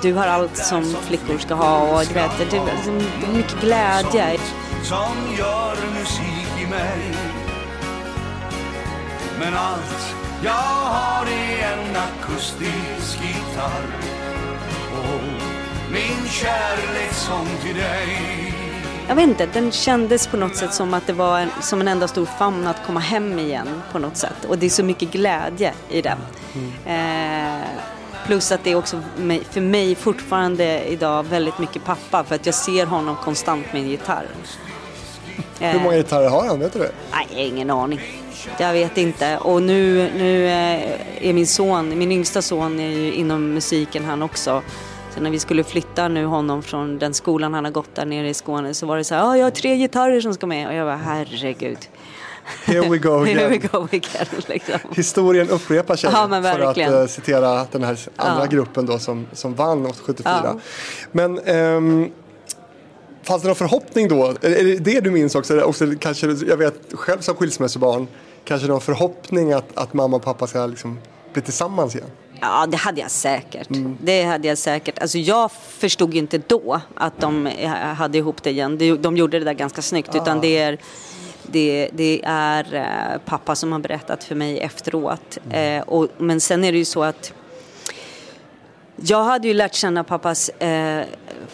Du 0.01 0.13
har 0.13 0.27
allt 0.27 0.57
som 0.57 0.83
flickor 0.83 1.37
ska 1.37 1.53
ha 1.53 1.81
och 1.81 2.05
du 2.07 2.13
vet, 2.13 2.31
det, 2.51 2.57
är 2.57 3.33
mycket 3.33 3.61
glädje. 3.61 4.39
Som 4.83 5.35
gör 5.37 5.75
musik 5.99 6.63
i 6.63 6.67
mig 6.69 7.15
Men 9.39 9.53
allt 9.53 10.15
jag 10.43 10.51
har 10.51 11.25
är 11.25 11.73
en 11.73 11.95
akustisk 11.95 13.19
gitarr 13.21 14.15
min 15.91 16.29
kärlekssång 16.29 17.47
till 17.63 17.75
dig 17.75 18.55
jag 19.07 19.15
vet 19.15 19.27
inte, 19.27 19.45
den 19.45 19.71
kändes 19.71 20.27
på 20.27 20.37
något 20.37 20.55
sätt 20.55 20.73
som 20.73 20.93
att 20.93 21.07
det 21.07 21.13
var 21.13 21.39
en, 21.39 21.49
som 21.61 21.81
en 21.81 21.87
enda 21.87 22.07
stor 22.07 22.25
famn 22.25 22.67
att 22.67 22.85
komma 22.85 22.99
hem 22.99 23.39
igen 23.39 23.67
på 23.91 23.99
något 23.99 24.17
sätt. 24.17 24.45
Och 24.47 24.57
det 24.57 24.65
är 24.65 24.69
så 24.69 24.83
mycket 24.83 25.11
glädje 25.11 25.73
i 25.89 26.01
den. 26.01 26.17
Mm. 26.55 27.61
Eh, 27.61 27.67
plus 28.25 28.51
att 28.51 28.63
det 28.63 28.71
är 28.71 28.75
också 28.75 29.01
för 29.49 29.61
mig 29.61 29.95
fortfarande 29.95 30.83
idag 30.85 31.23
väldigt 31.23 31.59
mycket 31.59 31.85
pappa 31.85 32.23
för 32.23 32.35
att 32.35 32.45
jag 32.45 32.55
ser 32.55 32.85
honom 32.85 33.15
konstant 33.15 33.73
med 33.73 33.81
en 33.81 33.89
gitarr. 33.89 34.27
Eh, 35.59 35.69
Hur 35.71 35.79
många 35.79 35.95
gitarrer 35.95 36.29
har 36.29 36.47
han, 36.47 36.59
vet 36.59 36.73
du 36.73 36.79
det? 36.79 36.91
Nej, 37.11 37.27
ingen 37.47 37.69
aning. 37.69 37.99
Jag 38.57 38.73
vet 38.73 38.97
inte. 38.97 39.37
Och 39.37 39.61
nu, 39.61 40.11
nu 40.17 40.47
eh, 40.47 41.27
är 41.29 41.33
min 41.33 41.47
son, 41.47 41.97
min 41.97 42.11
yngsta 42.11 42.41
son 42.41 42.79
är 42.79 42.89
ju 42.89 43.13
inom 43.13 43.53
musiken 43.53 44.05
han 44.05 44.21
också. 44.21 44.61
Så 45.15 45.21
när 45.21 45.29
vi 45.29 45.39
skulle 45.39 45.63
flytta 45.63 46.07
nu 46.07 46.25
honom 46.25 46.63
från 46.63 46.99
den 46.99 47.13
skolan 47.13 47.53
han 47.53 47.65
har 47.65 47.71
gått 47.71 47.95
där 47.95 48.05
nere 48.05 48.29
i 48.29 48.33
Skåne 48.33 48.73
så 48.73 48.85
var 48.85 48.97
det 48.97 49.03
så 49.03 49.15
här, 49.15 49.23
ah, 49.23 49.37
jag 49.37 49.45
har 49.45 49.51
tre 49.51 49.75
gitarrer 49.75 50.21
som 50.21 50.33
ska 50.33 50.47
med. 50.47 50.67
Och 50.67 50.73
jag 50.73 50.85
var 50.85 50.95
herregud. 50.95 51.77
Here 52.65 52.89
we 52.89 52.97
go 52.97 53.21
again. 53.21 53.37
Here 53.37 53.49
we 53.49 53.57
go 53.57 53.87
again 53.91 54.41
liksom. 54.47 54.79
Historien 54.91 55.49
upprepar 55.49 55.95
sig 55.95 56.09
ja, 56.13 56.41
för 56.41 56.59
att 56.59 56.77
uh, 56.77 57.07
citera 57.07 57.67
den 57.71 57.83
här 57.83 57.99
andra 58.15 58.43
ja. 58.43 58.49
gruppen 58.49 58.85
då 58.85 58.99
som, 58.99 59.27
som 59.33 59.55
vann 59.55 59.93
74. 59.93 60.41
Ja. 60.43 60.59
Men 61.11 61.39
um, 61.39 62.11
fanns 63.23 63.41
det 63.41 63.47
någon 63.47 63.55
förhoppning 63.55 64.07
då? 64.07 64.25
Är 64.41 64.63
det 64.63 64.77
det 64.77 64.99
du 65.01 65.11
minns 65.11 65.35
också? 65.35 65.61
också 65.61 65.85
kanske, 65.99 66.27
jag 66.27 66.57
vet 66.57 66.75
själv 66.93 67.19
som 67.19 67.35
skilsmässobarn, 67.35 68.07
kanske 68.45 68.67
någon 68.67 68.81
förhoppning 68.81 69.53
att, 69.53 69.77
att 69.77 69.93
mamma 69.93 70.15
och 70.15 70.23
pappa 70.23 70.47
ska 70.47 70.65
liksom 70.65 70.99
bli 71.33 71.41
tillsammans 71.41 71.95
igen? 71.95 72.09
Ja, 72.41 72.65
det 72.65 72.77
hade 72.77 73.01
jag 73.01 73.11
säkert. 73.11 73.69
Mm. 73.69 73.97
Det 74.01 74.23
hade 74.23 74.47
jag 74.47 74.57
säkert. 74.57 74.99
Alltså 74.99 75.17
jag 75.17 75.51
förstod 75.51 76.13
inte 76.13 76.37
då 76.37 76.81
att 76.95 77.21
de 77.21 77.49
hade 77.97 78.17
ihop 78.17 78.43
det 78.43 78.49
igen. 78.49 79.01
De 79.01 79.17
gjorde 79.17 79.39
det 79.39 79.45
där 79.45 79.53
ganska 79.53 79.81
snyggt. 79.81 80.15
Ah. 80.15 80.17
Utan 80.17 80.41
det 80.41 80.57
är, 80.57 80.77
det, 81.51 81.89
det 81.93 82.21
är 82.25 82.73
eh, 82.73 83.21
pappa 83.25 83.55
som 83.55 83.71
har 83.71 83.79
berättat 83.79 84.23
för 84.23 84.35
mig 84.35 84.59
efteråt. 84.59 85.37
Mm. 85.45 85.81
Eh, 85.81 85.87
och, 85.87 86.07
men 86.17 86.41
sen 86.41 86.63
är 86.63 86.71
det 86.71 86.77
ju 86.77 86.85
så 86.85 87.03
att 87.03 87.33
jag 88.95 89.23
hade 89.23 89.47
ju 89.47 89.53
lärt 89.53 89.73
känna 89.73 90.03
pappas 90.03 90.49
eh, 90.49 91.05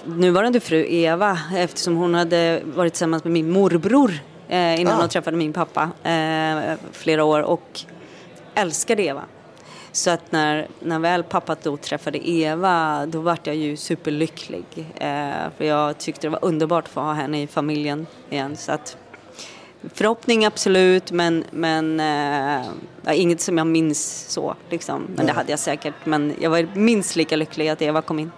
nuvarande 0.06 0.60
fru 0.60 0.86
Eva 0.89 1.39
eftersom 1.56 1.96
hon 1.96 2.14
hade 2.14 2.62
varit 2.66 2.94
tillsammans 2.94 3.24
med 3.24 3.34
min 3.34 3.52
morbror 3.52 4.20
eh, 4.48 4.82
innan 4.82 4.94
ah. 4.94 5.00
hon 5.00 5.10
träffade 5.10 5.38
min 5.38 5.54
pappa 5.54 5.89
eh, 6.04 6.78
flera 6.92 7.24
år 7.24 7.42
och 7.42 7.82
älskade 8.56 9.04
Eva. 9.04 9.24
Så 9.92 10.10
att 10.10 10.32
när, 10.32 10.68
när 10.80 11.00
väl 11.00 11.24
pappa 11.24 11.56
då 11.64 11.78
träffade 11.78 12.30
Eva, 12.30 13.06
då 13.06 13.20
vart 13.20 13.48
jag 13.48 13.56
ju 13.56 13.78
superlycklig. 13.78 14.66
Eh, 14.96 15.32
för 15.58 15.66
jag 15.66 15.98
tyckte 15.98 16.28
det 16.28 16.32
var 16.32 16.46
underbart 16.46 16.86
att 16.86 16.92
få 16.92 17.00
ha 17.00 17.14
henne 17.14 17.42
i 17.42 17.48
familjen 17.48 18.08
igen. 18.30 18.58
Så 18.58 18.72
att, 18.72 18.98
förhoppning 19.94 20.46
absolut, 20.46 21.12
men, 21.12 21.44
men 21.52 22.00
eh, 22.00 23.22
inget 23.22 23.42
som 23.42 23.58
jag 23.58 23.68
minns 23.68 24.26
så. 24.30 24.56
Liksom. 24.70 25.08
Men 25.16 25.26
det 25.26 25.32
hade 25.32 25.52
jag 25.52 25.60
säkert. 25.60 25.94
Men 26.04 26.34
jag 26.40 26.50
var 26.50 26.68
minst 26.76 27.16
lika 27.16 27.36
lycklig 27.36 27.70
att 27.70 27.82
Eva 27.82 28.02
kom 28.02 28.20
in. 28.20 28.32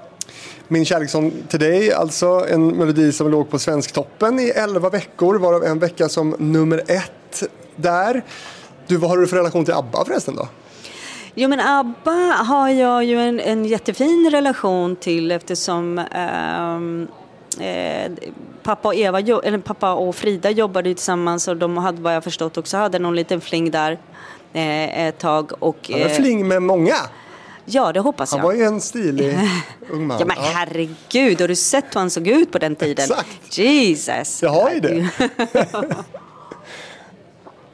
Min 0.68 0.86
kärlekssång 0.86 1.34
till 1.48 1.60
dig, 1.60 1.94
alltså 1.94 2.46
en 2.50 2.68
melodi 2.68 3.12
som 3.12 3.32
låg 3.32 3.50
på 3.50 3.60
Svensktoppen 3.60 4.40
i 4.40 4.50
elva 4.50 4.90
veckor, 4.90 5.40
varav 5.40 5.64
en 5.64 5.80
vecka 5.80 6.10
som 6.10 6.36
nummer 6.40 6.84
ett 6.88 7.44
där. 7.76 8.24
Du, 8.88 8.98
vad 8.98 9.10
har 9.10 9.18
du 9.18 9.28
för 9.28 9.38
relation 9.38 9.66
till 9.66 9.74
ABBA 9.74 10.06
förresten 10.06 10.36
då? 10.36 10.48
Jo 11.36 11.50
men 11.50 11.60
ABBA 11.60 12.12
har 12.48 12.70
jag 12.70 13.04
ju 13.04 13.20
en, 13.20 13.40
en 13.40 13.66
jättefin 13.66 14.30
relation 14.32 14.96
till 14.96 15.32
eftersom 15.32 15.98
um, 15.98 17.08
eh, 17.60 18.12
pappa, 18.64 18.88
och 18.88 18.96
Eva, 18.96 19.20
eller 19.20 19.58
pappa 19.58 19.94
och 19.94 20.16
Frida 20.16 20.50
jobbade 20.52 20.94
tillsammans 20.94 21.48
och 21.48 21.58
de 21.58 21.78
hade 21.78 22.02
vad 22.02 22.16
jag 22.16 22.24
förstått 22.24 22.58
också 22.58 22.78
hade 22.78 23.00
någon 23.00 23.16
liten 23.16 23.42
fling 23.42 23.72
där 23.72 23.92
eh, 24.54 25.08
ett 25.08 25.20
tag. 25.20 25.52
Och, 25.60 25.92
eh, 25.92 26.12
fling 26.12 26.48
med 26.48 26.62
många? 26.62 26.96
Ja, 27.66 27.92
det 27.94 28.00
hoppas 28.00 28.32
jag. 28.32 28.40
Han 28.40 28.48
var 28.48 28.54
ju 28.54 28.64
en 28.64 28.82
stilig 28.82 29.38
ung 29.90 30.08
man. 30.08 30.20
Ja, 30.20 30.26
men 30.26 30.38
herregud, 30.38 31.42
har 31.42 31.48
du 31.48 31.56
sett 31.56 31.86
hur 31.96 32.00
han 32.00 32.10
såg 32.10 32.28
ut 32.28 32.52
på 32.52 32.58
den 32.58 32.76
tiden? 32.76 33.04
Exakt. 33.04 33.58
Jesus. 33.58 34.44
Jag 34.44 34.50
har 34.50 34.70
ju 34.70 34.80
det. 34.80 35.10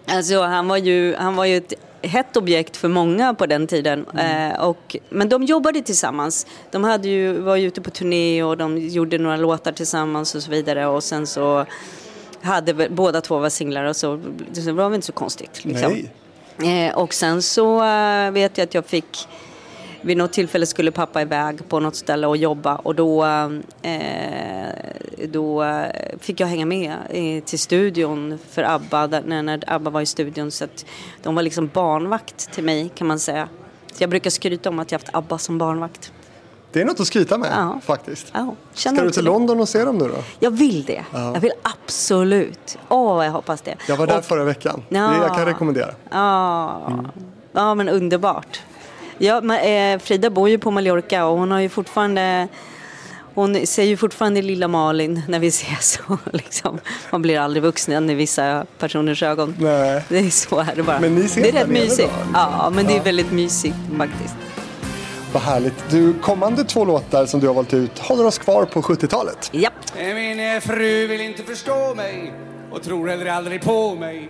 alltså, 0.15 0.41
han 0.41 0.67
var 0.67 0.77
ju, 0.77 1.15
han 1.15 1.36
var 1.36 1.45
ju 1.45 1.57
ett 1.57 1.73
hett 2.01 2.37
objekt 2.37 2.77
för 2.77 2.87
många 2.87 3.33
på 3.33 3.45
den 3.45 3.67
tiden. 3.67 4.05
Mm. 4.13 4.51
Eh, 4.51 4.61
och, 4.61 4.95
men 5.09 5.29
de 5.29 5.43
jobbade 5.43 5.81
tillsammans. 5.81 6.47
De 6.71 6.83
hade 6.83 7.07
ju, 7.07 7.33
var 7.33 7.55
ju 7.55 7.67
ute 7.67 7.81
på 7.81 7.89
turné 7.89 8.43
och 8.43 8.57
de 8.57 8.77
gjorde 8.77 9.17
några 9.17 9.37
låtar 9.37 9.71
tillsammans 9.71 10.35
och 10.35 10.43
så 10.43 10.51
vidare. 10.51 10.87
Och 10.87 11.03
sen 11.03 11.27
så 11.27 11.65
hade 12.41 12.89
båda 12.89 13.21
två 13.21 13.39
var 13.39 13.49
singlar 13.49 13.83
och 13.85 13.95
så, 13.95 14.19
det 14.53 14.71
var 14.71 14.89
väl 14.89 14.95
inte 14.95 15.07
så 15.07 15.13
konstigt. 15.13 15.65
Liksom. 15.65 15.97
Eh, 16.63 16.97
och 16.97 17.13
sen 17.13 17.41
så 17.41 17.85
eh, 17.85 18.31
vet 18.31 18.57
jag 18.57 18.65
att 18.65 18.73
jag 18.73 18.85
fick 18.85 19.27
vid 20.01 20.17
något 20.17 20.33
tillfälle 20.33 20.65
skulle 20.65 20.91
pappa 20.91 21.21
iväg 21.21 21.69
på 21.69 21.79
något 21.79 21.95
ställe 21.95 22.27
och 22.27 22.37
jobba 22.37 22.75
och 22.75 22.95
då, 22.95 23.25
eh, 23.81 23.99
då 25.27 25.65
fick 26.19 26.39
jag 26.39 26.47
hänga 26.47 26.65
med 26.65 26.95
till 27.45 27.59
studion 27.59 28.39
för 28.49 28.63
ABBA, 28.63 29.07
när, 29.07 29.43
när 29.43 29.63
ABBA 29.67 29.91
var 29.91 30.01
i 30.01 30.05
studion. 30.05 30.51
Så 30.51 30.63
att 30.63 30.85
de 31.23 31.35
var 31.35 31.43
liksom 31.43 31.69
barnvakt 31.73 32.51
till 32.53 32.63
mig 32.63 32.91
kan 32.95 33.07
man 33.07 33.19
säga. 33.19 33.49
Så 33.93 34.03
jag 34.03 34.09
brukar 34.09 34.29
skryta 34.29 34.69
om 34.69 34.79
att 34.79 34.91
jag 34.91 34.99
haft 34.99 35.15
ABBA 35.15 35.37
som 35.37 35.57
barnvakt. 35.57 36.11
Det 36.71 36.81
är 36.81 36.85
något 36.85 36.99
att 36.99 37.07
skryta 37.07 37.37
med 37.37 37.51
ja. 37.55 37.79
faktiskt. 37.85 38.27
Ja, 38.33 38.55
Ska 38.73 38.91
du 38.91 39.11
till 39.11 39.23
London 39.23 39.59
och 39.59 39.69
se 39.69 39.85
dem 39.85 39.97
nu 39.97 40.07
då? 40.07 40.23
Jag 40.39 40.51
vill 40.51 40.83
det. 40.83 41.03
Ja. 41.13 41.33
Jag 41.33 41.39
vill 41.41 41.51
absolut. 41.61 42.77
Åh, 42.89 43.25
jag 43.25 43.31
hoppas 43.31 43.61
det. 43.61 43.75
Jag 43.87 43.97
var 43.97 44.07
där 44.07 44.17
och, 44.17 44.25
förra 44.25 44.43
veckan. 44.43 44.83
Ja, 44.89 45.07
det 45.07 45.17
jag 45.17 45.35
kan 45.35 45.45
rekommendera. 45.45 45.91
Ja, 46.09 46.87
mm. 46.87 47.07
ja 47.51 47.75
men 47.75 47.89
underbart. 47.89 48.61
Ja, 49.22 49.41
men, 49.41 49.93
eh, 49.93 49.99
Frida 49.99 50.30
bor 50.30 50.49
ju 50.49 50.57
på 50.57 50.72
Mallorca 50.72 51.26
och 51.26 51.38
hon 51.38 51.51
har 51.51 51.59
ju 51.59 51.70
fortfarande 51.70 52.47
hon 53.34 53.67
ser 53.67 53.84
ju 53.84 53.97
fortfarande 53.97 54.41
lilla 54.41 54.67
Malin 54.67 55.22
när 55.28 55.39
vi 55.39 55.47
ses. 55.47 55.99
liksom. 56.34 56.80
Man 57.11 57.22
blir 57.22 57.39
aldrig 57.39 57.63
vuxen 57.63 58.09
i 58.09 58.15
vissa 58.15 58.65
personers 58.78 59.24
ögon. 59.24 59.55
Nej. 59.59 60.03
Det 60.09 60.17
är 60.17 60.30
så 60.30 60.59
är 60.59 60.76
det 60.76 60.84
bara. 60.84 60.99
Men 60.99 61.15
ni 61.15 61.26
ses 61.26 61.43
det 61.43 61.49
är 61.49 61.61
rätt 61.63 61.70
mysigt. 61.70 62.09
Då? 62.24 62.30
Ja, 62.34 62.72
men 62.76 62.86
ja. 62.86 62.91
det 62.91 62.97
är 62.97 63.03
väldigt 63.03 63.32
mysigt 63.32 63.76
faktiskt. 63.97 64.36
Vad 65.34 65.43
härligt. 65.43 65.89
Du, 65.89 66.13
kommande 66.13 66.63
två 66.63 66.86
låtar 66.86 67.26
som 67.26 67.39
du 67.39 67.47
har 67.47 67.53
valt 67.53 67.74
ut 67.74 67.99
håller 67.99 68.26
oss 68.26 68.38
kvar 68.38 68.65
på 68.65 68.82
70-talet. 68.82 69.49
Japp. 69.53 69.74
Min 69.95 70.39
eh, 70.39 70.59
fru 70.59 71.07
vill 71.07 71.22
inte 71.22 71.43
förstå 71.43 71.95
mig 71.95 72.34
och 72.72 72.84
tror 72.84 73.07
heller 73.07 73.26
aldrig 73.26 73.61
på 73.61 73.95
mig. 73.95 74.30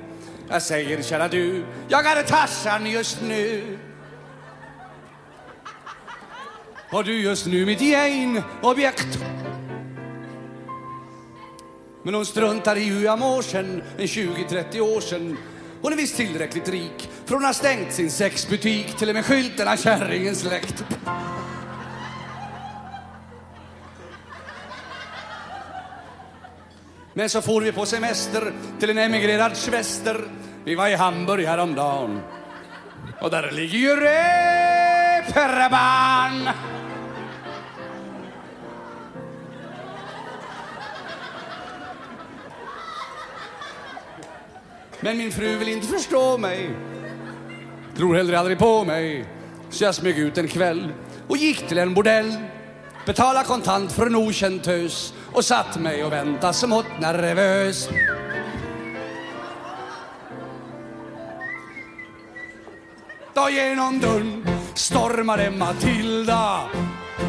Jag 0.49 0.61
säger 0.61 1.03
kära 1.03 1.27
du, 1.27 1.63
jag 1.87 2.05
är 2.05 2.23
Tarzan 2.23 2.85
just 2.85 3.21
nu 3.21 3.77
har 6.91 7.03
du 7.03 7.21
just 7.21 7.45
nu 7.45 7.65
mitt 7.65 7.81
gäng 7.81 8.41
objekt. 8.61 9.19
Men 12.03 12.13
hon 12.13 12.25
struntar 12.25 12.75
i 12.75 12.83
hur 12.83 13.05
jag 13.05 13.19
mår 13.19 13.41
sen 13.41 13.83
en 13.97 14.05
20-30 14.05 14.79
år 14.79 15.01
sen. 15.01 15.37
Hon 15.81 15.93
är 15.93 15.97
visst 15.97 16.15
tillräckligt 16.15 16.69
rik 16.69 17.09
för 17.25 17.35
hon 17.35 17.43
har 17.43 17.53
stängt 17.53 17.93
sin 17.93 18.11
sexbutik 18.11 18.97
till 18.97 19.09
och 19.09 19.15
med 19.15 19.25
skylten 19.25 19.67
har 19.67 19.77
kärringen 19.77 20.35
släckt 20.35 20.83
Men 27.13 27.29
så 27.29 27.41
får 27.41 27.61
vi 27.61 27.71
på 27.71 27.85
semester 27.85 28.53
till 28.79 28.89
en 28.89 28.97
emigrerad 28.97 29.57
svester. 29.57 30.21
Vi 30.65 30.75
var 30.75 30.87
i 30.87 30.95
Hamburg 30.95 31.45
häromdagen. 31.45 32.19
Och 33.21 33.29
där 33.29 33.51
ligger 33.51 33.77
ju 33.77 33.95
Reeperbahn 33.95 35.29
Men 45.01 45.17
min 45.17 45.31
fru 45.31 45.57
vill 45.57 45.67
inte 45.69 45.87
förstå 45.87 46.37
mig. 46.37 46.69
Tror 47.97 48.15
heller 48.15 48.33
aldrig 48.33 48.57
på 48.59 48.85
mig. 48.85 49.25
Så 49.69 49.83
jag 49.83 49.95
smög 49.95 50.19
ut 50.19 50.37
en 50.37 50.47
kväll 50.47 50.93
och 51.27 51.37
gick 51.37 51.67
till 51.67 51.77
en 51.77 51.93
bordell. 51.93 52.33
Betala 53.05 53.43
kontant 53.43 53.91
för 53.91 54.05
en 54.05 54.15
okänd 54.15 54.63
tös 54.63 55.13
och 55.33 55.45
satt 55.45 55.79
mig 55.79 56.03
och 56.03 56.11
väntade 56.11 56.53
smått 56.53 56.99
nervös. 56.99 57.89
Då 63.33 63.49
genom 63.49 63.99
dörren 63.99 64.45
stormade 64.73 65.51
Matilda 65.51 66.59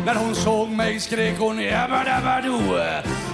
när 0.06 0.14
hon 0.14 0.34
såg 0.34 0.68
mig 0.68 1.00
skrek 1.00 1.38
hon 1.38 1.60
jabbadabbadoo 1.60 2.78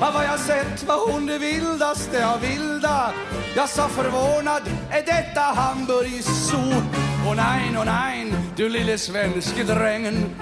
Av 0.01 0.13
vad 0.15 0.25
jag 0.25 0.39
sett 0.39 0.85
var 0.89 1.13
hon 1.13 1.27
det 1.27 1.39
vildaste 1.39 2.27
av 2.27 2.41
vilda 2.41 3.13
Jag 3.57 3.69
sa 3.69 3.89
förvånad, 3.89 4.63
är 4.91 5.03
detta 5.03 5.41
Hamburgs 5.41 6.49
zoo? 6.51 6.83
Och 7.29 7.37
nej, 7.37 7.79
och 7.79 7.87
nej, 7.87 8.33
du 8.57 8.69
lille 8.69 8.99
svenske 8.99 9.65
drängen 9.65 10.35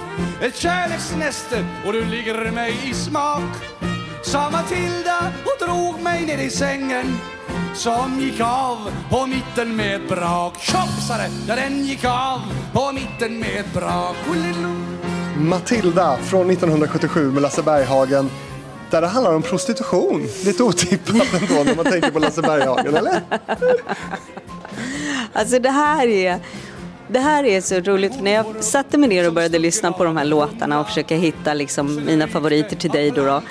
Ett 0.42 0.56
kärleksnäste 0.56 1.64
och 1.86 1.92
du 1.92 2.04
ligger 2.04 2.50
mig 2.50 2.74
i 2.84 2.94
smak 2.94 3.54
Sa 4.22 4.50
Matilda 4.50 5.32
och 5.44 5.66
drog 5.66 6.00
mig 6.00 6.26
ner 6.26 6.38
i 6.38 6.50
sängen 6.50 7.18
som 7.74 8.20
gick 8.20 8.40
av 8.40 8.92
på 9.10 9.26
mitten 9.26 9.76
med 9.76 9.96
ett 9.96 10.08
brak. 10.08 10.60
Tjopp, 10.60 11.02
sa 11.08 11.16
det, 11.16 11.30
ja 11.48 11.56
den 11.56 11.84
gick 11.84 12.04
av 12.04 12.40
på 12.72 12.92
mitten 12.92 13.38
med 13.38 13.60
ett 13.60 13.72
brak. 13.74 14.16
Matilda 15.38 16.16
från 16.16 16.50
1977 16.50 17.30
med 17.30 17.42
Lasse 17.42 17.62
Berghagen. 17.62 18.30
Där 18.90 19.00
det 19.00 19.06
handlar 19.06 19.34
om 19.34 19.42
prostitution. 19.42 20.26
Lite 20.44 20.62
otippat 20.62 21.42
ändå 21.42 21.64
när 21.64 21.74
man 21.74 21.84
tänker 21.84 22.10
på 22.10 22.18
Lasse 22.18 22.42
Berghagen, 22.42 22.94
eller? 22.96 23.20
Alltså 25.32 25.58
det 25.58 25.70
här 25.70 26.06
är 26.06 26.38
det 27.08 27.20
här 27.20 27.44
är 27.44 27.60
så 27.60 27.80
roligt, 27.80 28.14
för 28.14 28.22
när 28.22 28.30
jag 28.30 28.64
satte 28.64 28.98
mig 28.98 29.08
ner 29.08 29.26
och 29.26 29.32
började 29.34 29.58
lyssna 29.58 29.92
på 29.92 30.04
de 30.04 30.16
här 30.16 30.24
låtarna 30.24 30.80
och 30.80 30.86
försöka 30.86 31.16
hitta 31.16 31.54
liksom 31.54 32.04
mina 32.04 32.28
favoriter 32.28 32.76
till 32.76 32.90
dig 32.90 33.10
då, 33.10 33.24
då 33.24 33.42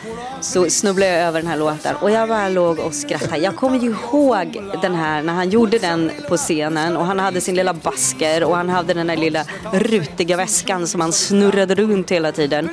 så 0.42 0.70
snubblade 0.70 1.12
jag 1.12 1.22
över 1.22 1.42
den 1.42 1.50
här 1.50 1.58
låten 1.58 1.96
och 1.96 2.12
jag 2.12 2.30
bara 2.30 2.50
låg 2.50 2.80
och 2.80 2.94
skrattade. 2.94 3.38
Jag 3.38 3.56
kommer 3.56 3.80
ju 3.80 3.90
ihåg 3.90 4.62
den 4.82 4.96
här 4.96 5.24
när 5.24 5.34
han 5.34 5.50
gjorde 5.50 5.80
den 5.80 6.12
på 6.30 6.38
scenen 6.38 6.98
och 6.98 7.06
han 7.06 7.20
hade 7.20 7.42
sin 7.42 7.56
lilla 7.56 7.74
basker 7.74 8.44
och 8.44 8.56
han 8.56 8.70
hade 8.70 8.94
den 8.94 9.08
där 9.08 9.18
lilla 9.18 9.46
rutiga 9.74 10.38
väskan 10.38 10.88
som 10.88 11.02
han 11.02 11.12
snurrade 11.12 11.76
runt 11.76 12.12
hela 12.12 12.32
tiden. 12.32 12.70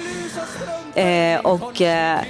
Eh, 0.94 1.40
och 1.40 1.82
eh, 1.82 2.20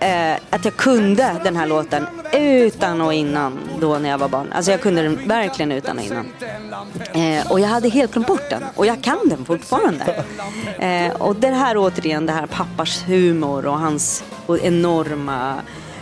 eh, 0.00 0.36
att 0.50 0.64
jag 0.64 0.76
kunde 0.76 1.36
den 1.44 1.56
här 1.56 1.66
låten 1.66 2.06
utan 2.52 3.00
och 3.00 3.14
innan 3.14 3.58
då 3.80 3.98
när 3.98 4.08
jag 4.08 4.18
var 4.18 4.28
barn. 4.28 4.52
Alltså 4.52 4.70
jag 4.70 4.80
kunde 4.80 5.02
den 5.02 5.28
verkligen 5.28 5.72
utan 5.72 5.98
och 5.98 6.04
innan. 6.04 6.26
Eh, 7.12 7.52
och 7.52 7.60
jag 7.60 7.68
hade 7.68 7.88
helt 7.88 8.12
glömt 8.12 8.26
bort 8.26 8.50
den 8.50 8.62
och 8.74 8.86
jag 8.86 9.02
kan 9.02 9.18
den 9.28 9.44
fortfarande. 9.44 10.24
Eh, 10.78 11.12
och 11.12 11.36
det 11.36 11.48
här 11.48 11.76
återigen, 11.76 12.26
det 12.26 12.32
här 12.32 12.46
pappas 12.46 13.04
humor 13.06 13.66
och 13.66 13.78
hans 13.78 14.24
enorma 14.62 15.54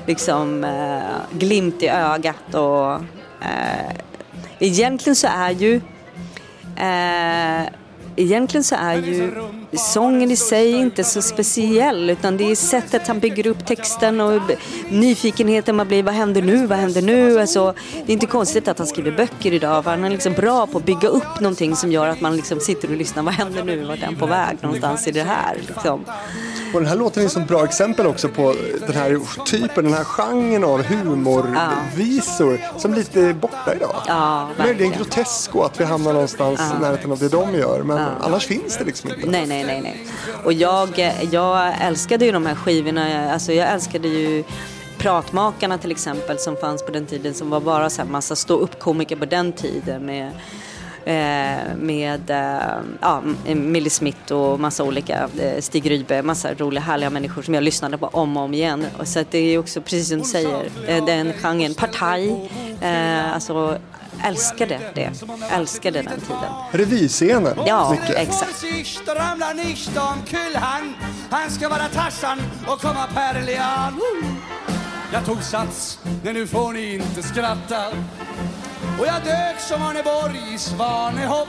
liksom 0.07 0.65
eh, 0.65 1.39
glimt 1.39 1.83
i 1.83 1.89
ögat 1.89 2.55
och 2.55 2.95
eh, 3.41 3.97
egentligen 4.59 5.17
så 5.17 5.27
är 5.27 5.51
ju 5.51 5.81
eh, 6.77 7.63
egentligen 8.17 8.65
så 8.65 8.75
är 8.75 8.97
ju 8.97 9.33
sången 9.79 10.31
i 10.31 10.37
sig 10.37 10.73
inte 10.73 11.05
så 11.05 11.23
speciell 11.23 12.11
utan 12.11 12.37
det 12.37 12.51
är 12.51 12.55
sättet 12.55 13.07
han 13.09 13.21
bygger 13.21 13.47
upp 13.47 13.67
texten 13.67 14.21
och 14.21 14.43
nyfikenheten 14.89 15.77
man 15.77 15.89
blir, 15.89 16.03
vad 16.03 16.15
händer 16.15 16.43
nu, 16.43 16.67
vad 16.67 16.79
händer 16.79 17.03
nu? 17.03 17.41
Alltså, 17.41 17.75
det 17.93 18.13
är 18.13 18.15
inte 18.15 18.27
konstigt 18.27 18.69
att 18.69 18.79
han 18.79 18.87
skriver 18.87 19.13
böcker 19.13 19.53
idag 19.53 19.85
för 19.85 19.91
han 19.91 20.05
är 20.05 20.11
liksom 20.11 20.33
bra 20.33 20.67
på 20.67 20.79
att 20.79 20.85
bygga 20.85 21.09
upp 21.09 21.41
någonting 21.41 21.77
som 21.77 21.93
gör 21.93 22.09
att 22.09 22.21
man 22.21 22.37
liksom 22.37 22.61
sitter 22.61 22.91
och 22.91 22.97
lyssnar, 22.97 23.23
vad 23.23 23.35
händer 23.35 23.65
nu, 23.65 23.85
vart 23.85 23.99
är 23.99 24.07
han 24.07 24.17
på 24.17 24.27
väg 24.27 24.59
någonstans 24.61 25.09
i 25.09 25.11
det 25.11 25.23
här? 25.23 25.57
Liksom. 25.67 26.05
Och 26.75 26.81
den 26.81 26.89
här 26.89 26.97
låten 26.97 27.23
är 27.23 27.27
ett 27.27 27.49
bra 27.49 27.65
exempel 27.65 28.07
också 28.07 28.29
på 28.29 28.55
den 28.87 28.97
här 28.97 29.21
typen, 29.45 29.85
den 29.85 29.95
här 29.95 30.05
genren 30.05 30.65
av 30.65 30.83
humorvisor 30.83 32.61
ja. 32.63 32.79
som 32.79 32.95
lite 32.95 33.21
är 33.21 33.33
borta 33.33 33.75
idag. 33.75 34.03
Ja, 34.07 34.49
Möjligen 34.59 34.93
grotesko 34.93 35.63
att 35.63 35.81
vi 35.81 35.85
hamnar 35.85 36.13
någonstans 36.13 36.61
ja. 36.71 36.77
i 36.77 36.81
närheten 36.81 37.13
av 37.13 37.19
det 37.19 37.29
de 37.29 37.55
gör 37.55 37.83
men 37.83 37.97
ja. 37.97 38.09
annars 38.21 38.47
finns 38.47 38.77
det 38.79 38.85
liksom 38.85 39.11
inte. 39.11 39.31
Nej, 39.31 39.47
nej, 39.47 39.60
nej. 39.65 39.81
nej. 39.81 40.07
Och 40.45 40.53
jag, 40.53 41.15
jag 41.31 41.75
älskade 41.81 42.25
ju 42.25 42.33
de 42.33 42.47
här 42.47 42.55
skivorna, 42.55 43.33
alltså 43.33 43.53
jag 43.53 43.69
älskade 43.69 44.09
ju 44.09 44.45
Pratmakarna 44.99 45.79
till 45.79 45.91
exempel 45.91 46.39
som 46.39 46.57
fanns 46.57 46.83
på 46.83 46.93
den 46.93 47.07
tiden 47.07 47.35
som 47.35 47.51
var 47.51 47.61
bara 47.61 47.91
så 47.91 48.03
här 48.03 48.09
massa 48.09 48.37
stå 48.37 48.55
upp 48.55 48.79
komiker 48.79 49.17
på 49.17 49.25
den 49.25 49.53
tiden 49.53 50.07
med 50.07 50.33
Eh, 51.05 51.77
med 51.77 52.31
eh, 52.31 52.79
ja, 53.01 53.23
Millie 53.55 53.91
Smith 53.91 54.33
och 54.33 54.61
massa 54.61 54.85
olika, 54.85 55.29
eh, 55.39 55.61
Stig 55.61 55.91
Rybe, 55.91 56.23
massa 56.23 56.55
roliga 56.55 56.83
härliga 56.83 57.11
människor 57.11 57.43
som 57.43 57.55
jag 57.55 57.65
lyssnade 57.65 57.99
på 57.99 58.07
om 58.07 58.37
och 58.37 58.43
om 58.43 58.55
igen. 58.55 58.87
Så 59.03 59.21
att 59.21 59.31
det 59.31 59.39
är 59.39 59.59
också 59.59 59.81
precis 59.81 60.09
som 60.09 60.19
du 60.19 60.25
säger, 60.25 60.71
den 61.07 61.33
genren, 61.33 61.75
Partaj, 61.75 62.51
alltså 63.35 63.79
älskade 64.25 64.81
det, 64.95 65.11
älskade 65.51 66.03
den 66.03 66.21
tiden. 66.21 66.53
Revyscenen, 66.73 67.59
Ja, 67.67 67.91
mycket. 67.91 68.17
exakt. 68.17 68.65
Han 71.31 71.51
ska 71.51 71.69
vara 71.69 71.89
Tarzan 71.95 72.39
och 72.67 72.81
komma 72.81 73.07
Perlian. 73.15 74.01
Jag 75.13 75.25
tog 75.25 75.43
sats, 75.43 75.99
men 76.25 76.35
nu 76.35 76.47
får 76.47 76.73
ni 76.73 76.95
inte 76.95 77.23
skratta. 77.23 77.87
Och 79.01 79.07
jag 79.07 79.23
dök 79.25 79.61
som 79.61 79.83
Arneborg 79.83 80.55
i 80.55 80.59
svanehopp 80.59 81.49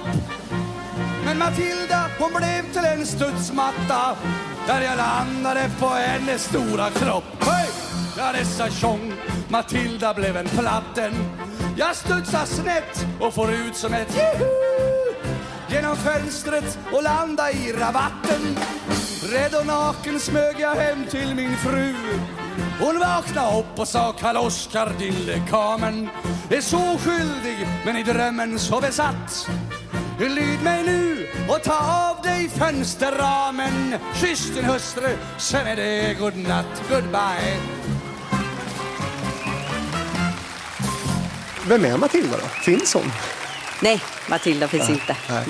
Men 1.26 1.38
Matilda 1.40 2.06
hon 2.20 2.30
blev 2.36 2.74
till 2.74 2.86
en 3.00 3.06
studsmatta 3.06 4.16
Där 4.68 4.82
jag 4.82 4.98
landade 4.98 5.70
på 5.80 5.88
hennes 5.88 6.44
stora 6.44 6.90
kropp 6.90 7.24
Hej! 7.40 7.70
Ja 8.18 8.32
dessa 8.34 8.70
tjong 8.70 9.14
Matilda 9.50 10.14
blev 10.14 10.38
en 10.38 10.48
platten 10.48 11.14
jag 11.78 11.96
studsar 11.96 12.46
snett 12.46 13.06
och 13.20 13.34
får 13.34 13.52
ut 13.54 13.76
som 13.76 13.94
ett 13.94 14.16
juhu 14.16 14.50
Genom 15.70 15.96
fönstret 15.96 16.80
och 16.92 17.04
landa 17.04 17.52
i 17.52 17.74
rabatten. 17.74 18.58
Rädd 19.32 19.56
och 19.60 19.66
naken 19.66 20.20
smög 20.20 20.56
jag 20.60 20.76
hem 20.76 21.06
till 21.06 21.36
min 21.36 21.58
fru. 21.58 21.94
Hon 22.80 23.00
vaknade 23.00 23.60
upp 23.60 23.80
och 23.80 23.88
sa 23.88 24.14
Karl 24.20 24.38
Oskar 24.38 24.94
din 25.00 25.26
lekamen 25.26 26.10
är 26.50 26.62
så 26.62 26.98
skyldig 26.98 27.68
men 27.86 27.98
i 27.98 28.04
drömmen 28.04 28.60
så 28.60 28.82
besatt 28.82 29.50
Lyd 30.20 30.64
mig 30.64 30.84
nu 30.84 31.28
och 31.50 31.64
ta 31.64 32.12
av 32.12 32.24
dig 32.24 32.50
fönsterramen. 32.50 33.96
Kyss 34.16 34.56
din 34.56 34.66
hustru, 34.66 35.18
sen 35.38 35.68
är 35.68 35.76
det 35.76 36.14
godnatt, 36.20 36.84
goodbye. 36.90 37.81
Vem 41.68 41.86
är 41.86 41.98
Matilda 41.98 42.38
då? 42.38 42.48
Finns 42.48 42.94
hon? 42.94 43.04
Nej, 43.82 44.02
Matilda 44.30 44.68
finns 44.68 44.90
nej, 44.90 44.94
inte. 44.94 45.16
Nej. 45.30 45.46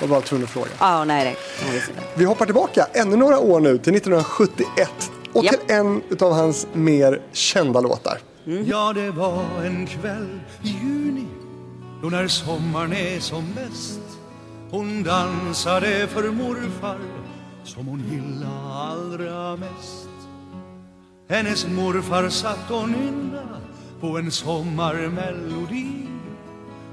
Jag 0.00 0.06
var 0.06 0.20
tvungen 0.20 0.44
att 0.44 0.50
fråga. 0.50 0.70
Ah, 0.78 1.04
nej, 1.04 1.24
nej. 1.24 1.82
Vi 2.14 2.24
hoppar 2.24 2.44
tillbaka 2.44 2.86
ännu 2.92 3.16
några 3.16 3.38
år 3.38 3.60
nu 3.60 3.78
till 3.78 3.94
1971 3.94 5.10
och 5.32 5.44
yep. 5.44 5.66
till 5.66 5.76
en 5.76 6.02
av 6.20 6.32
hans 6.32 6.66
mer 6.72 7.20
kända 7.32 7.80
låtar. 7.80 8.18
Mm. 8.46 8.64
Ja, 8.66 8.92
det 8.92 9.10
var 9.10 9.44
en 9.64 9.86
kväll 9.86 10.40
i 10.62 10.68
juni 10.68 11.26
då 12.02 12.10
när 12.10 12.28
sommaren 12.28 12.92
är 12.92 13.20
som 13.20 13.54
bäst 13.54 14.00
Hon 14.70 15.02
dansade 15.02 16.06
för 16.08 16.30
morfar 16.30 16.98
som 17.64 17.86
hon 17.86 18.04
gillade 18.10 18.74
allra 18.74 19.56
mest 19.56 20.08
Hennes 21.28 21.66
morfar 21.66 22.28
satt 22.28 22.70
och 22.70 22.88
nynna 22.88 23.63
på 24.04 24.18
en 24.18 24.30
sommarmelodi 24.30 26.08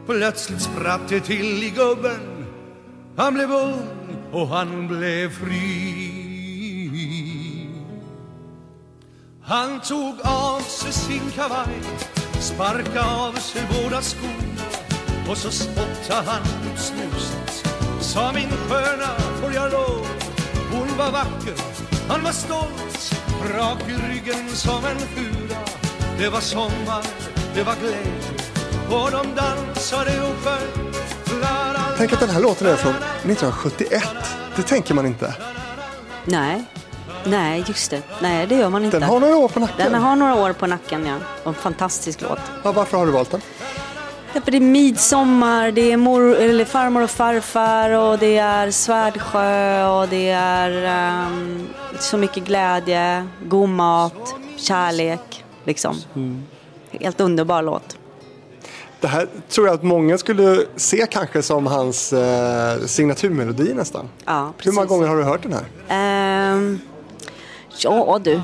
Plötsligt 0.06 0.62
spratt 0.62 1.10
det 1.10 1.20
till 1.20 1.64
i 1.64 1.70
gubben 1.70 2.46
Han 3.18 3.34
blev 3.34 3.52
ung 3.52 3.88
och 4.32 4.48
han 4.48 4.88
blev 4.88 5.30
fri 5.30 6.22
Han 9.42 9.82
tog 9.82 10.16
av 10.24 10.60
sig 10.60 10.92
sin 10.92 11.32
kavaj, 11.36 11.82
sparka 12.40 13.02
av 13.02 13.34
sig 13.34 13.62
båda 13.72 14.02
skorna 14.02 14.66
och 15.30 15.38
så 15.38 15.52
spottade 15.52 16.26
han 16.26 16.42
ut 16.42 16.80
snuset. 16.80 17.68
Sa 18.00 18.32
min 18.32 18.50
sköna, 18.50 19.20
får 19.42 19.54
jag 19.54 19.72
lov? 19.72 20.08
Hon 20.72 20.98
var 20.98 21.12
vacker, 21.12 21.56
han 22.08 22.24
var 22.24 22.32
stolt, 22.32 23.14
rak 23.56 23.82
i 23.90 23.94
ryggen 23.94 24.50
som 24.50 24.86
en 24.86 25.00
fura. 25.00 25.81
Det 26.22 26.30
var 26.30 26.40
sommar, 26.40 27.06
det 27.56 27.64
var 27.64 27.76
glädje 27.76 28.12
och 28.90 29.12
de 29.12 29.36
dansade 29.36 30.12
sjöng 30.12 30.94
Tänk 31.98 32.14
att 32.14 32.20
den 32.20 32.30
här 32.30 32.42
låten 32.42 32.68
är 32.68 32.76
från 32.76 32.94
1971. 32.94 34.04
Det 34.56 34.62
tänker 34.62 34.94
man 34.94 35.06
inte. 35.06 35.36
Nej. 36.26 36.64
Nej, 37.26 37.64
just 37.68 37.92
det. 37.92 38.02
Nej, 38.22 38.48
det 38.48 38.56
gör 38.56 38.70
man 38.70 38.86
inte. 38.86 39.00
Den 39.00 39.10
har 39.10 39.20
några 39.20 39.36
år 39.36 39.48
på 39.48 39.60
nacken. 39.60 39.92
Den 39.92 40.02
har 40.02 40.16
några 40.16 40.36
år 40.36 40.54
på 40.54 40.68
nacken, 40.68 41.06
ja. 41.06 41.16
Och 41.44 41.48
en 41.48 41.54
fantastisk 41.54 42.22
låt. 42.22 42.40
Ja, 42.64 42.72
varför 42.72 42.98
har 42.98 43.06
du 43.06 43.12
valt 43.12 43.32
den? 43.32 43.42
Därför 44.34 44.52
det 44.52 44.58
är 44.58 44.62
midsommar, 44.62 45.72
det 45.72 45.92
är 45.92 45.98
mor, 45.98 46.36
eller 46.36 46.66
farmor 46.66 47.04
och 47.04 47.12
farfar 47.12 47.90
och 47.90 48.20
det 48.20 48.38
är 48.38 48.72
Svärdsjö 48.72 49.86
och 49.86 50.08
det 50.08 50.30
är 50.30 50.72
um, 51.26 51.68
så 52.00 52.18
mycket 52.18 52.44
glädje, 52.44 53.28
god 53.46 53.70
mat, 53.70 54.36
kärlek. 54.58 55.41
Liksom. 55.64 55.96
Mm. 56.16 56.44
Helt 56.92 57.20
underbar 57.20 57.62
låt. 57.62 57.98
Det 59.00 59.08
här 59.08 59.28
tror 59.50 59.68
jag 59.68 59.74
att 59.74 59.84
många 59.84 60.18
skulle 60.18 60.66
se 60.76 61.08
kanske 61.12 61.42
som 61.42 61.68
hans 61.68 62.14
eh, 62.14 62.86
signaturmelodi 62.86 63.74
nästan. 63.74 64.10
Ja, 64.26 64.54
precis. 64.58 64.72
Hur 64.72 64.76
många 64.76 64.88
gånger 64.88 65.08
har 65.08 65.18
du 65.18 65.24
hört 65.24 65.44
den 65.44 65.54
här? 65.54 66.54
Um, 66.56 66.80
ja 67.78 68.20
du, 68.24 68.42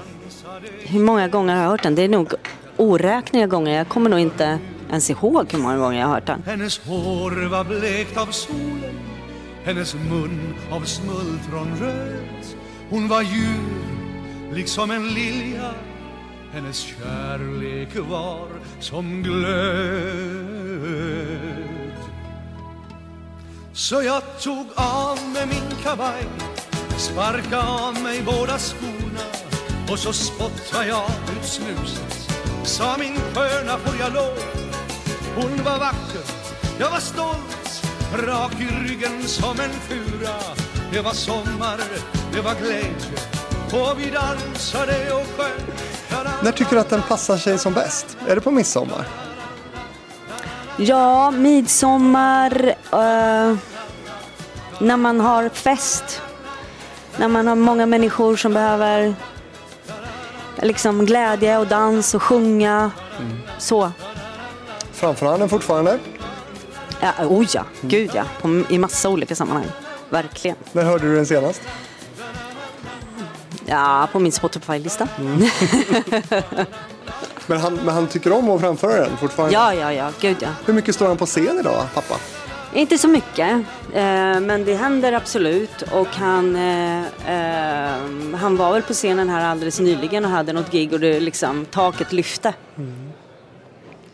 hur 0.79 0.99
många 0.99 1.27
gånger 1.27 1.55
har 1.55 1.63
jag 1.63 1.69
hört 1.69 1.83
den? 1.83 1.95
Det 1.95 2.01
är 2.01 2.09
nog 2.09 2.33
oräkneliga 2.77 3.47
gånger. 3.47 3.77
Jag 3.77 3.87
kommer 3.87 4.09
nog 4.09 4.19
inte 4.19 4.59
ens 4.89 5.09
ihåg 5.09 5.45
hur 5.51 5.59
många 5.59 5.77
gånger 5.77 5.99
jag 5.99 6.07
har 6.07 6.13
hört 6.13 6.27
den. 6.27 6.43
Hennes 6.45 6.79
hår 6.79 7.49
var 7.49 7.63
blekt 7.63 8.17
av 8.17 8.25
solen 8.25 8.95
Hennes 9.63 9.93
mun 9.93 10.53
av 10.71 10.81
smultronröd 10.81 12.45
Hon 12.89 13.07
var 13.07 13.21
ljus 13.21 13.87
liksom 14.53 14.91
en 14.91 15.07
lilja 15.07 15.73
hennes 16.57 16.79
kärlek 16.79 17.89
var 18.09 18.47
som 18.79 19.23
glöd. 19.23 19.57
Så 23.73 24.01
jag 24.03 24.23
tog 24.41 24.67
av 24.75 25.19
mig 25.33 25.45
min 25.47 25.83
kavaj 25.83 26.23
Sparka 26.97 27.61
av 27.61 28.01
mig 28.01 28.21
båda 28.25 28.57
skorna 28.57 29.25
och 29.91 29.99
så 29.99 30.13
spottade 30.13 30.87
jag 30.87 31.05
ut 31.37 31.45
snuset. 31.45 32.29
Sa 32.63 32.97
min 32.99 33.15
sköna 33.33 33.77
får 33.77 33.95
jag 33.99 34.13
lov? 34.13 34.37
Hon 35.35 35.63
var 35.63 35.79
vacker, 35.79 36.25
jag 36.79 36.91
var 36.91 36.99
stolt 36.99 37.83
Rak 38.13 38.61
i 38.61 38.87
ryggen 38.87 39.23
som 39.23 39.59
en 39.59 39.73
fura. 39.73 40.35
Det 40.91 41.01
var 41.01 41.13
sommar, 41.13 41.79
det 42.33 42.41
var 42.41 42.55
glädje 42.55 43.17
Och 43.73 43.99
vi 43.99 44.09
dansade 44.09 45.13
och 45.13 45.27
sjöng. 45.27 45.96
När 46.43 46.51
tycker 46.51 46.71
du 46.71 46.79
att 46.79 46.89
den 46.89 47.01
passar 47.01 47.37
sig 47.37 47.57
som 47.57 47.73
bäst? 47.73 48.17
Är 48.27 48.35
det 48.35 48.41
på 48.41 48.51
midsommar? 48.51 49.07
Ja, 50.77 51.31
midsommar 51.31 52.67
uh, 52.93 53.57
När 54.79 54.97
man 54.97 55.19
har 55.19 55.49
fest 55.49 56.21
När 57.17 57.27
man 57.27 57.47
har 57.47 57.55
många 57.55 57.85
människor 57.85 58.35
som 58.35 58.53
behöver 58.53 59.15
liksom 60.61 61.05
glädje 61.05 61.57
och 61.57 61.67
dans 61.67 62.15
och 62.15 62.23
sjunga. 62.23 62.91
Mm. 63.19 63.37
Så. 63.57 63.91
Framför 64.91 65.25
han 65.25 65.39
den 65.39 65.49
fortfarande? 65.49 65.99
Ja, 67.01 67.25
oh 67.25 67.45
ja, 67.53 67.65
gud 67.81 68.11
ja. 68.13 68.23
På, 68.41 68.63
I 68.69 68.77
massa 68.77 69.09
olika 69.09 69.35
sammanhang. 69.35 69.65
Verkligen. 70.09 70.57
När 70.71 70.83
hörde 70.83 71.03
du 71.03 71.15
den 71.15 71.25
senast? 71.25 71.61
Ja, 73.69 74.09
på 74.11 74.19
min 74.19 74.31
Spotify-lista. 74.31 75.07
Mm. 75.19 75.37
men, 77.47 77.59
han, 77.59 77.75
men 77.75 77.93
han 77.93 78.07
tycker 78.07 78.31
om 78.31 78.49
att 78.49 78.61
framföra 78.61 79.01
den 79.01 79.17
fortfarande? 79.17 79.53
Ja, 79.53 79.73
ja, 79.73 79.93
ja. 79.93 80.11
Gud 80.21 80.37
ja. 80.39 80.49
Hur 80.65 80.73
mycket 80.73 80.95
står 80.95 81.07
han 81.07 81.17
på 81.17 81.25
scen 81.25 81.59
idag, 81.59 81.85
pappa? 81.93 82.15
Inte 82.73 82.97
så 82.97 83.07
mycket, 83.07 83.49
eh, 83.93 84.39
men 84.39 84.65
det 84.65 84.75
händer 84.75 85.13
absolut. 85.13 85.81
Och 85.81 86.07
han, 86.07 86.55
eh, 86.55 86.99
eh, 87.01 87.95
han 88.35 88.57
var 88.57 88.73
väl 88.73 88.81
på 88.81 88.93
scenen 88.93 89.29
här 89.29 89.45
alldeles 89.45 89.79
nyligen 89.79 90.25
och 90.25 90.31
hade 90.31 90.53
något 90.53 90.71
gig 90.71 90.93
och 90.93 90.99
det 90.99 91.19
liksom, 91.19 91.65
taket 91.65 92.13
lyfte. 92.13 92.53
Mm. 92.77 93.11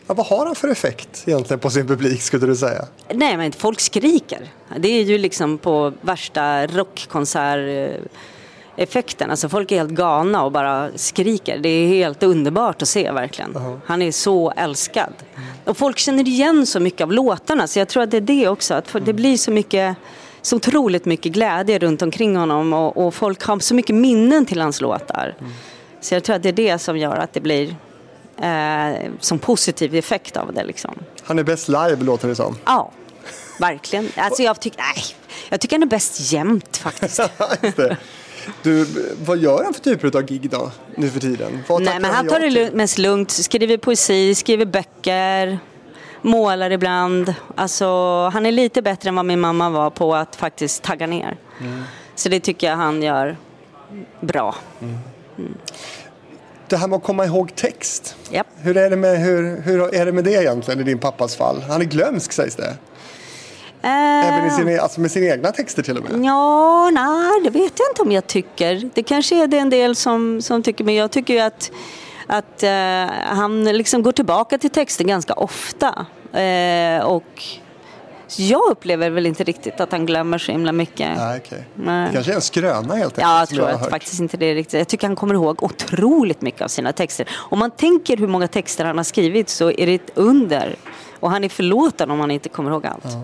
Ja, 0.06 0.14
vad 0.14 0.26
har 0.26 0.46
han 0.46 0.54
för 0.54 0.68
effekt 0.68 1.22
egentligen 1.26 1.60
på 1.60 1.70
sin 1.70 1.86
publik 1.86 2.22
skulle 2.22 2.46
du 2.46 2.56
säga? 2.56 2.84
Nej 3.14 3.36
men 3.36 3.52
folk 3.52 3.80
skriker. 3.80 4.50
Det 4.76 4.88
är 4.88 5.02
ju 5.02 5.18
liksom 5.18 5.58
på 5.58 5.92
värsta 6.00 6.66
rockkonsert 6.66 8.00
Alltså 9.30 9.48
folk 9.48 9.72
är 9.72 9.76
helt 9.76 9.90
galna 9.90 10.44
och 10.44 10.52
bara 10.52 10.88
skriker. 10.96 11.58
Det 11.58 11.68
är 11.68 11.88
helt 11.88 12.22
underbart 12.22 12.82
att 12.82 12.88
se 12.88 13.10
verkligen. 13.10 13.56
Uh 13.56 13.62
-huh. 13.62 13.80
Han 13.86 14.02
är 14.02 14.12
så 14.12 14.50
älskad. 14.56 15.12
Mm. 15.34 15.48
Och 15.64 15.76
folk 15.76 15.98
känner 15.98 16.28
igen 16.28 16.66
så 16.66 16.80
mycket 16.80 17.00
av 17.00 17.12
låtarna 17.12 17.66
så 17.66 17.78
jag 17.78 17.88
tror 17.88 18.02
att 18.02 18.10
det 18.10 18.16
är 18.16 18.20
det 18.20 18.48
också. 18.48 18.74
Att 18.74 18.96
det 19.04 19.12
blir 19.12 19.36
så 19.36 19.50
mycket 19.50 19.96
så 20.42 20.56
otroligt 20.56 21.04
mycket 21.04 21.32
glädje 21.32 21.78
runt 21.78 22.02
omkring 22.02 22.36
honom 22.36 22.72
och, 22.72 23.06
och 23.06 23.14
folk 23.14 23.42
har 23.42 23.58
så 23.58 23.74
mycket 23.74 23.96
minnen 23.96 24.46
till 24.46 24.60
hans 24.60 24.80
låtar. 24.80 25.36
Mm. 25.40 25.52
Så 26.00 26.14
jag 26.14 26.24
tror 26.24 26.36
att 26.36 26.42
det 26.42 26.48
är 26.48 26.52
det 26.52 26.78
som 26.78 26.98
gör 26.98 27.16
att 27.16 27.32
det 27.32 27.40
blir 27.40 27.76
eh, 28.42 29.10
som 29.20 29.38
positiv 29.38 29.94
effekt 29.94 30.36
av 30.36 30.54
det. 30.54 30.64
Liksom. 30.64 30.94
Han 31.22 31.38
är 31.38 31.42
bäst 31.42 31.68
live 31.68 31.96
låter 31.96 32.28
det 32.28 32.34
som. 32.34 32.58
Ja, 32.64 32.90
verkligen. 33.58 34.08
Alltså 34.16 34.42
jag, 34.42 34.60
tyck, 34.60 34.74
nej, 34.78 35.04
jag 35.48 35.60
tycker 35.60 35.76
han 35.76 35.82
är 35.82 35.86
bäst 35.86 36.32
jämt 36.32 36.76
faktiskt. 36.76 37.20
Du, 38.62 38.86
vad 39.24 39.38
gör 39.38 39.64
han 39.64 39.74
för 39.74 39.80
typer 39.80 40.16
av 40.16 40.22
gig 40.22 40.50
då, 40.50 40.70
nu 40.96 41.10
för 41.10 41.20
tiden? 41.20 41.64
Vad 41.68 41.82
Nej, 41.82 42.00
men 42.00 42.10
han 42.10 42.28
tar 42.28 42.40
det 42.40 42.50
lugnt, 42.50 42.74
mest 42.74 42.98
lugnt, 42.98 43.30
skriver 43.30 43.76
poesi, 43.76 44.34
skriver 44.34 44.66
böcker, 44.66 45.58
målar 46.22 46.70
ibland. 46.70 47.34
Alltså, 47.54 47.86
han 48.28 48.46
är 48.46 48.52
lite 48.52 48.82
bättre 48.82 49.08
än 49.08 49.14
vad 49.14 49.24
min 49.24 49.40
mamma 49.40 49.70
var 49.70 49.90
på 49.90 50.14
att 50.14 50.36
faktiskt 50.36 50.82
tagga 50.82 51.06
ner. 51.06 51.36
Mm. 51.60 51.82
Så 52.14 52.28
det 52.28 52.40
tycker 52.40 52.66
jag 52.66 52.76
han 52.76 53.02
gör 53.02 53.36
bra. 54.20 54.54
Mm. 54.80 54.98
Mm 55.38 55.54
det 56.68 56.76
här 56.76 56.88
med 56.88 56.96
att 56.96 57.02
komma 57.02 57.24
ihåg 57.24 57.54
text. 57.54 58.16
Yep. 58.32 58.46
Hur, 58.56 58.76
är 58.76 58.90
det 58.90 58.96
med, 58.96 59.20
hur, 59.20 59.60
hur 59.60 59.94
är 59.94 60.06
det 60.06 60.12
med 60.12 60.24
det 60.24 60.32
egentligen 60.32 60.80
i 60.80 60.82
din 60.82 60.98
pappas 60.98 61.36
fall? 61.36 61.62
Han 61.62 61.80
är 61.80 61.84
glömsk 61.84 62.32
sägs 62.32 62.56
det. 62.56 62.76
Uh, 63.84 63.90
Även 63.90 64.46
i 64.46 64.50
sin, 64.50 64.80
alltså 64.80 65.00
med 65.00 65.10
sina 65.10 65.26
egna 65.26 65.52
texter 65.52 65.82
till 65.82 65.98
och 65.98 66.10
med? 66.10 66.24
Ja, 66.24 66.90
nej, 66.90 67.40
det 67.44 67.50
vet 67.50 67.72
jag 67.78 67.90
inte 67.90 68.02
om 68.02 68.12
jag 68.12 68.26
tycker. 68.26 68.90
Det 68.94 69.02
kanske 69.02 69.42
är 69.42 69.46
det 69.46 69.58
en 69.58 69.70
del 69.70 69.96
som, 69.96 70.42
som 70.42 70.62
tycker, 70.62 70.84
men 70.84 70.94
jag 70.94 71.10
tycker 71.10 71.34
ju 71.34 71.40
att, 71.40 71.70
att 72.26 72.62
uh, 72.62 73.12
han 73.24 73.64
liksom 73.64 74.02
går 74.02 74.12
tillbaka 74.12 74.58
till 74.58 74.70
texten 74.70 75.06
ganska 75.06 75.34
ofta. 75.34 76.06
Uh, 76.34 77.04
och 77.04 77.42
jag 78.36 78.70
upplever 78.70 79.10
väl 79.10 79.26
inte 79.26 79.44
riktigt 79.44 79.80
att 79.80 79.92
han 79.92 80.06
glömmer 80.06 80.38
så 80.38 80.52
himla 80.52 80.72
mycket. 80.72 81.16
Nej, 81.16 81.40
okay. 81.40 81.58
Nej. 81.74 82.10
Kanske 82.12 82.32
är 82.32 82.36
en 82.36 82.40
skröna 82.40 82.94
helt 82.94 83.18
enkelt. 83.18 83.18
Ja, 83.18 83.38
jag 83.38 83.48
tror 83.48 83.68
jag 83.68 83.80
att 83.80 83.90
faktiskt 83.90 84.20
inte 84.20 84.36
det 84.36 84.46
är 84.46 84.54
riktigt. 84.54 84.78
Jag 84.78 84.88
tycker 84.88 85.06
han 85.06 85.16
kommer 85.16 85.34
ihåg 85.34 85.62
otroligt 85.62 86.42
mycket 86.42 86.62
av 86.62 86.68
sina 86.68 86.92
texter. 86.92 87.28
Om 87.34 87.58
man 87.58 87.70
tänker 87.70 88.16
hur 88.16 88.26
många 88.26 88.48
texter 88.48 88.84
han 88.84 88.96
har 88.96 89.04
skrivit 89.04 89.48
så 89.48 89.70
är 89.70 89.86
det 89.86 89.94
ett 89.94 90.10
under. 90.14 90.76
Och 91.20 91.30
han 91.30 91.44
är 91.44 91.48
förlåten 91.48 92.10
om 92.10 92.20
han 92.20 92.30
inte 92.30 92.48
kommer 92.48 92.70
ihåg 92.70 92.86
allt. 92.86 93.04
Ja. 93.04 93.22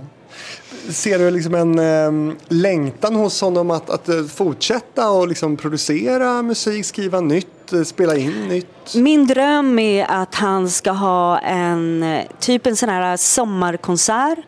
Ser 0.90 1.18
du 1.18 1.30
liksom 1.30 1.54
en 1.54 1.78
eh, 1.78 2.34
längtan 2.48 3.14
hos 3.14 3.40
honom 3.40 3.70
att, 3.70 3.90
att 3.90 4.08
eh, 4.08 4.24
fortsätta 4.24 5.10
och 5.10 5.28
liksom 5.28 5.56
producera 5.56 6.42
musik, 6.42 6.86
skriva 6.86 7.20
nytt, 7.20 7.72
eh, 7.72 7.82
spela 7.82 8.16
in 8.16 8.48
nytt? 8.48 8.94
Min 8.94 9.26
dröm 9.26 9.78
är 9.78 10.06
att 10.08 10.34
han 10.34 10.70
ska 10.70 10.90
ha 10.90 11.38
en 11.38 12.02
eh, 12.02 12.24
typ 12.38 12.66
en 12.66 12.76
sån 12.76 12.88
här 12.88 13.16
sommarkonsert 13.16 14.38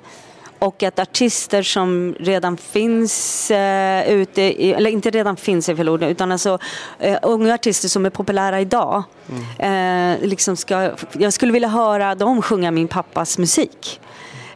och 0.63 0.83
att 0.83 0.99
artister 0.99 1.63
som 1.63 2.15
redan 2.19 2.57
finns 2.57 3.51
eh, 3.51 4.13
ute, 4.13 4.43
i, 4.43 4.73
eller 4.73 4.91
inte 4.91 5.11
redan 5.11 5.37
finns 5.37 5.69
i 5.69 5.77
förlorade, 5.77 6.11
utan 6.13 6.33
alltså 6.33 6.59
eh, 6.99 7.19
unga 7.23 7.55
artister 7.55 7.89
som 7.89 8.07
är 8.07 8.11
populära 8.11 8.61
idag. 8.61 9.03
Mm. 9.59 10.21
Eh, 10.21 10.29
liksom 10.29 10.57
ska, 10.57 10.91
jag 11.13 11.33
skulle 11.33 11.53
vilja 11.53 11.69
höra 11.69 12.15
dem 12.15 12.43
sjunga 12.43 12.71
min 12.71 12.89
pappas 12.89 13.39
musik. 13.39 14.01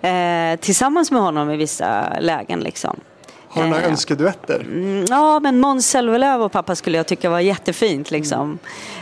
Eh, 0.06 0.56
tillsammans 0.60 1.10
med 1.10 1.20
honom 1.20 1.50
i 1.50 1.56
vissa 1.56 2.18
lägen 2.20 2.60
liksom. 2.60 3.00
Har 3.48 3.62
du 3.62 3.68
några 3.68 3.82
eh, 3.82 3.90
önskeduetter? 3.90 4.60
Mm, 4.60 5.04
ja, 5.08 5.40
men 5.40 5.60
Måns 5.60 5.90
Zelmerlöw 5.90 6.44
och 6.44 6.52
pappa 6.52 6.76
skulle 6.76 6.96
jag 6.96 7.06
tycka 7.06 7.30
var 7.30 7.40
jättefint 7.40 8.10
liksom. 8.10 8.58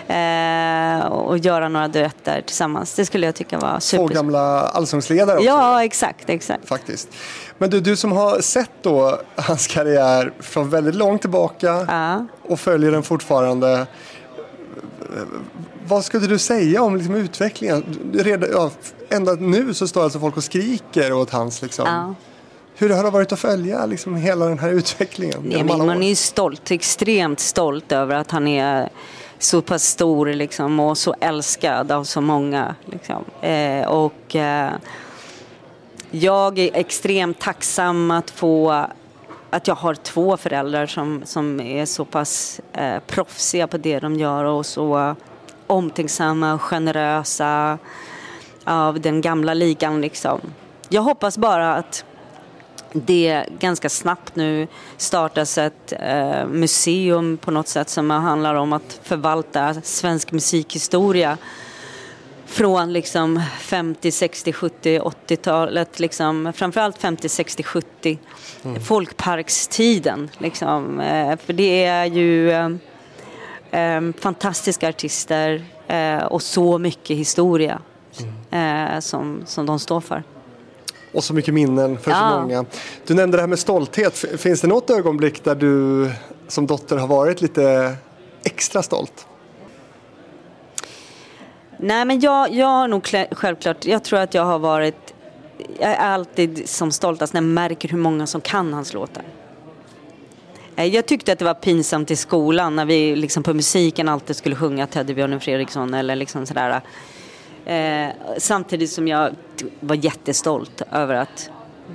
Mm. 0.06 1.00
Eh, 1.00 1.06
och 1.06 1.38
göra 1.38 1.68
några 1.68 1.88
duetter 1.88 2.40
tillsammans. 2.40 2.94
Det 2.94 3.06
skulle 3.06 3.26
jag 3.26 3.34
tycka 3.34 3.58
var 3.58 3.80
super. 3.80 4.08
Två 4.08 4.14
gamla 4.14 4.60
allsångsledare 4.60 5.36
också. 5.36 5.46
Ja, 5.46 5.84
exakt, 5.84 6.30
exakt. 6.30 6.68
Faktiskt. 6.68 7.08
Men 7.58 7.70
du, 7.70 7.80
du 7.80 7.96
som 7.96 8.12
har 8.12 8.40
sett 8.40 8.70
då 8.82 9.18
hans 9.36 9.66
karriär 9.66 10.32
från 10.40 10.70
väldigt 10.70 10.94
långt 10.94 11.20
tillbaka 11.20 11.86
ja. 11.88 12.26
och 12.42 12.60
följer 12.60 12.90
den 12.90 13.02
fortfarande. 13.02 13.86
Vad 15.86 16.04
skulle 16.04 16.26
du 16.26 16.38
säga 16.38 16.82
om 16.82 16.96
liksom 16.96 17.14
utvecklingen? 17.14 17.84
Redan, 18.12 18.50
ja, 18.52 18.70
ända 19.14 19.32
nu 19.32 19.74
så 19.74 19.88
står 19.88 20.04
alltså 20.04 20.20
folk 20.20 20.36
och 20.36 20.44
skriker 20.44 21.12
åt 21.12 21.30
hans 21.30 21.62
liksom, 21.62 21.86
ja 21.86 22.14
hur 22.76 22.90
har 22.90 23.04
det 23.04 23.10
varit 23.10 23.32
att 23.32 23.40
följa 23.40 23.86
liksom, 23.86 24.16
hela 24.16 24.46
den 24.46 24.58
här 24.58 24.70
utvecklingen? 24.70 25.42
Nej, 25.44 25.64
men 25.64 25.86
man 25.86 26.02
är 26.02 26.08
ju 26.08 26.14
stolt, 26.14 26.70
extremt 26.70 27.40
stolt 27.40 27.92
över 27.92 28.14
att 28.14 28.30
han 28.30 28.48
är 28.48 28.88
så 29.38 29.62
pass 29.62 29.84
stor 29.84 30.26
liksom, 30.26 30.80
och 30.80 30.98
så 30.98 31.14
älskad 31.20 31.92
av 31.92 32.04
så 32.04 32.20
många. 32.20 32.74
Liksom. 32.84 33.24
Eh, 33.40 33.86
och 33.86 34.36
eh, 34.36 34.72
jag 36.10 36.58
är 36.58 36.70
extremt 36.74 37.38
tacksam 37.38 38.10
att 38.10 38.30
få 38.30 38.86
att 39.50 39.68
jag 39.68 39.74
har 39.74 39.94
två 39.94 40.36
föräldrar 40.36 40.86
som, 40.86 41.22
som 41.24 41.60
är 41.60 41.86
så 41.86 42.04
pass 42.04 42.60
eh, 42.72 42.98
proffsiga 43.06 43.66
på 43.66 43.76
det 43.76 44.00
de 44.00 44.14
gör 44.14 44.44
och 44.44 44.66
så 44.66 45.14
omtänksamma 45.66 46.54
och 46.54 46.62
generösa 46.62 47.78
av 48.64 49.00
den 49.00 49.20
gamla 49.20 49.54
ligan 49.54 50.00
liksom. 50.00 50.40
Jag 50.88 51.02
hoppas 51.02 51.38
bara 51.38 51.74
att 51.74 52.04
det 52.92 53.44
ganska 53.58 53.88
snabbt 53.88 54.36
nu 54.36 54.66
startas 54.96 55.58
ett 55.58 55.92
eh, 56.00 56.46
museum 56.46 57.36
på 57.36 57.50
något 57.50 57.68
sätt 57.68 57.88
som 57.88 58.10
handlar 58.10 58.54
om 58.54 58.72
att 58.72 59.00
förvalta 59.02 59.74
svensk 59.82 60.32
musikhistoria 60.32 61.38
från 62.46 62.92
liksom 62.92 63.42
50, 63.60 64.10
60, 64.10 64.52
70, 64.52 64.98
80-talet, 64.98 66.00
liksom, 66.00 66.52
framförallt 66.56 66.98
50, 66.98 67.28
60, 67.28 67.62
70, 67.62 68.18
mm. 68.64 68.80
folkparkstiden. 68.80 70.30
Liksom. 70.38 71.00
Eh, 71.00 71.36
för 71.36 71.52
det 71.52 71.84
är 71.84 72.04
ju 72.04 72.50
eh, 72.50 72.70
eh, 73.70 74.00
fantastiska 74.18 74.88
artister 74.88 75.64
eh, 75.88 76.24
och 76.24 76.42
så 76.42 76.78
mycket 76.78 77.16
historia. 77.16 77.80
Eh, 78.54 79.00
som, 79.00 79.42
som 79.46 79.66
de 79.66 79.78
står 79.78 80.00
för. 80.00 80.22
Och 81.12 81.24
så 81.24 81.34
mycket 81.34 81.54
minnen 81.54 81.98
för 81.98 82.10
ja. 82.10 82.30
så 82.30 82.40
många. 82.40 82.64
Du 83.06 83.14
nämnde 83.14 83.36
det 83.36 83.42
här 83.42 83.48
med 83.48 83.58
stolthet. 83.58 84.16
Finns 84.16 84.60
det 84.60 84.66
något 84.66 84.90
ögonblick 84.90 85.44
där 85.44 85.54
du 85.54 86.10
som 86.48 86.66
dotter 86.66 86.96
har 86.96 87.06
varit 87.06 87.40
lite 87.40 87.94
extra 88.44 88.82
stolt? 88.82 89.26
Nej 91.78 92.04
men 92.04 92.20
jag, 92.20 92.52
jag 92.52 92.66
har 92.66 92.88
nog 92.88 93.06
självklart, 93.30 93.84
jag 93.84 94.04
tror 94.04 94.18
att 94.18 94.34
jag 94.34 94.44
har 94.44 94.58
varit, 94.58 95.14
jag 95.78 95.90
är 95.90 95.96
alltid 95.96 96.68
som 96.68 96.92
stoltast 96.92 97.32
när 97.32 97.40
jag 97.40 97.48
märker 97.48 97.88
hur 97.88 97.98
många 97.98 98.26
som 98.26 98.40
kan 98.40 98.72
hans 98.72 98.92
låtar. 98.92 99.24
Eh, 100.76 100.84
jag 100.84 101.06
tyckte 101.06 101.32
att 101.32 101.38
det 101.38 101.44
var 101.44 101.54
pinsamt 101.54 102.10
i 102.10 102.16
skolan 102.16 102.76
när 102.76 102.84
vi 102.84 103.16
liksom 103.16 103.42
på 103.42 103.54
musiken 103.54 104.08
alltid 104.08 104.36
skulle 104.36 104.56
sjunga 104.56 104.86
Teddybjörnen 104.86 105.40
Fredriksson 105.40 105.94
eller 105.94 106.16
liksom 106.16 106.46
sådär. 106.46 106.82
Eh, 107.64 108.08
samtidigt 108.38 108.90
som 108.90 109.08
jag 109.08 109.30
var 109.80 109.94
jättestolt 109.94 110.82
över 110.92 111.14
att 111.14 111.50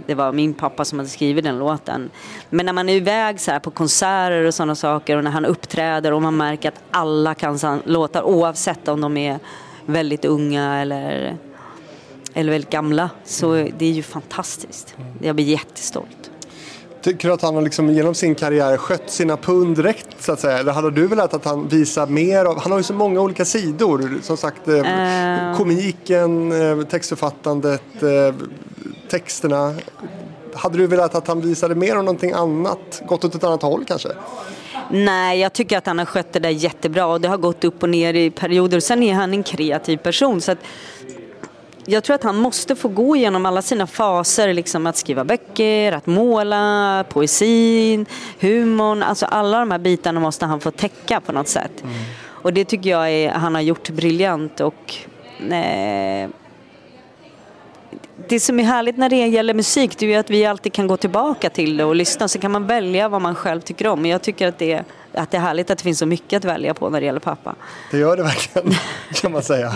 det 0.07 0.15
var 0.15 0.31
min 0.31 0.53
pappa 0.53 0.85
som 0.85 0.99
hade 0.99 1.09
skrivit 1.09 1.43
den 1.43 1.59
låten. 1.59 2.09
Men 2.49 2.65
när 2.65 2.73
man 2.73 2.89
är 2.89 2.93
iväg 2.93 3.39
så 3.39 3.51
här 3.51 3.59
på 3.59 3.71
konserter 3.71 4.43
och 4.43 4.53
sådana 4.53 4.75
saker 4.75 5.17
och 5.17 5.23
när 5.23 5.31
han 5.31 5.45
uppträder 5.45 6.13
och 6.13 6.21
man 6.21 6.37
märker 6.37 6.69
att 6.69 6.81
alla 6.91 7.35
kan 7.35 7.81
låtar 7.85 8.23
oavsett 8.23 8.87
om 8.87 9.01
de 9.01 9.17
är 9.17 9.39
väldigt 9.85 10.25
unga 10.25 10.81
eller, 10.81 11.37
eller 12.33 12.51
väldigt 12.51 12.69
gamla. 12.69 13.09
Så 13.23 13.53
det 13.53 13.85
är 13.85 13.91
ju 13.91 14.03
fantastiskt. 14.03 14.95
Jag 15.21 15.35
blir 15.35 15.45
jättestolt. 15.45 16.31
Tycker 17.01 17.27
du 17.27 17.33
att 17.33 17.41
han 17.41 17.55
har 17.55 17.61
liksom 17.61 17.89
genom 17.89 18.13
sin 18.13 18.35
karriär 18.35 18.77
skött 18.77 19.09
sina 19.09 19.37
pund 19.37 19.79
rätt 19.79 20.15
så 20.19 20.31
att 20.31 20.39
säga? 20.39 20.57
Eller 20.57 20.71
hade 20.71 20.91
du 20.91 21.07
velat 21.07 21.33
att 21.33 21.45
han 21.45 21.67
visar 21.67 22.07
mer 22.07 22.45
av, 22.45 22.61
han 22.61 22.71
har 22.71 22.79
ju 22.79 22.83
så 22.83 22.93
många 22.93 23.21
olika 23.21 23.45
sidor. 23.45 24.19
Som 24.21 24.37
sagt 24.37 24.67
uh... 24.67 25.57
komiken, 25.57 26.51
eh, 26.51 26.85
textförfattandet, 26.85 27.81
texterna. 29.09 29.75
Hade 30.53 30.77
du 30.77 30.87
velat 30.87 31.15
att 31.15 31.27
han 31.27 31.41
visade 31.41 31.75
mer 31.75 31.95
av 31.95 32.03
någonting 32.03 32.31
annat? 32.31 33.01
Gått 33.07 33.25
åt 33.25 33.35
ett 33.35 33.43
annat 33.43 33.61
håll 33.61 33.85
kanske? 33.87 34.09
Nej, 34.91 35.39
jag 35.39 35.53
tycker 35.53 35.77
att 35.77 35.85
han 35.85 35.99
har 35.99 36.05
skött 36.05 36.33
det 36.33 36.39
där 36.39 36.49
jättebra 36.49 37.05
och 37.05 37.21
det 37.21 37.27
har 37.27 37.37
gått 37.37 37.63
upp 37.63 37.83
och 37.83 37.89
ner 37.89 38.13
i 38.13 38.31
perioder. 38.31 38.79
Sen 38.79 39.03
är 39.03 39.13
han 39.13 39.33
en 39.33 39.43
kreativ 39.43 39.97
person 39.97 40.41
så 40.41 40.51
att 40.51 40.57
jag 41.85 42.03
tror 42.03 42.15
att 42.15 42.23
han 42.23 42.35
måste 42.35 42.75
få 42.75 42.87
gå 42.87 43.15
igenom 43.15 43.45
alla 43.45 43.61
sina 43.61 43.87
faser, 43.87 44.53
liksom 44.53 44.87
att 44.87 44.97
skriva 44.97 45.23
böcker, 45.23 45.91
att 45.91 46.05
måla, 46.05 47.05
poesin, 47.09 48.05
humorn, 48.39 49.03
alltså 49.03 49.25
alla 49.25 49.59
de 49.59 49.71
här 49.71 49.79
bitarna 49.79 50.19
måste 50.19 50.45
han 50.45 50.59
få 50.59 50.71
täcka 50.71 51.21
på 51.21 51.31
något 51.31 51.47
sätt. 51.47 51.83
Mm. 51.83 51.95
Och 52.41 52.53
det 52.53 52.65
tycker 52.65 52.89
jag 52.89 53.11
är, 53.11 53.31
han 53.31 53.55
har 53.55 53.61
gjort 53.61 53.89
briljant 53.89 54.59
och 54.59 54.95
eh, 55.51 56.29
det 58.29 58.39
som 58.39 58.59
är 58.59 58.63
härligt 58.63 58.97
när 58.97 59.09
det 59.09 59.27
gäller 59.27 59.53
musik 59.53 59.99
det 59.99 60.05
är 60.05 60.09
ju 60.09 60.15
att 60.15 60.29
vi 60.29 60.45
alltid 60.45 60.73
kan 60.73 60.87
gå 60.87 60.97
tillbaka 60.97 61.49
till 61.49 61.77
det 61.77 61.83
och 61.83 61.95
lyssna 61.95 62.27
så 62.27 62.39
kan 62.39 62.51
man 62.51 62.67
välja 62.67 63.09
vad 63.09 63.21
man 63.21 63.35
själv 63.35 63.61
tycker 63.61 63.87
om. 63.87 64.01
Men 64.01 64.11
jag 64.11 64.21
tycker 64.21 64.47
att 64.47 64.57
det, 64.57 64.71
är, 64.71 64.83
att 65.13 65.31
det 65.31 65.37
är 65.37 65.41
härligt 65.41 65.69
att 65.69 65.77
det 65.77 65.83
finns 65.83 65.99
så 65.99 66.05
mycket 66.05 66.37
att 66.37 66.45
välja 66.45 66.73
på 66.73 66.89
när 66.89 66.99
det 66.99 67.05
gäller 67.05 67.19
pappa. 67.19 67.55
Det 67.91 67.97
gör 67.97 68.17
det 68.17 68.23
verkligen 68.23 68.73
kan 69.13 69.31
man 69.31 69.43
säga. 69.43 69.73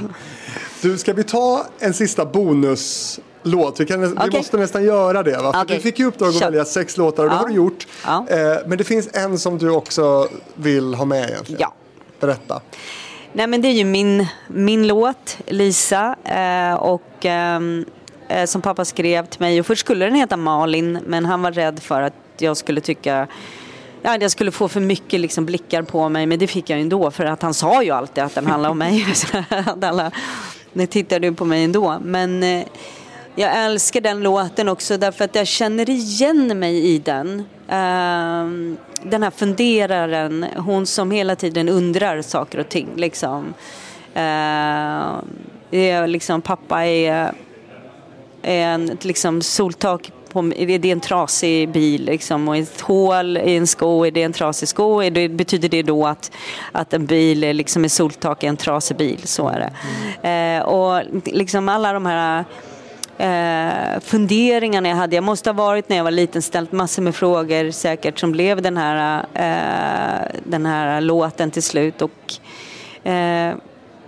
Du, 0.82 0.98
ska 0.98 1.14
vi 1.14 1.24
ta 1.24 1.66
en 1.80 1.94
sista 1.94 2.26
bonuslåt? 2.26 3.80
Vi, 3.80 3.86
kan, 3.86 4.04
okay. 4.04 4.30
vi 4.30 4.38
måste 4.38 4.58
nästan 4.58 4.84
göra 4.84 5.24
det. 5.24 5.38
Va? 5.38 5.50
Okay. 5.50 5.76
Du 5.76 5.82
fick 5.82 6.00
ju 6.00 6.06
uppdrag 6.06 6.30
att 6.30 6.42
välja 6.42 6.66
sex 6.66 6.98
låtar 6.98 7.24
och 7.24 7.30
det 7.30 7.36
har 7.36 7.48
du 7.48 7.54
gjort. 7.54 7.88
Ja. 8.06 8.26
Eh, 8.30 8.38
men 8.66 8.78
det 8.78 8.84
finns 8.84 9.10
en 9.14 9.40
som 9.40 9.58
du 9.58 9.70
också 9.70 10.28
vill 10.56 10.94
ha 10.94 11.06
med 11.06 11.30
egentligen. 11.30 11.62
Ja. 11.62 11.74
Berätta. 12.20 12.62
Nej 13.34 13.48
men 13.48 13.62
det 13.62 13.68
är 13.68 13.74
ju 13.74 13.86
min, 13.86 14.28
min 14.48 14.88
låt, 14.88 15.38
Lisa. 15.48 16.16
Eh, 16.24 16.74
och 16.74 17.26
eh, 17.26 17.60
eh, 18.34 18.46
som 18.46 18.62
pappa 18.62 18.86
skrev 18.86 19.26
till 19.26 19.42
mig. 19.42 19.60
Och 19.60 19.66
först 19.66 19.82
skulle 19.82 20.06
den 20.06 20.16
heta 20.16 20.38
Malin 20.38 21.00
men 21.06 21.26
han 21.26 21.42
var 21.42 21.52
rädd 21.52 21.80
för 21.80 22.02
att 22.02 22.14
jag 22.38 22.58
skulle 22.58 22.82
tycka 22.82 23.28
Ja, 24.06 24.18
jag 24.18 24.32
skulle 24.32 24.52
få 24.52 24.68
för 24.68 24.80
mycket 24.80 25.20
liksom, 25.20 25.46
blickar 25.46 25.82
på 25.82 26.10
mig 26.10 26.26
men 26.26 26.40
det 26.40 26.48
fick 26.48 26.70
jag 26.70 26.80
ändå 26.80 27.12
för 27.12 27.26
att 27.26 27.42
han 27.42 27.54
sa 27.54 27.84
ju 27.84 27.92
alltid 27.92 28.24
att 28.24 28.36
den 28.36 28.48
handlar 28.48 28.70
om 28.70 28.78
mig. 28.78 29.06
alla, 29.82 30.12
nu 30.74 30.86
tittar 30.86 31.20
du 31.20 31.34
på 31.34 31.46
mig 31.46 31.64
ändå. 31.64 32.00
Men 32.02 32.44
eh, 32.44 32.66
jag 33.36 33.66
älskar 33.66 34.02
den 34.02 34.24
låten 34.24 34.70
också 34.70 34.98
därför 34.98 35.26
att 35.26 35.36
jag 35.36 35.48
känner 35.48 35.90
igen 35.90 36.60
mig 36.60 36.86
i 36.86 37.00
den. 37.00 37.40
Uh, 37.40 38.76
den 39.04 39.24
här 39.24 39.32
funderaren, 39.32 40.46
hon 40.58 40.86
som 40.86 41.12
hela 41.12 41.36
tiden 41.36 41.70
undrar 41.70 42.22
saker 42.22 42.60
och 42.60 42.70
ting. 42.70 42.90
Liksom. 42.96 43.54
Uh, 45.72 46.08
liksom 46.08 46.42
pappa 46.42 46.86
är 46.86 47.34
en 48.44 48.98
liksom, 49.02 49.42
soltak 49.42 50.12
på, 50.34 50.40
är 50.40 50.80
det 50.80 50.92
en 50.92 51.00
trasig 51.00 51.70
bil 51.70 52.06
liksom, 52.06 52.48
och 52.48 52.58
ett 52.58 52.82
hål 52.82 53.38
i 53.38 53.56
en 53.56 53.68
sko, 53.68 54.06
är 54.06 54.12
det 54.12 54.24
en 54.24 54.34
trasig 54.34 54.70
sko? 54.70 55.02
Det, 55.10 55.30
betyder 55.30 55.70
det 55.70 55.84
då 55.84 56.08
att, 56.08 56.32
att 56.72 56.94
en 56.94 57.06
bil 57.06 57.44
är 57.44 57.54
liksom, 57.54 57.82
med 57.82 57.92
soltak 57.92 58.44
är 58.44 58.48
en 58.48 58.58
trasig 58.58 58.98
bil? 58.98 59.20
Så 59.24 59.48
är 59.48 59.60
det. 59.60 59.74
Mm. 60.22 60.62
Eh, 60.62 60.66
och 60.66 61.04
liksom 61.26 61.70
alla 61.70 61.94
de 61.94 62.06
här 62.06 62.46
eh, 63.18 64.00
funderingarna 64.00 64.90
jag 64.90 64.96
hade. 64.96 65.16
Jag 65.16 65.24
måste 65.24 65.50
ha 65.50 65.54
varit 65.54 65.90
när 65.90 65.98
jag 65.98 66.04
var 66.04 66.12
liten 66.12 66.42
ställt 66.42 66.72
massor 66.72 67.02
med 67.02 67.16
frågor 67.16 67.72
säkert 67.72 68.20
som 68.20 68.32
blev 68.32 68.62
den 68.62 68.78
här, 68.78 69.26
eh, 69.34 70.28
den 70.44 70.66
här 70.66 71.02
låten 71.02 71.52
till 71.52 71.64
slut. 71.64 72.02
Och, 72.02 72.34
eh, 73.08 73.54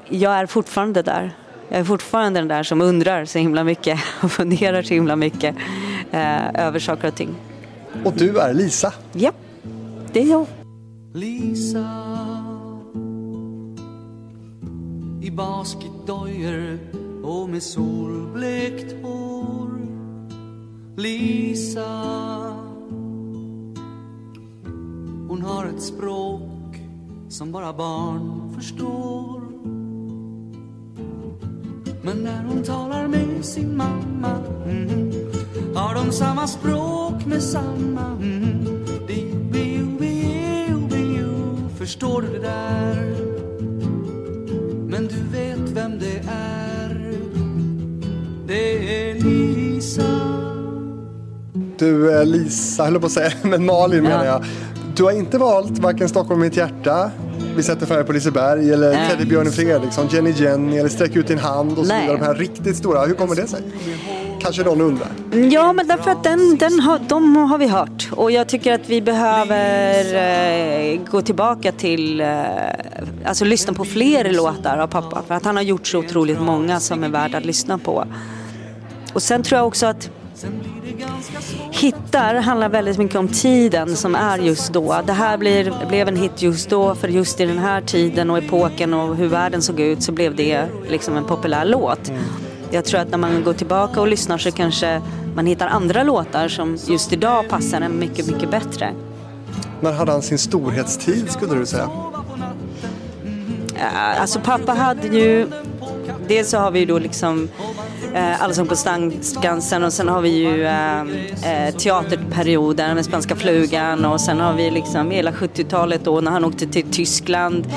jag 0.10 0.34
är 0.34 0.46
fortfarande 0.46 1.02
där. 1.02 1.32
Jag 1.70 1.80
är 1.80 1.84
fortfarande 1.84 2.40
den 2.40 2.48
där 2.48 2.64
som 2.64 2.82
undrar 2.82 3.26
så 3.26 3.40
himla 3.40 3.64
mycket 3.64 4.00
och 4.22 4.32
funderar 4.32 4.82
så 4.82 4.94
himla 4.94 5.16
mycket 5.16 5.56
eh, 6.12 6.66
över 6.66 6.80
saker 6.80 7.08
och 7.08 7.16
ting. 7.16 7.36
Och 8.04 8.14
du 8.14 8.40
är 8.40 8.54
Lisa? 8.54 8.94
Ja, 9.14 9.32
det 10.14 10.22
är 10.22 10.30
jag. 10.30 10.48
Lisa 11.14 11.88
i 15.22 15.32
basketdojor 15.32 16.80
och 17.24 17.50
med 17.50 17.64
solblekt 17.64 19.04
hår 19.04 19.80
Lisa 20.98 21.82
Hon 25.28 25.42
har 25.42 25.66
ett 25.66 25.82
språk 25.82 26.80
som 27.30 27.52
bara 27.52 27.74
barn 27.74 28.54
förstår 28.56 29.35
men 32.06 32.18
när 32.18 32.44
hon 32.44 32.64
talar 32.64 33.08
med 33.08 33.46
sin 33.46 33.78
mamma 33.78 34.38
mm, 34.66 35.12
har 35.76 35.96
de 35.96 36.12
samma 36.12 36.48
språk 36.48 37.26
med 37.26 37.44
samma 37.44 38.06
mm, 38.22 38.86
Förstår 41.86 42.22
du 42.22 42.28
det 42.28 42.40
där? 42.40 43.16
Men 44.88 45.08
du 45.08 45.38
vet 45.38 45.70
vem 45.70 46.00
det 46.00 46.22
är 46.30 47.18
Det 48.48 49.10
är 49.10 49.14
Lisa 49.16 50.04
Du 51.78 52.20
eh, 52.20 52.26
Lisa, 52.26 52.84
höll 52.84 53.00
på 53.00 53.06
att 53.06 53.12
säga, 53.12 53.32
men 53.44 53.66
Malin 53.66 54.04
ja. 54.04 54.10
menar 54.10 54.26
jag. 54.26 54.46
Du 54.96 55.04
har 55.04 55.12
inte 55.12 55.38
valt 55.38 55.80
varken 55.80 56.10
Stockholm 56.10 56.42
mitt 56.42 56.58
hjärta 56.58 57.12
vi 57.56 57.64
sätter 57.64 57.86
färg 57.86 58.04
på 58.04 58.14
Liseberg 58.14 58.74
eller 58.74 58.94
Nej. 58.94 59.10
Teddybjörnen 59.10 59.54
Fredriksson, 59.54 60.08
Jenny 60.08 60.32
Jenny 60.32 60.78
eller 60.78 60.90
Sträck 60.90 61.16
ut 61.16 61.28
din 61.28 61.40
hand 61.40 61.80
och 61.80 61.86
så 61.86 61.94
vidare. 61.94 62.18
De 62.18 62.26
här 62.26 62.36
riktigt 62.36 62.78
stora. 62.78 63.06
Hur 63.06 63.14
kommer 63.14 63.36
det 63.36 63.48
sig? 63.48 63.62
Kanske 64.42 64.64
någon 64.64 64.82
undrar. 64.82 65.08
Ja, 65.52 65.74
men 65.74 65.88
därför 65.88 66.12
att 66.12 66.24
den, 66.24 66.58
den 66.58 66.80
har, 66.80 67.00
de 67.00 67.36
har 67.36 67.58
vi 67.58 67.68
hört. 67.68 68.10
Och 68.12 68.32
jag 68.32 68.48
tycker 68.48 68.74
att 68.74 68.90
vi 68.90 69.02
behöver 69.02 70.16
eh, 70.16 71.00
gå 71.12 71.22
tillbaka 71.22 71.72
till, 71.72 72.22
eh, 72.22 72.28
alltså 73.26 73.46
lyssna 73.46 73.74
på 73.74 73.86
fler 73.86 74.34
låtar 74.34 74.78
av 74.78 74.88
pappa. 74.88 75.24
För 75.28 75.36
att 75.36 75.46
han 75.46 75.56
har 75.56 75.64
gjort 75.64 75.88
så 75.88 76.00
otroligt 76.00 76.42
många 76.42 76.80
som 76.80 77.04
är 77.04 77.10
värda 77.10 77.38
att 77.38 77.46
lyssna 77.46 77.78
på. 77.78 78.06
Och 79.14 79.24
sen 79.24 79.44
tror 79.44 79.58
jag 79.58 79.68
också 79.68 79.86
att 79.86 80.10
Hittar 81.72 82.36
handlar 82.36 82.70
väldigt 82.70 82.98
mycket 82.98 83.16
om 83.16 83.28
tiden 83.28 83.96
som 83.96 84.16
är 84.16 84.38
just 84.38 84.74
då. 84.74 85.02
Det 85.06 85.14
här 85.14 85.38
blir, 85.38 85.88
blev 85.88 86.08
en 86.08 86.16
hit 86.16 86.42
just 86.42 86.70
då 86.70 86.96
för 86.96 87.08
just 87.08 87.40
i 87.40 87.46
den 87.46 87.58
här 87.58 87.82
tiden 87.82 88.30
och 88.30 88.38
epoken 88.38 88.94
och 88.94 89.16
hur 89.16 89.28
världen 89.28 89.62
såg 89.62 89.80
ut 89.80 90.04
så 90.04 90.12
blev 90.12 90.36
det 90.36 90.68
liksom 90.88 91.18
en 91.18 91.26
populär 91.26 91.66
låt. 91.66 92.10
Mm. 92.10 92.22
Jag 92.72 92.86
tror 92.86 93.00
att 93.00 93.10
när 93.10 93.18
man 93.18 93.44
går 93.44 93.54
tillbaka 93.54 94.02
och 94.02 94.08
lyssnar 94.08 94.38
så 94.38 94.52
kanske 94.52 95.02
man 95.36 95.46
hittar 95.46 95.68
andra 95.68 96.04
låtar 96.04 96.48
som 96.48 96.78
just 96.88 97.14
idag 97.14 97.50
passar 97.50 97.82
en 97.82 98.00
mycket, 98.00 98.28
mycket 98.28 98.52
bättre. 98.52 98.94
När 99.82 99.92
hade 99.92 100.12
han 100.12 100.22
sin 100.22 100.38
storhetstid 100.38 101.32
skulle 101.32 101.56
du 101.56 101.66
säga? 101.66 101.90
Alltså 104.20 104.40
pappa 104.40 104.74
hade 104.74 105.08
ju, 105.08 105.48
dels 106.28 106.50
så 106.50 106.58
har 106.58 106.72
vi 106.72 106.80
ju 106.80 106.86
då 106.86 107.00
liksom 107.00 107.50
eh, 108.16 108.44
Allsång 108.44 108.68
på 108.68 108.76
Skansen 109.22 109.84
och 109.84 109.94
sen 109.94 110.08
har 110.08 110.22
vi 110.22 110.30
ju 110.30 110.66
eh, 110.66 111.02
eh, 111.02 111.76
teaterperioden 111.76 112.96
med 112.96 113.06
Spanska 113.06 113.36
flugan 113.36 114.06
och 114.06 114.22
sen 114.22 114.40
har 114.40 114.54
vi 114.54 114.72
liksom 114.72 115.12
hela 115.12 115.32
70-talet 115.32 116.04
då 116.04 116.22
när 116.22 116.32
han 116.32 116.46
åkte 116.46 116.68
till 116.68 116.92
Tyskland. 116.92 117.68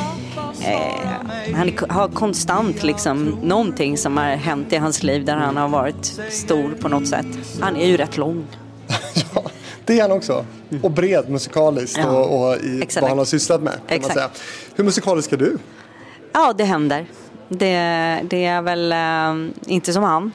Eh, 0.61 1.55
han 1.55 1.72
har 1.89 2.09
konstant 2.09 2.82
liksom 2.82 3.39
någonting 3.43 3.99
som 3.99 4.16
har 4.16 4.24
hänt 4.24 4.72
i 4.72 4.76
hans 4.76 5.03
liv 5.03 5.24
där 5.24 5.36
han 5.36 5.57
har 5.57 5.68
varit 5.68 6.20
stor 6.30 6.74
på 6.80 6.89
något 6.89 7.09
sätt. 7.09 7.26
Han 7.61 7.76
är 7.76 7.86
ju 7.86 7.97
rätt 7.97 8.16
lång. 8.16 8.47
ja, 9.34 9.43
det 9.84 9.99
är 9.99 10.03
han 10.03 10.12
också. 10.12 10.45
Och 10.82 10.91
bred 10.91 11.28
musikaliskt 11.28 11.99
ja, 11.99 12.11
och, 12.11 12.49
och 12.49 12.57
i 12.57 12.82
exakt. 12.82 13.03
vad 13.03 13.11
han 13.11 13.18
har 13.18 13.24
sysslat 13.24 13.62
med. 13.62 13.74
Kan 13.89 14.01
man 14.01 14.11
säga. 14.11 14.30
Hur 14.74 14.84
musikalisk 14.84 15.32
är 15.32 15.36
du? 15.36 15.59
Ja, 16.32 16.53
det 16.59 16.64
händer. 16.64 17.07
Det, 17.49 18.20
det 18.24 18.44
är 18.44 18.62
väl 18.62 18.92
äh, 18.92 19.72
inte 19.72 19.92
som 19.92 20.03
han. 20.03 20.32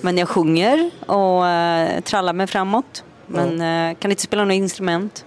Men 0.00 0.18
jag 0.18 0.28
sjunger 0.28 0.90
och 1.06 1.46
äh, 1.46 2.00
trallar 2.00 2.32
mig 2.32 2.46
framåt. 2.46 3.04
Men 3.26 3.60
äh, 3.90 3.96
kan 3.98 4.10
inte 4.10 4.22
spela 4.22 4.44
något 4.44 4.54
instrument. 4.54 5.24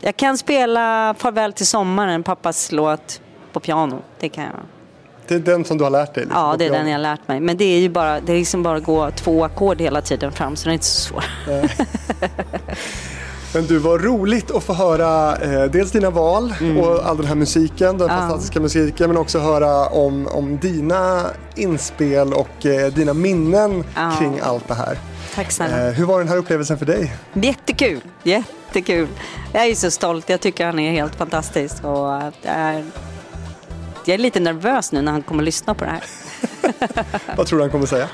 jag 0.00 0.16
kan 0.16 0.38
spela 0.38 1.14
Farväl 1.18 1.52
till 1.52 1.66
sommaren, 1.66 2.22
pappas 2.22 2.72
låt, 2.72 3.20
på 3.52 3.60
piano. 3.60 4.02
Det 4.20 4.28
kan 4.28 4.44
jag. 4.44 4.52
Det 5.28 5.34
är 5.34 5.38
den 5.38 5.64
som 5.64 5.78
du 5.78 5.84
har 5.84 5.90
lärt 5.90 6.14
dig? 6.14 6.24
Liksom, 6.24 6.40
ja, 6.40 6.56
det 6.58 6.66
är 6.66 6.70
den 6.70 6.86
jag 6.86 6.94
har 6.94 7.02
lärt 7.02 7.28
mig. 7.28 7.40
Men 7.40 7.56
det 7.56 7.64
är 7.64 7.78
ju 7.78 7.88
bara, 7.88 8.20
det 8.20 8.32
är 8.32 8.36
liksom 8.36 8.62
bara 8.62 8.76
att 8.76 8.84
gå 8.84 9.10
två 9.10 9.44
ackord 9.44 9.80
hela 9.80 10.00
tiden 10.00 10.32
fram, 10.32 10.56
så 10.56 10.68
det 10.68 10.70
är 10.70 10.74
inte 10.74 10.86
så 10.86 11.08
svårt. 11.08 11.24
Men 13.54 13.66
du, 13.66 13.78
var 13.78 13.98
roligt 13.98 14.50
att 14.50 14.64
få 14.64 14.72
höra 14.72 15.36
eh, 15.36 15.64
dels 15.64 15.90
dina 15.90 16.10
val 16.10 16.54
mm. 16.60 16.76
och 16.76 17.06
all 17.06 17.16
den 17.16 17.26
här 17.26 17.34
musiken, 17.34 17.98
den 17.98 18.08
ja. 18.08 18.18
fantastiska 18.18 18.60
musiken, 18.60 19.08
men 19.08 19.16
också 19.16 19.38
höra 19.38 19.86
om, 19.86 20.26
om 20.26 20.58
dina 20.58 21.26
inspel 21.54 22.32
och 22.32 22.66
eh, 22.66 22.92
dina 22.92 23.14
minnen 23.14 23.84
ja. 23.94 24.12
kring 24.18 24.40
allt 24.40 24.68
det 24.68 24.74
här. 24.74 24.98
Tack 25.34 25.50
snälla. 25.50 25.88
Eh, 25.88 25.92
hur 25.92 26.04
var 26.04 26.18
den 26.18 26.28
här 26.28 26.36
upplevelsen 26.36 26.78
för 26.78 26.86
dig? 26.86 27.12
Jättekul, 27.32 28.00
jättekul. 28.22 29.08
Jag 29.52 29.66
är 29.66 29.74
så 29.74 29.90
stolt, 29.90 30.28
jag 30.28 30.40
tycker 30.40 30.66
han 30.66 30.78
är 30.78 30.92
helt 30.92 31.14
fantastisk. 31.14 31.84
Och, 31.84 32.14
äh, 32.46 32.80
jag 34.04 34.14
är 34.14 34.18
lite 34.18 34.40
nervös 34.40 34.92
nu 34.92 35.02
när 35.02 35.12
han 35.12 35.22
kommer 35.22 35.42
lyssna 35.42 35.74
på 35.74 35.84
det 35.84 35.90
här. 35.90 36.04
Vad 37.36 37.46
tror 37.46 37.58
du 37.58 37.64
han 37.64 37.70
kommer 37.70 37.86
säga? 37.86 38.08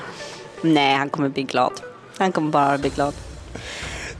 Nej, 0.61 0.95
han 0.95 1.09
kommer 1.09 1.29
bli 1.29 1.43
glad. 1.43 1.73
Han 2.17 2.31
kommer 2.31 2.51
bara 2.51 2.77
bli 2.77 2.89
glad. 2.89 3.13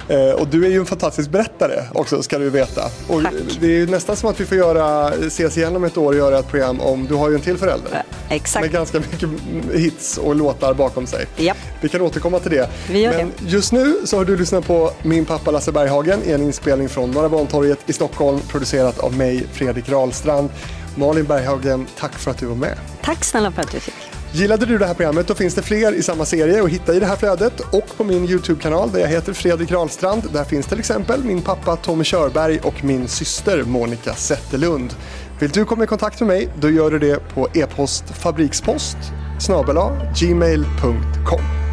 Eh, 0.10 0.32
och 0.32 0.48
du 0.48 0.66
är 0.66 0.70
ju 0.70 0.80
en 0.80 0.86
fantastisk 0.86 1.30
berättare 1.30 1.84
också 1.94 2.24
ska 2.24 2.38
du 2.38 2.50
veta. 2.50 2.82
Och 3.08 3.24
Tack. 3.24 3.34
Det 3.60 3.82
är 3.82 3.88
nästan 3.88 4.16
som 4.16 4.30
att 4.30 4.40
vi 4.40 4.46
får 4.46 4.58
göra, 4.58 5.10
ses 5.10 5.58
igen 5.58 5.76
om 5.76 5.84
ett 5.84 5.98
år 5.98 6.08
och 6.08 6.16
göra 6.16 6.40
ett 6.40 6.48
program 6.48 6.82
om, 6.82 7.06
du 7.06 7.14
har 7.16 7.30
ju 7.30 7.36
en 7.36 7.42
till 7.42 7.58
förälder. 7.58 8.04
Exakt. 8.30 8.64
Med 8.64 8.72
ganska 8.74 9.00
mycket 9.00 9.30
hits 9.74 10.18
och 10.18 10.36
låtar 10.36 10.74
bakom 10.74 11.08
sig. 11.08 11.26
Ja. 11.36 11.54
Vi 11.82 11.90
kan 11.90 12.02
återkomma 12.02 12.40
till 12.40 12.52
det. 12.52 12.70
Vi 12.90 13.00
gör 13.02 13.18
Men 13.18 13.32
det. 13.38 13.46
just 13.50 13.72
nu 13.72 13.96
så 14.06 14.18
har 14.18 14.26
du 14.26 14.38
lyssnat 14.38 14.68
på 14.68 14.92
Min 15.04 15.26
pappa 15.26 15.52
Lasse 15.52 15.72
Berghagen 15.72 16.20
i 16.26 16.32
en 16.32 16.44
inspelning 16.44 16.90
från 16.90 17.12
Norra 17.12 17.30
Bantorget 17.30 17.80
i 17.86 17.94
Stockholm 17.94 18.40
producerat 18.48 19.00
av 19.00 19.18
mig 19.18 19.46
Fredrik 19.54 19.90
Rahlstrand. 19.90 20.50
Malin 20.96 21.26
Berghagen, 21.26 21.88
tack 22.00 22.14
för 22.14 22.32
att 22.32 22.38
du 22.38 22.46
var 22.46 22.56
med. 22.56 22.78
Tack 23.02 23.24
snälla 23.26 23.52
för 23.52 23.62
att 23.62 23.72
du 23.72 23.80
fick. 23.80 24.09
Gillade 24.32 24.66
du 24.66 24.78
det 24.78 24.86
här 24.86 24.94
programmet 24.94 25.28
då 25.28 25.36
finns 25.36 25.56
det 25.56 25.62
fler 25.62 25.94
i 25.94 26.04
samma 26.04 26.26
serie 26.26 26.64
att 26.64 26.70
hitta 26.70 26.96
i 26.96 27.00
det 27.00 27.06
här 27.06 27.16
flödet 27.16 27.60
och 27.60 27.98
på 27.98 28.04
min 28.04 28.26
YouTube-kanal 28.30 28.92
där 28.92 29.00
jag 29.00 29.08
heter 29.08 29.34
Fredrik 29.34 29.72
Rahlstrand. 29.72 30.24
Där 30.34 30.44
finns 30.44 30.66
till 30.66 30.80
exempel 30.80 31.24
min 31.24 31.42
pappa 31.42 31.76
Tommy 31.76 32.04
Körberg 32.04 32.60
och 32.60 32.84
min 32.84 33.08
syster 33.08 33.64
Monica 33.64 34.14
Zetterlund. 34.14 34.94
Vill 35.40 35.50
du 35.50 35.66
komma 35.66 35.84
i 35.84 35.88
kontakt 35.88 36.20
med 36.20 36.28
mig 36.28 36.50
då 36.60 36.70
gör 36.70 36.92
du 36.92 37.00
det 37.00 37.20
på 37.34 37.48
e-post 37.54 38.04
fabrikspost 38.10 38.98
gmail.com 40.20 41.69